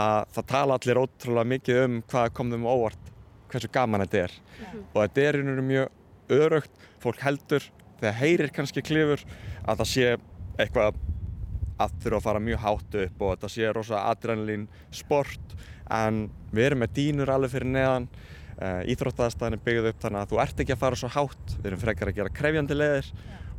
að 0.00 0.34
það 0.36 0.48
tala 0.52 0.76
allir 0.78 1.00
ótrúlega 1.00 1.50
mikið 1.54 1.80
um 1.84 2.00
hvað 2.10 2.32
kom 2.36 2.52
þeim 2.52 2.66
óvart 2.68 3.09
hversu 3.50 3.70
gaman 3.72 4.04
þetta 4.04 4.24
er. 4.24 4.32
Mm 4.32 4.64
-hmm. 4.64 4.84
og 4.94 5.02
þetta 5.02 5.20
er 5.20 5.38
einhvern 5.38 5.56
veginn 5.56 5.70
mjög 5.70 5.88
örugt 6.30 6.70
fólk 7.02 7.22
heldur 7.24 7.64
þegar 8.00 8.18
heyrir 8.20 8.52
kannski 8.54 8.82
klifur 8.82 9.22
að 9.66 9.82
það 9.82 9.88
sé 9.92 10.10
eitthvað 10.58 10.94
að 11.80 11.94
þurfa 12.02 12.16
að 12.16 12.26
fara 12.26 12.42
mjög 12.44 12.60
hátt 12.64 12.96
upp 13.04 13.22
og 13.22 13.32
þetta 13.34 13.48
sé 13.48 13.72
rosa 13.72 14.04
adrenalín 14.10 14.68
sport. 14.90 15.56
En 15.90 16.28
við 16.52 16.66
erum 16.66 16.82
með 16.84 16.94
dýnur 16.98 17.32
alveg 17.32 17.54
fyrir 17.54 17.72
neðan. 17.72 18.08
Uh, 18.60 18.82
íþróttaðastæðin 18.92 19.56
er 19.56 19.62
byggðið 19.64 19.86
upp 19.88 20.00
þannig 20.02 20.20
að 20.20 20.32
þú 20.32 20.40
ert 20.42 20.58
ekki 20.60 20.74
að 20.74 20.82
fara 20.82 20.96
svo 21.00 21.08
hátt. 21.08 21.54
Við 21.56 21.70
erum 21.70 21.80
frekar 21.80 22.10
að 22.10 22.18
gera 22.18 22.34
krefjandi 22.40 22.76
leðir 22.76 23.12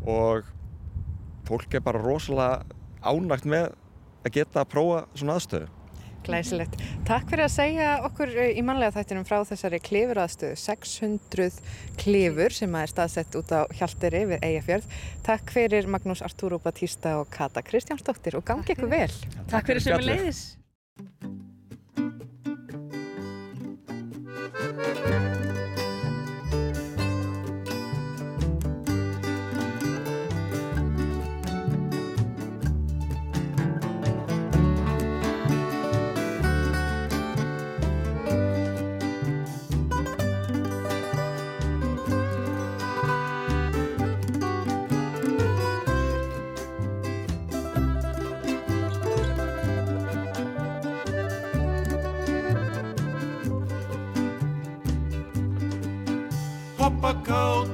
og 0.05 0.51
fólk 1.49 1.73
er 1.73 1.81
bara 1.81 2.01
rosalega 2.01 2.61
ánægt 3.01 3.47
með 3.49 3.71
að 4.21 4.35
geta 4.37 4.61
að 4.61 4.69
prófa 4.75 5.05
svona 5.17 5.39
aðstöðu 5.39 5.80
Glæsilegt. 6.25 6.77
Takk 7.07 7.29
fyrir 7.31 7.45
að 7.47 7.53
segja 7.55 7.89
okkur 8.07 8.31
eh, 8.35 8.53
í 8.59 8.63
manlega 8.65 8.95
þættinum 8.97 9.27
frá 9.27 9.39
þessari 9.47 9.81
klifuraðstöðu 9.83 10.59
600 10.61 11.49
klifur 12.01 12.55
sem 12.55 12.79
er 12.79 12.93
staðsett 12.93 13.37
út 13.39 13.53
á 13.53 13.65
Hjalteri 13.79 14.23
við 14.33 14.47
Eyjafjörð. 14.47 14.87
Takk 15.27 15.53
fyrir 15.57 15.89
Magnús 15.91 16.23
Artúró 16.25 16.61
Batista 16.61 17.17
og 17.21 17.29
Kata 17.33 17.65
Kristjánsdóttir 17.65 18.39
og 18.39 18.47
gangi 18.47 18.75
ykkur 18.75 18.91
vel. 18.91 19.11
Takk 19.51 19.71
fyrir 19.73 19.85
sem 19.85 19.97
við 19.97 20.11
leiðis. 20.13 20.41
tropical 57.01 57.70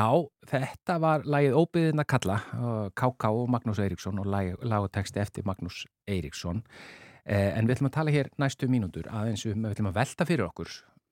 Já, 0.00 0.08
þetta 0.48 0.96
var 1.02 1.24
lagið 1.28 1.56
Óbyðina 1.60 2.04
kalla, 2.08 2.38
K.K. 2.96 3.30
og 3.36 3.50
Magnús 3.52 3.80
Eiríksson 3.82 4.20
og 4.22 4.28
lag, 4.32 4.54
lag 4.64 4.86
og 4.86 4.92
texti 4.94 5.20
eftir 5.20 5.44
Magnús 5.48 5.82
Eiríksson. 6.08 6.62
Eh, 7.26 7.50
en 7.52 7.68
við 7.68 7.76
ætlum 7.76 7.90
að 7.90 7.96
tala 7.98 8.14
hér 8.14 8.30
næstu 8.40 8.68
mínútur 8.70 9.10
aðeins 9.12 9.44
um, 9.50 9.66
við 9.66 9.74
ætlum 9.74 9.90
að 9.90 9.98
velta 9.98 10.26
fyrir 10.28 10.46
okkur 10.46 10.70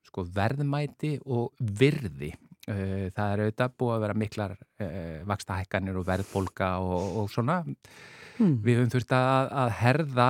sko, 0.09 0.25
verðmæti 0.35 1.19
og 1.29 1.51
virði. 1.59 2.31
Eh, 2.69 3.11
það 3.13 3.35
er 3.35 3.43
auðvitað 3.45 3.75
búið 3.83 3.97
að 3.97 4.05
vera 4.07 4.19
miklar 4.23 4.55
eh, 4.57 5.19
vakstahækkanir 5.29 5.99
og 6.01 6.09
verðbólka 6.09 6.71
og, 6.81 7.21
og 7.23 7.29
svona. 7.35 7.59
Hmm. 8.39 8.57
Við 8.65 8.81
höfum 8.81 8.95
þurft 8.95 9.13
að, 9.19 9.53
að 9.67 9.75
herða 9.83 10.29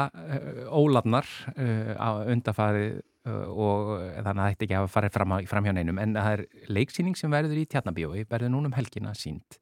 óladnar 0.73 1.31
uh, 1.53 1.93
á 2.01 2.11
undafarið 2.33 3.03
og 3.29 3.93
þannig 4.25 4.43
að 4.45 4.55
ætti 4.55 4.67
ekki 4.69 4.79
að 4.79 4.89
fara 4.93 5.11
fram, 5.13 5.35
fram 5.51 5.69
hjá 5.69 5.75
neinum. 5.77 6.01
En 6.03 6.17
það 6.17 6.33
er 6.37 6.45
leiksýning 6.73 7.19
sem 7.19 7.33
verður 7.33 7.61
í 7.61 7.67
Tjarnabíói 7.69 8.25
verður 8.31 8.55
núna 8.55 8.71
um 8.71 8.77
helgina 8.79 9.15
sínt 9.19 9.59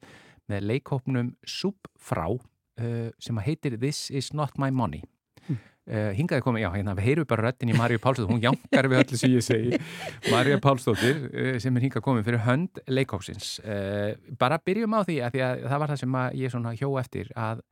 með 0.50 0.68
leikhópnum 0.70 1.32
Súp 1.46 1.90
frá 1.98 2.26
uh, 2.30 3.08
sem 3.18 3.40
heitir 3.46 3.78
This 3.80 4.10
is 4.10 4.32
not 4.34 4.56
my 4.58 4.70
money. 4.70 5.02
Hmm. 5.46 5.58
Uh, 5.86 6.10
hingaði 6.18 6.42
komið, 6.42 6.64
já, 6.64 6.68
hérna, 6.74 6.94
við 6.98 7.06
heyrum 7.06 7.26
bara 7.30 7.46
röttin 7.46 7.70
í 7.70 7.76
Marju 7.78 8.00
Pálsdóttir, 8.02 8.32
hún 8.34 8.42
jánkar 8.42 8.88
við 8.90 9.02
öllu 9.04 9.18
sem 9.20 9.34
ég 9.36 9.44
segi. 9.46 9.80
Marja 10.34 10.58
Pálsdóttir 10.62 11.20
uh, 11.30 11.52
sem 11.62 11.76
er 11.78 11.86
hingað 11.86 12.06
komið 12.06 12.26
fyrir 12.30 12.42
hönd 12.46 12.80
leikópsins 12.90 13.56
uh, 13.62 14.14
bara 14.38 14.58
byrjum 14.58 14.98
á 14.98 15.00
því 15.06 15.20
að, 15.22 15.36
því 15.36 15.44
að 15.46 15.66
það 15.66 15.82
var 15.82 15.92
það 15.92 16.02
sem 16.02 16.18
að 16.22 16.40
ég 16.42 16.58
hjó 16.80 16.90
eftir 17.02 17.30
að 17.38 17.62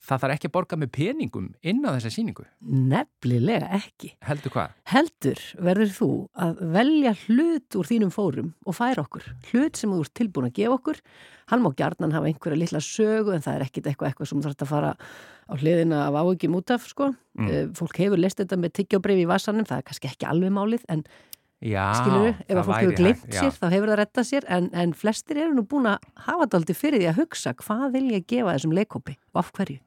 það 0.00 0.22
þarf 0.22 0.34
ekki 0.34 0.48
að 0.48 0.54
borga 0.56 0.76
með 0.80 0.90
peningum 0.96 1.48
inn 1.62 1.82
á 1.86 1.90
þessa 1.96 2.10
síningu, 2.14 2.44
Nefnilega 2.90 3.68
ekki. 3.78 4.12
heldur 4.26 4.52
hvað? 4.54 4.76
Heldur 4.92 5.42
verður 5.68 5.92
þú 5.96 6.08
að 6.46 6.62
velja 6.76 7.12
hlut 7.26 7.76
úr 7.80 7.90
þínum 7.90 8.12
fórum 8.14 8.52
og 8.66 8.76
færa 8.76 9.04
okkur. 9.04 9.26
Hlut 9.50 9.76
sem 9.80 9.92
þú 9.92 10.00
ert 10.04 10.14
tilbúin 10.18 10.48
að 10.50 10.56
gefa 10.60 10.78
okkur. 10.78 11.00
Hann 11.50 11.62
má 11.64 11.70
gjarnan 11.74 12.12
hafa 12.14 12.30
einhverja 12.30 12.58
litla 12.60 12.80
sögu 12.84 13.34
en 13.34 13.42
það 13.44 13.56
er 13.58 13.66
ekkit 13.66 13.90
eitthvað, 13.90 14.12
eitthvað 14.12 14.30
sem 14.30 14.40
þú 14.40 14.46
þarfst 14.48 14.64
að 14.66 14.72
fara 14.72 14.92
á 15.50 15.54
hliðina 15.58 16.04
af 16.06 16.14
áhugjum 16.20 16.54
út 16.60 16.70
af, 16.70 16.86
sko. 16.86 17.10
Mm. 17.34 17.48
Mm. 17.50 17.72
Fólk 17.78 17.98
hefur 17.98 18.20
lest 18.22 18.38
þetta 18.38 18.58
með 18.60 18.76
tyggjóbreyfi 18.78 19.24
í 19.26 19.30
vassanum, 19.30 19.66
það 19.66 19.82
er 19.82 19.88
kannski 19.88 20.10
ekki 20.12 20.28
alveg 20.30 20.54
málið, 20.54 20.84
en 20.94 21.02
Já, 21.60 21.82
skilur 21.92 22.30
ef 22.48 22.56
að 22.56 22.64
fólk 22.64 22.78
hefur 22.80 22.94
glimt 22.96 23.20
hægt, 23.20 23.34
já. 23.36 23.40
sér, 23.44 23.52
þá 23.60 23.66
hefur 23.74 23.90
það 23.92 23.98
rettað 24.00 24.26
sér, 24.30 24.44
en, 24.48 24.70
en 24.72 24.92
flestir 24.96 25.36
eru 25.42 25.52
nú 25.58 25.64
búin 25.68 25.90
að 25.90 25.98
hafa 26.24 26.46
þetta 26.46 26.56
aldrei 26.60 26.76
fyrir 26.78 27.02
því 27.02 27.08
að 27.10 27.18
hugsa 27.20 27.52
hvað 27.60 27.86
vil 27.98 28.06
ég 28.14 28.26
gefa 28.32 28.54
þessum 28.56 28.72
leikópi 28.78 29.16
og 29.34 29.42
af 29.42 29.50
hverju. 29.58 29.80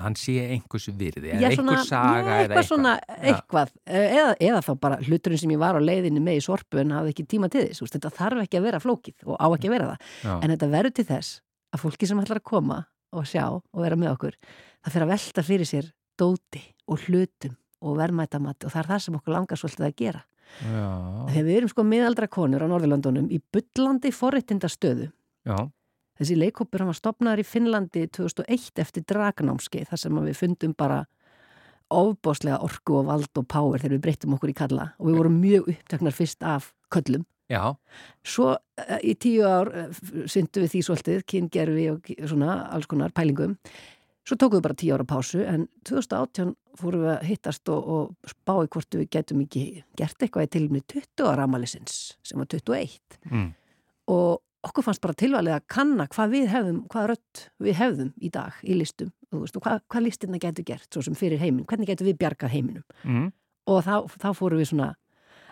Hann 0.00 0.14
sé 0.16 0.36
einhvers 0.54 0.86
virði, 0.96 1.32
eða 1.34 1.50
svona- 1.58 1.74
einhver 1.74 1.86
saga 1.90 2.20
eða 2.22 2.36
eitthvað 2.46 2.66
svona, 2.70 2.92
eitthvað, 3.20 3.72
eða, 3.90 4.32
eða 4.48 4.60
þá 4.64 4.70
bara 4.80 4.98
hluturinn 5.02 5.40
sem 5.42 5.50
ég 5.50 5.58
var 5.60 5.74
á 5.76 5.80
leiðinni 5.82 6.22
með 6.22 6.38
í 6.38 6.44
sorpu 6.46 6.78
en 6.80 6.94
hafði 6.94 7.12
ekki 7.12 7.26
tíma 7.34 7.50
til 7.50 7.66
þess, 7.66 7.82
þetta 7.98 8.12
þarf 8.16 8.44
ekki 8.46 8.60
að 8.60 8.66
vera 8.70 8.80
flókið 8.80 9.26
og 9.26 9.36
á 9.36 9.46
ekki 9.50 9.66
að 9.68 9.74
vera 9.76 9.88
það, 9.90 10.08
Já. 10.24 10.32
en 10.40 10.54
þetta 10.54 10.70
verður 10.72 10.94
til 10.94 11.06
þess 11.10 11.40
að 11.74 11.82
fólki 11.84 12.06
sem 12.08 12.22
ætlar 12.22 12.40
að 12.40 12.48
koma 12.54 12.78
og 13.12 13.26
sjá 13.26 13.44
og 13.50 13.82
vera 13.82 13.98
með 13.98 14.14
okkur, 14.14 14.38
það 14.86 14.94
fyrir 14.94 15.06
að 15.08 15.12
velta 15.16 15.42
fyrir 15.50 15.66
sér 15.74 15.90
dóti 16.16 16.62
og 16.86 17.04
hlutum 17.10 17.56
og 17.82 17.98
verðmætamatti 17.98 18.70
og 18.70 18.72
það 18.72 18.82
er 18.84 18.90
það 18.94 19.04
sem 19.04 19.18
okkur 19.18 19.34
langar 19.34 19.58
svolítið 19.58 19.88
að 19.90 19.96
gera. 20.00 20.22
Já, 20.60 20.88
Þegar 21.30 21.46
við 21.46 21.56
erum 21.56 21.72
sko 21.72 21.84
miðaldra 21.88 22.28
konur 22.28 22.64
á 22.64 22.68
Norðurlandunum 22.68 23.30
í 23.32 23.38
bullandi 23.52 24.10
forréttinda 24.12 24.68
stöðu 24.68 25.08
já, 25.48 25.56
Þessi 26.20 26.36
leikópur 26.36 26.82
hann 26.82 26.90
var 26.90 26.98
stopnaður 26.98 27.40
í 27.40 27.48
Finnlandi 27.48 28.02
2001 28.12 28.82
eftir 28.82 29.04
dragnámski 29.08 29.86
þar 29.88 30.00
sem 30.02 30.18
við 30.26 30.36
fundum 30.36 30.74
bara 30.76 30.98
ofbáslega 31.90 32.58
orku 32.62 32.98
og 33.00 33.06
vald 33.08 33.40
og 33.40 33.46
power 33.48 33.80
þegar 33.80 33.94
við 33.96 34.02
breyttum 34.04 34.34
okkur 34.36 34.52
í 34.52 34.56
kalla. 34.58 34.90
Og 35.00 35.08
við 35.08 35.16
vorum 35.16 35.38
mjög 35.40 35.70
uppteknar 35.72 36.14
fyrst 36.14 36.44
af 36.44 36.74
köllum. 36.92 37.24
já, 37.48 37.74
Svo 38.22 38.52
eh, 38.76 39.00
í 39.02 39.14
tíu 39.16 39.48
ár 39.48 39.72
syndum 40.30 40.66
við 40.66 40.74
því 40.74 40.82
svolítið, 40.86 41.24
kyngerfi 41.24 41.88
og 41.90 42.12
svona 42.28 42.68
alls 42.68 42.86
konar 42.86 43.16
pælingum. 43.16 43.56
Svo 44.30 44.36
tókum 44.38 44.60
við 44.60 44.62
bara 44.62 44.78
tíu 44.78 44.92
ára 44.94 45.04
pásu 45.10 45.40
en 45.42 45.64
2018 45.88 46.52
fórum 46.78 47.00
við 47.02 47.08
að 47.16 47.24
hittast 47.26 47.70
og, 47.74 47.88
og 47.90 48.30
spá 48.30 48.52
í 48.62 48.68
hvort 48.70 48.94
við 48.94 49.08
getum 49.16 49.40
ekki 49.42 49.62
gert 49.98 50.22
eitthvað 50.22 50.46
í 50.46 50.50
tilumni 50.54 50.82
20 50.86 51.24
ára 51.26 51.48
amalisins 51.48 51.96
sem 52.22 52.38
var 52.38 52.46
21 52.52 53.18
mm. 53.26 53.48
og 54.14 54.38
okkur 54.68 54.86
fannst 54.86 55.02
bara 55.02 55.18
tilvalið 55.18 55.56
að 55.56 55.66
kanna 55.74 56.06
hvað 56.14 56.36
við 56.36 56.46
hefðum, 56.52 56.78
hvað 56.92 57.08
rött 57.10 57.42
við 57.58 57.78
hefðum 57.80 58.14
í 58.22 58.30
dag 58.30 58.62
í 58.62 58.78
listum 58.78 59.10
veist, 59.34 59.58
og 59.58 59.66
hvað, 59.66 59.82
hvað 59.90 60.06
listina 60.06 60.40
getur 60.46 60.68
gert 60.70 60.86
svo 60.94 61.02
sem 61.02 61.18
fyrir 61.18 61.42
heiminn, 61.42 61.66
hvernig 61.66 61.90
getur 61.90 62.06
við 62.12 62.20
bjargað 62.22 62.54
heiminum 62.54 62.86
Mm. 63.02 63.32
og 63.66 63.82
þá, 63.82 63.94
þá 64.14 64.30
fórum 64.36 64.62
við 64.62 64.70
svona 64.70 64.92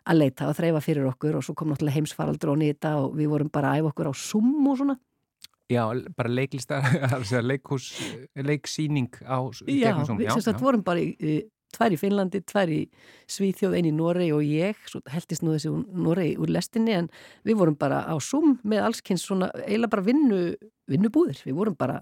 að 0.08 0.20
leita 0.22 0.48
og 0.48 0.56
þreyfa 0.56 0.84
fyrir 0.84 1.10
okkur 1.10 1.38
og 1.40 1.44
svo 1.44 1.54
kom 1.58 1.72
náttúrulega 1.72 1.98
heimsfaraldur 1.98 2.54
og 2.54 2.60
nýta 2.62 2.94
og 3.02 3.16
við 3.18 3.32
vorum 3.32 3.50
bara 3.50 3.72
að 3.72 3.82
æfa 3.82 3.92
okkur 3.92 4.10
á 4.10 4.14
Zoom 4.14 4.68
og 4.70 4.78
svona 4.78 4.98
Já, 5.68 5.84
bara 6.16 6.32
leiklista, 6.32 6.80
leikhús, 7.50 7.92
leiksýning 8.34 9.20
á 9.20 9.36
Já, 9.68 9.92
við 10.00 10.62
vorum 10.62 10.84
bara 10.86 11.02
í 11.04 11.42
tvær 11.76 11.92
í 11.92 11.98
Finnlandi, 12.00 12.40
tvær 12.48 12.70
í 12.72 12.78
Svíþjóð, 13.28 13.76
einn 13.76 13.90
í 13.90 13.92
Noregi 13.92 14.32
og 14.32 14.44
ég, 14.46 14.78
svo 14.88 15.02
heldist 15.12 15.44
nú 15.44 15.52
þessi 15.54 15.72
Noregi 15.92 16.38
úr 16.40 16.52
lestinni 16.54 16.94
en 16.96 17.10
við 17.46 17.58
vorum 17.60 17.76
bara 17.78 18.00
á 18.08 18.16
Zoom 18.24 18.56
með 18.64 18.86
allskynns 18.86 19.26
svona 19.28 19.50
eiginlega 19.66 19.92
bara 19.92 20.06
vinnu, 20.06 20.40
vinnubúðir, 20.88 21.42
við 21.44 21.58
vorum 21.58 21.76
bara 21.78 22.00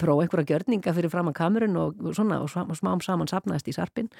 prófa 0.00 0.26
einhverja 0.26 0.50
gjörninga 0.52 0.94
fyrir 0.96 1.12
fram 1.12 1.30
að 1.30 1.38
kamerun 1.38 1.80
og 1.80 2.04
svona 2.16 2.42
og 2.42 2.50
smám 2.50 3.02
saman 3.04 3.30
sapnaðist 3.30 3.70
í 3.70 3.76
sarpin 3.76 4.10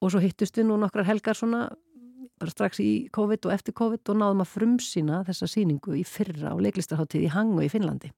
og 0.00 0.12
svo 0.12 0.22
hittust 0.22 0.56
við 0.56 0.70
nú 0.70 0.78
nokkrar 0.80 1.08
helgar 1.08 1.36
svona 1.36 1.66
bara 2.40 2.54
strax 2.54 2.80
í 2.82 2.90
COVID 3.14 3.46
og 3.48 3.54
eftir 3.54 3.76
COVID 3.76 4.12
og 4.12 4.20
náðum 4.22 4.44
að 4.44 4.52
frumsýna 4.54 5.22
þessa 5.28 5.50
síningu 5.50 5.94
í 6.00 6.06
fyrra 6.08 6.54
á 6.54 6.56
leiklistarháttíð 6.60 7.28
í 7.28 7.32
Hangu 7.34 7.64
í 7.66 7.70
Finnlandi. 7.72 8.12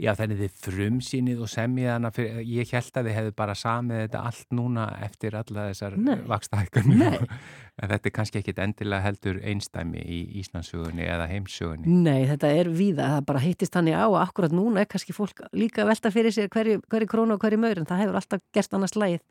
Já, 0.00 0.14
þannig 0.18 0.38
þið 0.40 0.54
frumsýnið 0.64 1.40
og 1.44 1.50
fyrir, 2.16 2.38
ég 2.48 2.70
held 2.72 2.96
að 2.96 3.06
þið 3.06 3.16
hefðu 3.18 3.32
bara 3.38 3.54
samið 3.54 3.98
þetta 4.00 4.22
allt 4.30 4.54
núna 4.56 4.86
eftir 5.04 5.36
alla 5.36 5.66
þessar 5.68 5.94
vakstahækkunni 6.32 6.96
en 7.12 7.92
þetta 7.92 8.08
er 8.08 8.14
kannski 8.16 8.40
ekkit 8.40 8.62
endilega 8.64 9.04
heldur 9.04 9.38
einstæmi 9.52 10.00
í 10.02 10.18
Íslandsugunni 10.40 11.04
eða 11.06 11.28
heimsugunni. 11.30 11.92
Nei, 12.02 12.24
þetta 12.32 12.50
er 12.56 12.72
víða 12.72 13.12
það 13.12 13.28
bara 13.28 13.44
hittist 13.44 13.78
hann 13.78 13.92
í 13.92 13.94
á 13.94 14.08
að 14.08 14.18
akkurat 14.24 14.56
núna 14.56 14.82
er 14.82 14.90
kannski 14.90 15.14
fólk 15.14 15.44
líka 15.54 15.86
velta 15.86 16.10
fyrir 16.14 16.34
sér 16.34 16.50
hverju, 16.50 16.80
hverju 16.88 17.12
krónu 17.12 17.36
og 17.36 17.44
hverju 17.44 17.60
maur 17.62 17.84
en 17.84 17.86
það 17.92 18.02
hefur 18.06 18.20
alltaf 18.22 18.42
gerst 18.56 18.74
annars 18.74 18.96
lægið 18.96 19.22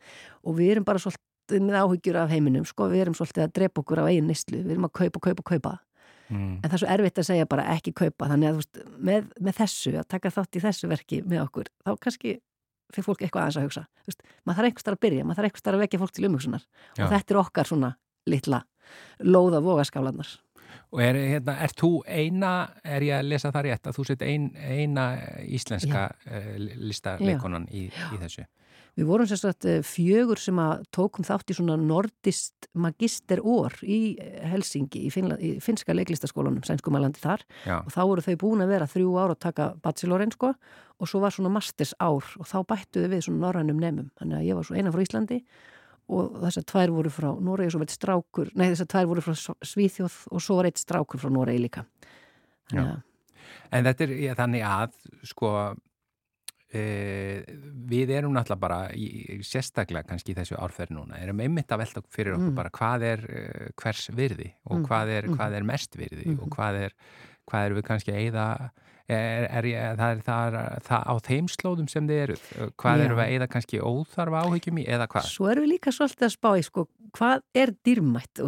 og 0.45 0.59
við 0.61 0.75
erum 0.77 0.87
bara 0.87 1.03
svolítið 1.03 1.25
með 1.59 1.77
áhyggjur 1.81 2.19
af 2.21 2.31
heiminum 2.31 2.67
sko, 2.67 2.87
við 2.91 3.05
erum 3.05 3.15
svolítið 3.17 3.45
að 3.45 3.55
drepa 3.59 3.81
okkur 3.83 4.03
á 4.03 4.05
eigin 4.07 4.29
nýstlu, 4.29 4.61
við 4.63 4.75
erum 4.75 4.87
að 4.87 4.93
kaupa, 5.01 5.23
kaupa, 5.27 5.47
kaupa 5.51 5.73
mm. 6.31 6.53
en 6.61 6.67
það 6.67 6.77
er 6.77 6.83
svo 6.83 6.91
erfitt 6.95 7.21
að 7.21 7.27
segja 7.29 7.49
bara 7.49 7.67
ekki 7.75 7.93
kaupa 7.97 8.29
þannig 8.31 8.51
að 8.51 8.61
veist, 8.61 8.83
með, 9.09 9.27
með 9.39 9.57
þessu 9.61 9.95
að 9.99 10.07
taka 10.15 10.33
þátt 10.37 10.59
í 10.59 10.63
þessu 10.65 10.91
verki 10.91 11.21
með 11.25 11.43
okkur 11.45 11.71
þá 11.83 11.91
kannski 12.05 12.37
fyrir 12.91 13.07
fólk 13.07 13.25
eitthvað 13.25 13.47
aðeins 13.47 13.59
að 13.59 13.67
hugsa 13.67 13.83
veist, 14.07 14.23
maður 14.45 14.61
þarf 14.61 14.69
einhver 14.69 14.85
starf 14.85 14.99
að 14.99 15.03
byrja, 15.07 15.25
maður 15.25 15.41
þarf 15.41 15.49
einhver 15.49 15.63
starf 15.65 15.79
að 15.79 15.85
vekja 15.85 16.01
fólk 16.01 16.15
til 16.15 16.29
umhugsunar 16.29 16.63
Já. 16.67 17.03
og 17.03 17.11
þetta 17.15 17.35
er 17.35 17.41
okkar 17.41 17.71
svona 17.71 17.91
litla 18.29 18.63
lóða 19.23 19.61
vogaskálanar 19.65 20.37
Og 20.91 20.99
er, 21.03 21.15
hérna, 21.15 21.53
er 21.63 21.71
þú 21.75 21.89
eina, 22.03 22.51
er 22.83 23.03
ég 23.07 23.15
að 23.15 23.29
lesa 23.31 23.51
það 23.51 23.65
rétt 23.67 23.87
að 23.87 23.95
þú 23.95 24.03
set 24.09 24.23
ein, 24.27 24.49
eina 24.55 25.05
íslenska 25.47 26.03
uh, 26.11 26.49
listarleikonan 26.83 27.67
í, 27.71 27.85
í 27.87 28.19
þessu? 28.19 28.43
Við 28.99 29.07
vorum 29.07 29.27
sérstaklega 29.29 29.79
eh, 29.79 29.85
fjögur 29.87 30.39
sem 30.41 30.57
að 30.59 30.83
tókum 30.95 31.25
þátt 31.25 31.53
í 31.53 31.55
svona 31.55 31.77
nordist 31.79 32.67
magisteror 32.75 33.77
í 33.87 33.99
eh, 34.19 34.39
Helsingi, 34.51 35.05
í, 35.07 35.11
Finnla, 35.13 35.37
í 35.39 35.53
finska 35.63 35.95
leiklistaskólanum, 35.95 36.63
sænskumalandi 36.67 37.21
þar 37.23 37.45
Já. 37.63 37.77
og 37.79 37.91
þá 37.93 38.01
voru 38.01 38.25
þau 38.25 38.35
búin 38.43 38.65
að 38.65 38.73
vera 38.75 38.89
þrjú 38.91 39.13
ár 39.15 39.35
að 39.35 39.43
taka 39.47 39.67
bachelorinn 39.83 40.33
sko 40.35 40.51
og 41.01 41.09
svo 41.09 41.21
var 41.23 41.35
svona 41.35 41.53
masters 41.53 41.93
ár 42.03 42.25
og 42.37 42.49
þá 42.49 42.57
bættuðu 42.73 43.13
við 43.13 43.23
svona 43.27 43.45
norrænum 43.45 43.79
nefnum, 43.79 44.09
þannig 44.19 44.41
að 44.41 44.49
ég 44.49 44.59
var 44.59 44.67
svo 44.67 44.75
eina 44.75 44.91
frá 44.93 45.05
Íslandi 45.05 45.39
og 46.11 46.41
þessar 46.41 46.67
tvær 46.73 46.91
voru 46.97 47.13
frá 47.13 47.29
Noregi 47.39 47.71
svo 47.71 47.79
var 47.79 47.87
eitt 47.87 47.95
strákur, 47.95 48.51
nei 48.59 48.67
þessar 48.73 48.91
tvær 48.91 49.07
voru 49.13 49.23
frá 49.23 49.39
Svíþjóð 49.71 50.19
og 50.35 50.43
svo 50.43 50.59
var 50.59 50.67
eitt 50.67 50.81
strákur 50.81 51.21
frá 51.21 51.31
Noregi 51.31 51.63
líka. 51.63 51.85
Þannig 52.67 52.91
að 52.97 52.99
En 53.71 53.87
þetta 53.87 54.05
er 54.05 54.13
ja, 54.19 54.35
þannig 54.35 54.65
að 54.67 54.95
sko 55.27 55.51
við 56.71 58.13
erum 58.15 58.35
náttúrulega 58.35 58.61
bara 58.61 58.79
í, 58.95 59.39
sérstaklega 59.43 60.07
kannski 60.07 60.31
í 60.31 60.37
þessu 60.37 60.55
árferð 60.55 60.95
núna 60.95 61.19
erum 61.19 61.41
einmitt 61.43 61.71
að 61.71 61.83
velta 61.83 62.03
fyrir 62.07 62.37
okkur 62.37 62.51
mm. 62.51 62.59
bara 62.59 62.71
hvað 62.77 63.07
er 63.09 63.25
uh, 63.27 63.65
hvers 63.81 64.05
virði 64.15 64.47
og 64.69 64.77
mm. 64.77 64.85
hvað, 64.87 65.11
er, 65.17 65.27
mm. 65.27 65.35
hvað 65.39 65.57
er 65.57 65.67
mest 65.67 65.99
virði 65.99 66.29
og 66.37 66.45
mm. 66.45 66.53
hvað 66.55 66.79
er, 66.85 66.95
hvað 67.51 67.65
er 67.65 67.75
við 67.75 67.85
kannski 67.89 68.13
að 68.13 68.21
eigða 68.21 68.45
er, 69.11 69.49
er, 69.51 69.67
það 69.99 70.13
er 70.13 70.23
það, 70.23 70.57
það 70.87 71.03
á 71.11 71.13
þeim 71.27 71.49
slóðum 71.51 71.89
sem 71.91 72.07
þið 72.07 72.21
eru 72.25 72.37
hvað 72.79 73.01
Já. 73.01 73.05
eru 73.05 73.17
við 73.17 73.23
að 73.25 73.33
eigða 73.33 73.47
kannski 73.55 73.81
óþarfa 73.83 74.43
áhyggjum 74.45 74.79
í 74.79 74.85
eða 74.95 75.07
hvað? 75.11 75.27
Svo 75.27 75.49
erum 75.51 75.65
við 75.65 75.73
líka 75.73 75.93
svolítið 75.95 76.27
að 76.27 76.33
spá 76.37 76.49
í 76.55 76.63
sko, 76.67 76.85
hvað 77.17 77.43
er 77.63 77.73
dýrmætt 77.83 78.43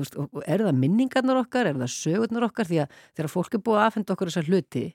er 0.48 0.64
það 0.64 0.80
minningarnar 0.80 1.42
okkar, 1.42 1.68
er 1.74 1.82
það 1.82 1.92
sögurnar 1.98 2.48
okkar 2.48 2.72
því 2.72 2.80
að 2.86 3.02
þegar 3.18 3.34
fólk 3.36 3.58
er 3.58 3.66
búið 3.68 3.82
að 3.82 3.90
aðfenda 3.90 4.16
okkur 4.16 4.32
þessar 4.32 4.50
hluti 4.54 4.86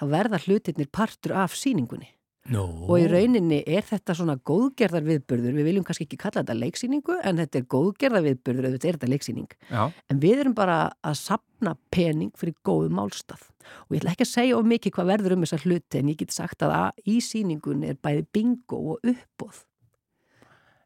þá 0.00 0.06
verða 0.14 0.42
hlutirnir 0.46 0.90
partur 0.96 1.36
af 1.42 1.58
síningunni 1.58 2.14
No. 2.50 2.64
og 2.88 2.96
í 2.98 3.06
rauninni 3.06 3.60
er 3.62 3.84
þetta 3.86 4.16
svona 4.18 4.34
góðgerðar 4.48 5.04
viðbörður, 5.06 5.54
við 5.54 5.68
viljum 5.68 5.84
kannski 5.86 6.08
ekki 6.08 6.18
kalla 6.18 6.42
þetta 6.42 6.56
leiksýningu 6.58 7.18
en 7.22 7.38
þetta 7.38 7.60
er 7.60 7.66
góðgerðar 7.70 8.26
viðbörður 8.26 8.68
auðvitað 8.68 8.90
er 8.90 8.98
þetta 8.98 9.10
leiksýning. 9.12 9.56
Já. 9.70 9.82
en 10.10 10.22
við 10.24 10.42
erum 10.44 10.56
bara 10.58 10.80
að 11.06 11.16
sapna 11.20 11.76
pening 11.94 12.34
fyrir 12.38 12.58
góðu 12.66 12.90
málstað. 12.98 13.46
Og 13.86 13.94
ég 13.94 14.02
ætla 14.02 14.14
ekki 14.16 14.26
að 14.26 14.32
segja 14.34 14.58
of 14.58 14.66
mikið 14.66 14.96
hvað 14.96 15.10
verður 15.12 15.36
um 15.36 15.44
þessar 15.46 15.66
hluti 15.68 16.00
en 16.00 16.10
ég 16.10 16.20
get 16.24 16.34
sagt 16.34 16.64
að, 16.66 16.76
að 16.80 17.10
í 17.14 17.18
síningun 17.22 17.84
er 17.86 17.98
bæði 18.02 18.26
bingo 18.34 18.80
og 18.94 19.12
uppbóð 19.12 19.66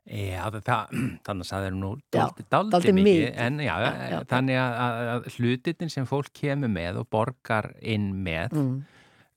Já, 0.04 0.50
það, 0.52 0.90
þannig 1.24 1.46
að 1.46 1.48
það 1.48 1.66
er 1.66 1.76
nú 1.78 1.90
daldi, 2.12 2.44
daldi, 2.52 2.72
daldi 2.74 2.92
mikið 2.92 3.38
en 3.40 3.62
já, 3.64 3.72
já, 3.80 3.92
já. 4.10 4.16
þannig 4.28 4.58
að, 4.60 4.98
að 5.14 5.28
hlutin 5.38 5.92
sem 5.94 6.08
fólk 6.10 6.28
kemur 6.36 6.68
með 6.68 6.98
og 7.00 7.08
borgar 7.08 7.70
inn 7.80 8.10
með 8.26 8.52
mm 8.52 8.82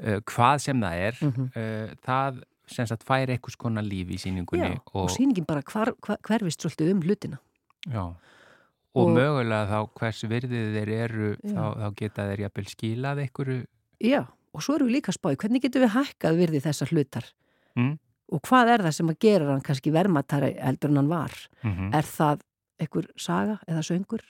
uh, 0.04 0.20
hvað 0.28 0.62
sem 0.68 0.82
það 0.82 1.04
er 1.08 1.20
mm 1.22 1.34
-hmm. 1.34 1.50
uh, 1.56 1.98
það 2.06 2.44
sem 2.68 2.88
sagt 2.88 3.06
fær 3.08 3.32
eitthvað 3.32 3.56
skona 3.56 3.82
líf 3.82 4.10
í 4.12 4.18
síningunni 4.22 4.74
Já, 4.74 4.80
og, 4.94 5.04
og 5.04 5.12
síningin 5.14 5.46
bara 5.48 5.62
hvar, 5.62 5.94
hvar, 6.04 6.20
hverfist 6.28 6.62
svolítið 6.62 6.94
um 6.94 7.02
hlutina 7.02 7.40
Já, 7.88 8.04
og, 8.04 9.04
og 9.04 9.14
mögulega 9.16 9.68
þá 9.72 10.00
hvers 10.00 10.24
virðið 10.24 10.74
þeir 10.76 10.90
eru 10.90 11.30
þá, 11.44 11.64
þá 11.82 11.88
geta 12.02 12.28
þeir 12.32 12.44
jafnvel 12.46 12.68
skilað 12.74 13.24
einhverju 13.24 13.62
Já, 14.04 14.26
og 14.54 14.66
svo 14.66 14.76
eru 14.76 14.90
við 14.90 14.98
líka 14.98 15.16
spáið 15.16 15.40
hvernig 15.44 15.64
getur 15.64 15.86
við 15.86 15.96
hækkað 15.96 16.42
virðið 16.42 16.68
þessar 16.68 16.92
hlutar 16.92 17.32
mm. 17.78 17.94
og 18.36 18.44
hvað 18.50 18.74
er 18.74 18.86
það 18.88 18.98
sem 19.00 19.14
að 19.14 19.20
gera 19.20 19.50
hann 19.54 19.66
kannski 19.70 19.96
vermatari 19.96 20.52
eldur 20.60 20.92
en 20.92 21.02
hann 21.02 21.14
var 21.14 21.34
mm 21.64 21.72
-hmm. 21.72 21.96
er 21.96 22.04
það 22.04 22.44
einhver 22.78 23.08
saga 23.16 23.58
eða 23.68 23.82
söngur 23.86 24.24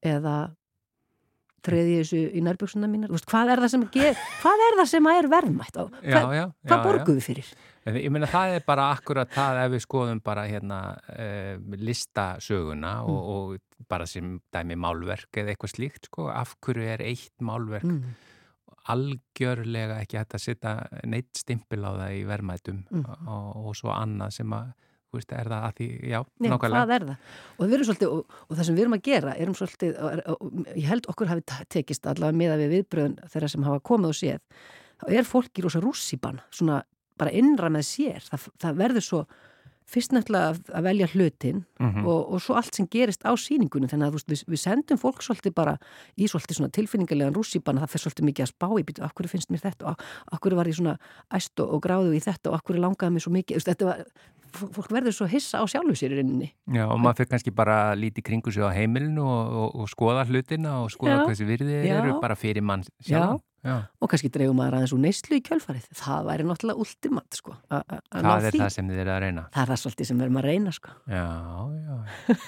eða 0.00 0.36
treði 1.64 1.98
þessu 2.00 2.20
í 2.36 2.44
nærbjöksuna 2.44 2.90
mínar 2.90 3.12
veist, 3.12 3.28
hvað 3.30 3.54
er 3.54 3.64
hvað 3.64 4.62
er, 4.66 4.78
það 4.80 4.88
sem 4.92 5.10
er 5.12 5.28
verðmætt 5.30 5.82
og 5.82 5.92
hvað, 6.00 6.38
hvað 6.68 6.86
borguðu 6.86 7.24
fyrir 7.24 7.50
ég 7.88 8.10
meina 8.12 8.28
það 8.28 8.56
er 8.58 8.64
bara 8.66 8.90
akkurat 8.94 9.30
það 9.32 9.62
ef 9.64 9.70
við 9.74 9.84
skoðum 9.86 10.20
bara 10.24 10.46
hérna 10.48 10.80
uh, 11.14 11.54
listasöguna 11.80 12.96
mm. 13.00 13.12
og, 13.12 13.30
og 13.34 13.86
bara 13.90 14.06
sem 14.08 14.34
dæmi 14.52 14.76
málverk 14.80 15.40
eða 15.40 15.54
eitthvað 15.54 15.74
slíkt 15.74 16.10
sko, 16.10 16.28
af 16.32 16.56
hverju 16.64 16.90
er 16.92 17.04
eitt 17.06 17.34
málverk 17.44 17.88
mm. 17.88 18.12
algjörlega 18.92 20.00
ekki 20.04 20.20
hægt 20.20 20.36
að 20.36 20.44
setja 20.44 20.76
neitt 21.08 21.32
stimpil 21.40 21.82
á 21.88 21.90
það 22.02 22.18
í 22.18 22.22
verðmættum 22.28 22.84
mm. 22.90 23.08
og, 23.24 23.50
og 23.64 23.80
svo 23.80 23.94
annað 23.96 24.36
sem 24.40 24.56
að 24.56 24.72
Veist, 25.10 25.32
er 25.34 25.48
það 25.50 25.64
að 25.66 25.72
því, 25.80 25.86
já, 26.06 26.18
já 26.20 26.50
nákvæmlega. 26.52 26.80
það 26.80 26.92
er 26.94 27.04
það, 27.08 27.30
og, 27.56 27.72
svolítið, 27.88 28.12
og, 28.14 28.36
og 28.46 28.58
það 28.58 28.66
sem 28.68 28.76
við 28.76 28.84
erum 28.84 28.94
að 28.94 29.00
gera 29.08 29.32
erum 29.42 29.56
svolítið, 29.58 29.96
og, 30.06 30.44
ég 30.76 30.86
held 30.86 31.08
okkur 31.10 31.30
hafi 31.32 31.62
tekist 31.74 32.06
allavega 32.06 32.38
með 32.38 32.54
að 32.54 32.62
við 32.62 32.74
viðbröðun 32.76 33.16
þeirra 33.32 33.48
sem 33.50 33.66
hafa 33.66 33.82
komið 33.90 34.12
og 34.12 34.18
séð, 34.20 34.62
þá 35.02 35.06
er 35.16 35.26
fólki 35.26 35.64
rosa 35.66 35.82
rússipan, 35.82 36.38
svona 36.54 36.78
bara 37.18 37.34
innra 37.34 37.72
með 37.74 37.88
sér, 37.88 38.22
það, 38.28 38.46
það 38.62 38.78
verður 38.84 39.06
svo 39.08 39.24
fyrst 39.90 40.14
nefnilega 40.14 40.54
að 40.76 40.86
velja 40.86 41.08
hlutin 41.14 41.64
mm 41.78 41.90
-hmm. 41.90 42.06
og, 42.06 42.32
og 42.32 42.42
svo 42.42 42.56
allt 42.58 42.74
sem 42.74 42.86
gerist 42.86 43.24
á 43.26 43.32
síningunum 43.34 43.90
þannig 43.90 44.08
að 44.08 44.24
við, 44.30 44.44
við 44.46 44.60
sendum 44.62 44.98
fólk 44.98 45.22
svolítið 45.22 45.54
bara 45.54 45.78
í 46.16 46.28
svolítið 46.30 46.56
svona 46.56 46.74
tilfinningarlegan 46.76 47.34
rússipan 47.34 47.80
það 47.80 47.90
fer 47.90 48.00
svolítið 48.04 48.28
mikið 48.28 48.44
að 48.44 48.52
spá 48.54 48.68
í 48.78 48.84
býtu, 48.86 49.02
af 49.02 49.14
hverju 49.14 49.30
finnst 49.30 49.50
mér 49.50 49.64
þetta? 49.66 49.86
Og 49.90 49.96
af 50.32 50.40
hverju 50.40 50.56
var 50.56 50.68
ég 50.68 50.76
svona 50.78 50.98
æst 51.34 51.60
og, 51.60 51.74
og 51.74 51.80
gráðu 51.82 52.14
í 52.14 52.20
þetta? 52.20 52.50
Og 52.50 52.54
af 52.54 52.62
hverju 52.62 52.80
langaði 52.80 53.12
mér 53.14 53.24
svo 53.24 53.32
mikið? 53.32 53.64
Þetta 53.66 53.84
var, 53.86 54.04
fólk 54.54 54.90
verður 54.90 55.14
svo 55.14 55.26
hissa 55.30 55.62
á 55.62 55.64
sjálfu 55.70 55.94
sér 55.98 56.14
í 56.14 56.20
reyninni. 56.20 56.50
Já 56.70 56.86
og 56.86 56.98
maður 56.98 57.22
fyrir 57.22 57.30
kannski 57.34 57.54
bara 57.54 57.94
lítið 57.94 58.26
kringu 58.30 58.52
sig 58.52 58.62
á 58.62 58.70
heimilinu 58.70 59.26
og, 59.26 59.74
og 59.74 59.90
skoða 59.90 60.26
hlutina 60.26 60.80
og 60.84 60.90
skoða 60.94 61.22
hvað 61.22 61.34
þessi 61.34 61.48
virðið 61.50 61.90
eru 61.90 62.18
bara 62.22 62.38
fyrir 62.38 62.62
mann 62.62 62.84
sjálf. 62.98 63.42
Já. 63.60 63.74
og 64.00 64.08
kannski 64.08 64.30
dreifum 64.32 64.56
maður 64.56 64.78
aðeins 64.78 64.92
úr 64.96 65.00
neyslu 65.02 65.36
í 65.36 65.42
kjölfarið 65.44 65.88
það 65.98 66.28
væri 66.30 66.46
náttúrulega 66.48 66.80
ultimat 66.80 67.36
sko, 67.36 67.56
það 67.68 67.98
er 68.16 68.46
því. 68.46 68.60
það 68.62 68.70
sem 68.72 68.88
þið 68.88 69.00
eru 69.02 69.12
að 69.12 69.20
reyna 69.26 69.44
það 69.52 69.60
er 69.62 69.70
það 69.70 69.80
svolítið 69.82 70.08
sem 70.08 70.20
við 70.20 70.26
erum 70.26 70.38
að 70.40 70.46
reyna 70.48 70.72
sko. 70.72 70.94
já, 71.12 71.26
já 71.76 71.96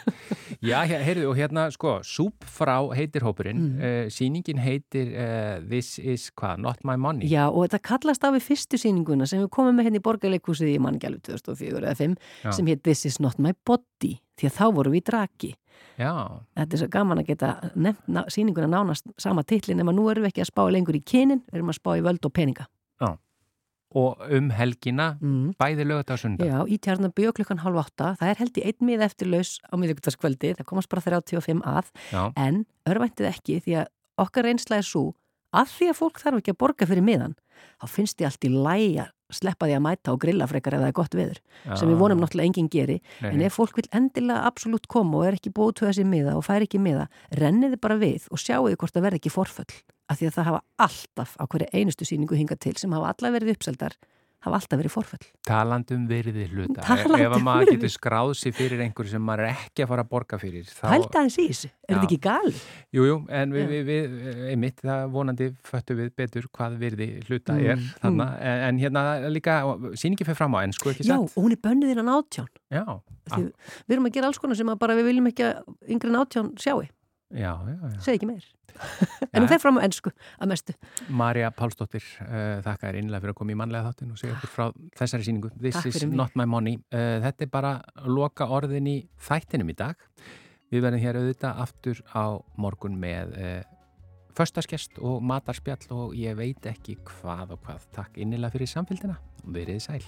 já, 0.71 0.77
heyrðu, 0.89 1.27
og 1.29 1.37
hérna 1.37 1.67
sko 1.77 1.95
Súpfrá 2.09 2.77
heitir 2.97 3.27
hópurinn 3.29 3.61
mm. 3.61 3.85
uh, 3.85 4.09
síningin 4.15 4.63
heitir 4.65 5.13
uh, 5.13 5.61
This 5.69 5.99
is 6.01 6.31
hvað, 6.33 6.65
Not 6.65 6.81
My 6.89 6.97
Money 6.97 7.29
já, 7.29 7.45
og 7.51 7.67
þetta 7.67 7.83
kallast 7.93 8.25
af 8.25 8.41
í 8.41 8.45
fyrstu 8.49 8.81
síninguna 8.81 9.29
sem 9.29 9.45
við 9.45 9.53
komum 9.53 9.77
með 9.77 9.91
hérna 9.91 10.01
í 10.01 10.07
borgarleikúsið 10.09 10.73
í 10.73 10.81
manngælu 10.81 11.21
2004 11.29 11.85
eða 11.85 11.97
2005 12.01 12.57
sem 12.57 12.73
heit 12.73 12.87
This 12.89 13.05
is 13.11 13.21
Not 13.21 13.37
My 13.37 13.53
Body 13.69 14.17
því 14.41 14.49
að 14.49 14.57
þá 14.57 14.65
vorum 14.79 14.97
við 14.97 15.05
í 15.05 15.09
draki 15.13 15.53
Já. 16.01 16.13
Þetta 16.59 16.77
er 16.77 16.83
svo 16.83 16.89
gaman 16.93 17.23
að 17.23 17.33
geta 17.33 17.53
nefna 17.75 18.25
síninguna 18.33 18.71
nánast 18.71 19.09
sama 19.21 19.45
titli 19.47 19.77
nema 19.79 19.95
nú 19.95 20.09
erum 20.11 20.27
við 20.27 20.33
ekki 20.33 20.45
að 20.47 20.51
spá 20.53 20.63
lengur 20.73 20.99
í 20.99 21.03
kynin, 21.05 21.45
við 21.51 21.61
erum 21.61 21.73
að 21.73 21.79
spá 21.79 21.93
í 21.99 22.05
völd 22.05 22.29
og 22.29 22.35
peninga. 22.35 22.67
Já. 23.03 23.11
Og 24.03 24.23
um 24.33 24.53
helgina, 24.57 25.09
mm. 25.21 25.55
bæði 25.61 25.87
lögut 25.89 26.13
á 26.13 26.17
sunda. 26.17 26.47
Já, 26.49 26.59
í 26.65 26.79
tjarnabjö 26.81 27.35
klukkan 27.37 27.61
halv 27.61 27.83
åtta, 27.83 28.15
það 28.21 28.31
er 28.31 28.39
held 28.41 28.61
í 28.61 28.67
einn 28.71 28.87
mið 28.89 29.05
eftir 29.05 29.29
laus 29.29 29.59
á 29.69 29.77
miðugtaskvöldi, 29.77 30.55
það 30.61 30.69
komast 30.71 30.93
bara 30.93 31.05
35 31.05 31.61
að, 31.69 31.91
Já. 32.09 32.23
en 32.41 32.65
örvæntið 32.89 33.29
ekki 33.29 33.59
því 33.67 33.83
að 33.83 33.91
okkar 34.23 34.49
reynsla 34.49 34.81
er 34.81 34.89
svo 34.89 35.11
að 35.53 35.73
því 35.77 35.89
að 35.93 35.99
fólk 35.99 36.21
þarf 36.23 36.41
ekki 36.41 36.55
að 36.55 36.61
borga 36.63 36.89
fyrir 36.89 37.05
miðan 37.05 37.37
þá 37.81 37.87
finnst 37.93 38.23
ég 38.23 38.29
allt 38.29 38.47
í 38.47 38.53
læg 38.53 39.03
að 39.05 39.13
sleppa 39.37 39.69
því 39.69 39.77
að 39.79 39.85
mæta 39.87 40.15
og 40.15 40.21
grilla 40.23 40.49
frekar 40.51 40.77
ef 40.77 40.83
það 40.83 40.91
er 40.91 40.97
gott 40.99 41.17
veður 41.19 41.41
sem 41.79 41.91
við 41.91 41.99
vonum 42.03 42.23
náttúrulega 42.23 42.51
enginn 42.51 42.71
geri. 42.73 42.99
Nei, 43.23 43.33
en 43.33 43.45
ef 43.47 43.59
fólk 43.59 43.81
vil 43.81 43.89
endilega 43.97 44.47
absolutt 44.49 44.89
koma 44.93 45.21
og 45.21 45.27
er 45.29 45.39
ekki 45.39 45.55
búið 45.55 45.75
til 45.79 45.89
þessi 45.89 46.07
miða 46.09 46.37
og 46.39 46.47
fær 46.47 46.67
ekki 46.67 46.81
miða 46.83 47.09
renniði 47.41 47.81
bara 47.83 47.99
við 48.01 48.29
og 48.31 48.43
sjáuði 48.43 48.79
hvort 48.79 48.95
það 48.97 49.09
verði 49.09 49.23
ekki 49.23 49.35
forföll 49.35 49.77
af 50.13 50.19
því 50.21 50.29
að 50.29 50.37
það 50.37 50.49
hafa 50.51 50.63
alltaf 50.87 51.37
á 51.41 51.45
hverju 51.47 51.71
einustu 51.73 52.09
síningu 52.09 52.39
hingað 52.39 52.65
til 52.67 52.75
sem 52.81 52.93
hafa 52.93 53.15
alla 53.15 53.33
verið 53.37 53.55
uppseldar 53.57 53.97
hafa 54.43 54.59
alltaf 54.59 54.79
verið 54.81 54.93
forföll 54.95 55.27
Talandum 55.47 56.05
virði 56.11 56.45
hluta. 56.51 56.83
Talandi 56.83 57.23
ef 57.25 57.33
að 57.33 57.37
um 57.39 57.45
maður 57.47 57.71
getur 57.77 57.93
skráð 57.95 58.33
sér 58.41 58.55
fyrir 58.57 58.81
einhverju 58.85 59.13
sem 59.15 59.23
maður 59.23 59.45
er 59.47 59.53
ekki 59.57 59.85
að 59.85 59.91
fara 59.93 60.05
að 60.07 60.11
borga 60.13 60.39
fyrir. 60.43 60.67
Þá, 60.71 60.85
Hælda 60.93 61.21
aðeins 61.21 61.39
í 61.39 61.47
þessu, 61.51 61.71
er 61.73 61.73
Já. 61.73 61.95
þetta 61.95 62.09
ekki 62.09 62.19
gali? 62.27 62.55
Jú, 62.99 63.07
jú, 63.09 63.17
en 63.41 63.55
við, 63.55 63.63
Já. 63.63 63.71
við, 63.73 63.91
við 63.93 64.43
einmitt, 64.53 64.83
það 64.83 65.05
vonandi 65.17 65.49
föttu 65.71 65.97
við 65.99 66.11
betur 66.23 66.49
hvað 66.53 66.79
virði 66.83 67.09
hluta 67.29 67.53
Mm, 67.53 67.67
er 67.73 67.83
þarna. 68.03 68.27
En, 68.41 68.63
en 68.69 68.79
hérna 68.83 69.03
líka, 69.31 69.57
síningi 69.99 70.25
fyrir 70.27 70.39
fram 70.39 70.55
á 70.57 70.63
ennsku, 70.67 70.91
ekki 70.95 71.05
Já, 71.07 71.15
satt? 71.19 71.37
og 71.37 71.45
hún 71.47 71.53
er 71.55 71.61
bönnuð 71.63 71.93
innan 71.95 72.11
átján 72.15 72.49
Já, 72.73 72.85
Því 73.33 73.43
við 73.87 73.95
erum 73.97 74.09
að 74.09 74.15
gera 74.17 74.27
alls 74.31 74.39
konar 74.43 74.59
sem 74.59 74.71
að 74.73 74.79
bara 74.83 74.97
við 74.99 75.07
viljum 75.11 75.29
ekki 75.31 75.45
að 75.47 75.63
yngri 75.95 76.11
en 76.11 76.19
átján 76.23 76.49
sjáu, 76.59 76.83
já, 77.33 77.53
já, 77.69 77.77
já. 77.77 78.01
segi 78.05 78.21
ekki 78.21 78.29
meir 78.29 78.47
en 79.33 79.43
hún 79.43 79.51
fer 79.51 79.61
fram 79.61 79.81
á 79.81 79.85
ennsku 79.85 80.13
að 80.13 80.53
mestu 80.53 80.77
Marja 81.13 81.51
Pálsdóttir, 81.57 82.05
uh, 82.25 82.61
þakka 82.65 82.89
þér 82.89 83.01
innlega 83.03 83.25
fyrir 83.25 83.35
að 83.35 83.41
koma 83.41 83.55
í 83.55 83.59
mannlega 83.61 83.91
þáttin 83.91 84.15
og 84.15 84.21
segja 84.21 84.37
okkur 84.37 84.53
frá 84.53 84.65
þessari 84.99 85.27
síningu. 85.29 85.51
This 85.59 85.79
is 85.89 86.01
mig. 86.07 86.17
not 86.17 86.39
my 86.39 86.47
money. 86.49 86.79
Uh, 86.93 87.19
þetta 87.27 87.47
er 87.47 87.53
bara 87.53 87.75
loka 88.09 88.49
orðin 88.49 88.89
í 88.89 88.97
þættinum 89.29 89.73
í 89.73 89.77
dag. 89.77 90.09
Við 90.73 90.87
verðum 90.87 91.05
hér 91.05 91.21
auðvitað 91.21 91.63
aftur 91.67 92.03
á 92.17 92.25
morgun 92.57 92.97
með 93.01 93.37
uh, 93.37 93.55
föstaskest 94.37 95.01
og 95.05 95.21
matarspjall 95.29 95.93
og 95.93 96.17
ég 96.17 96.37
veit 96.39 96.73
ekki 96.73 96.97
hvað 97.13 97.57
og 97.59 97.65
hvað. 97.67 97.89
Takk 97.97 98.21
innilega 98.25 98.57
fyrir 98.57 98.73
samfélgina. 98.73 99.21
Verið 99.53 99.83
sæl. 99.85 100.05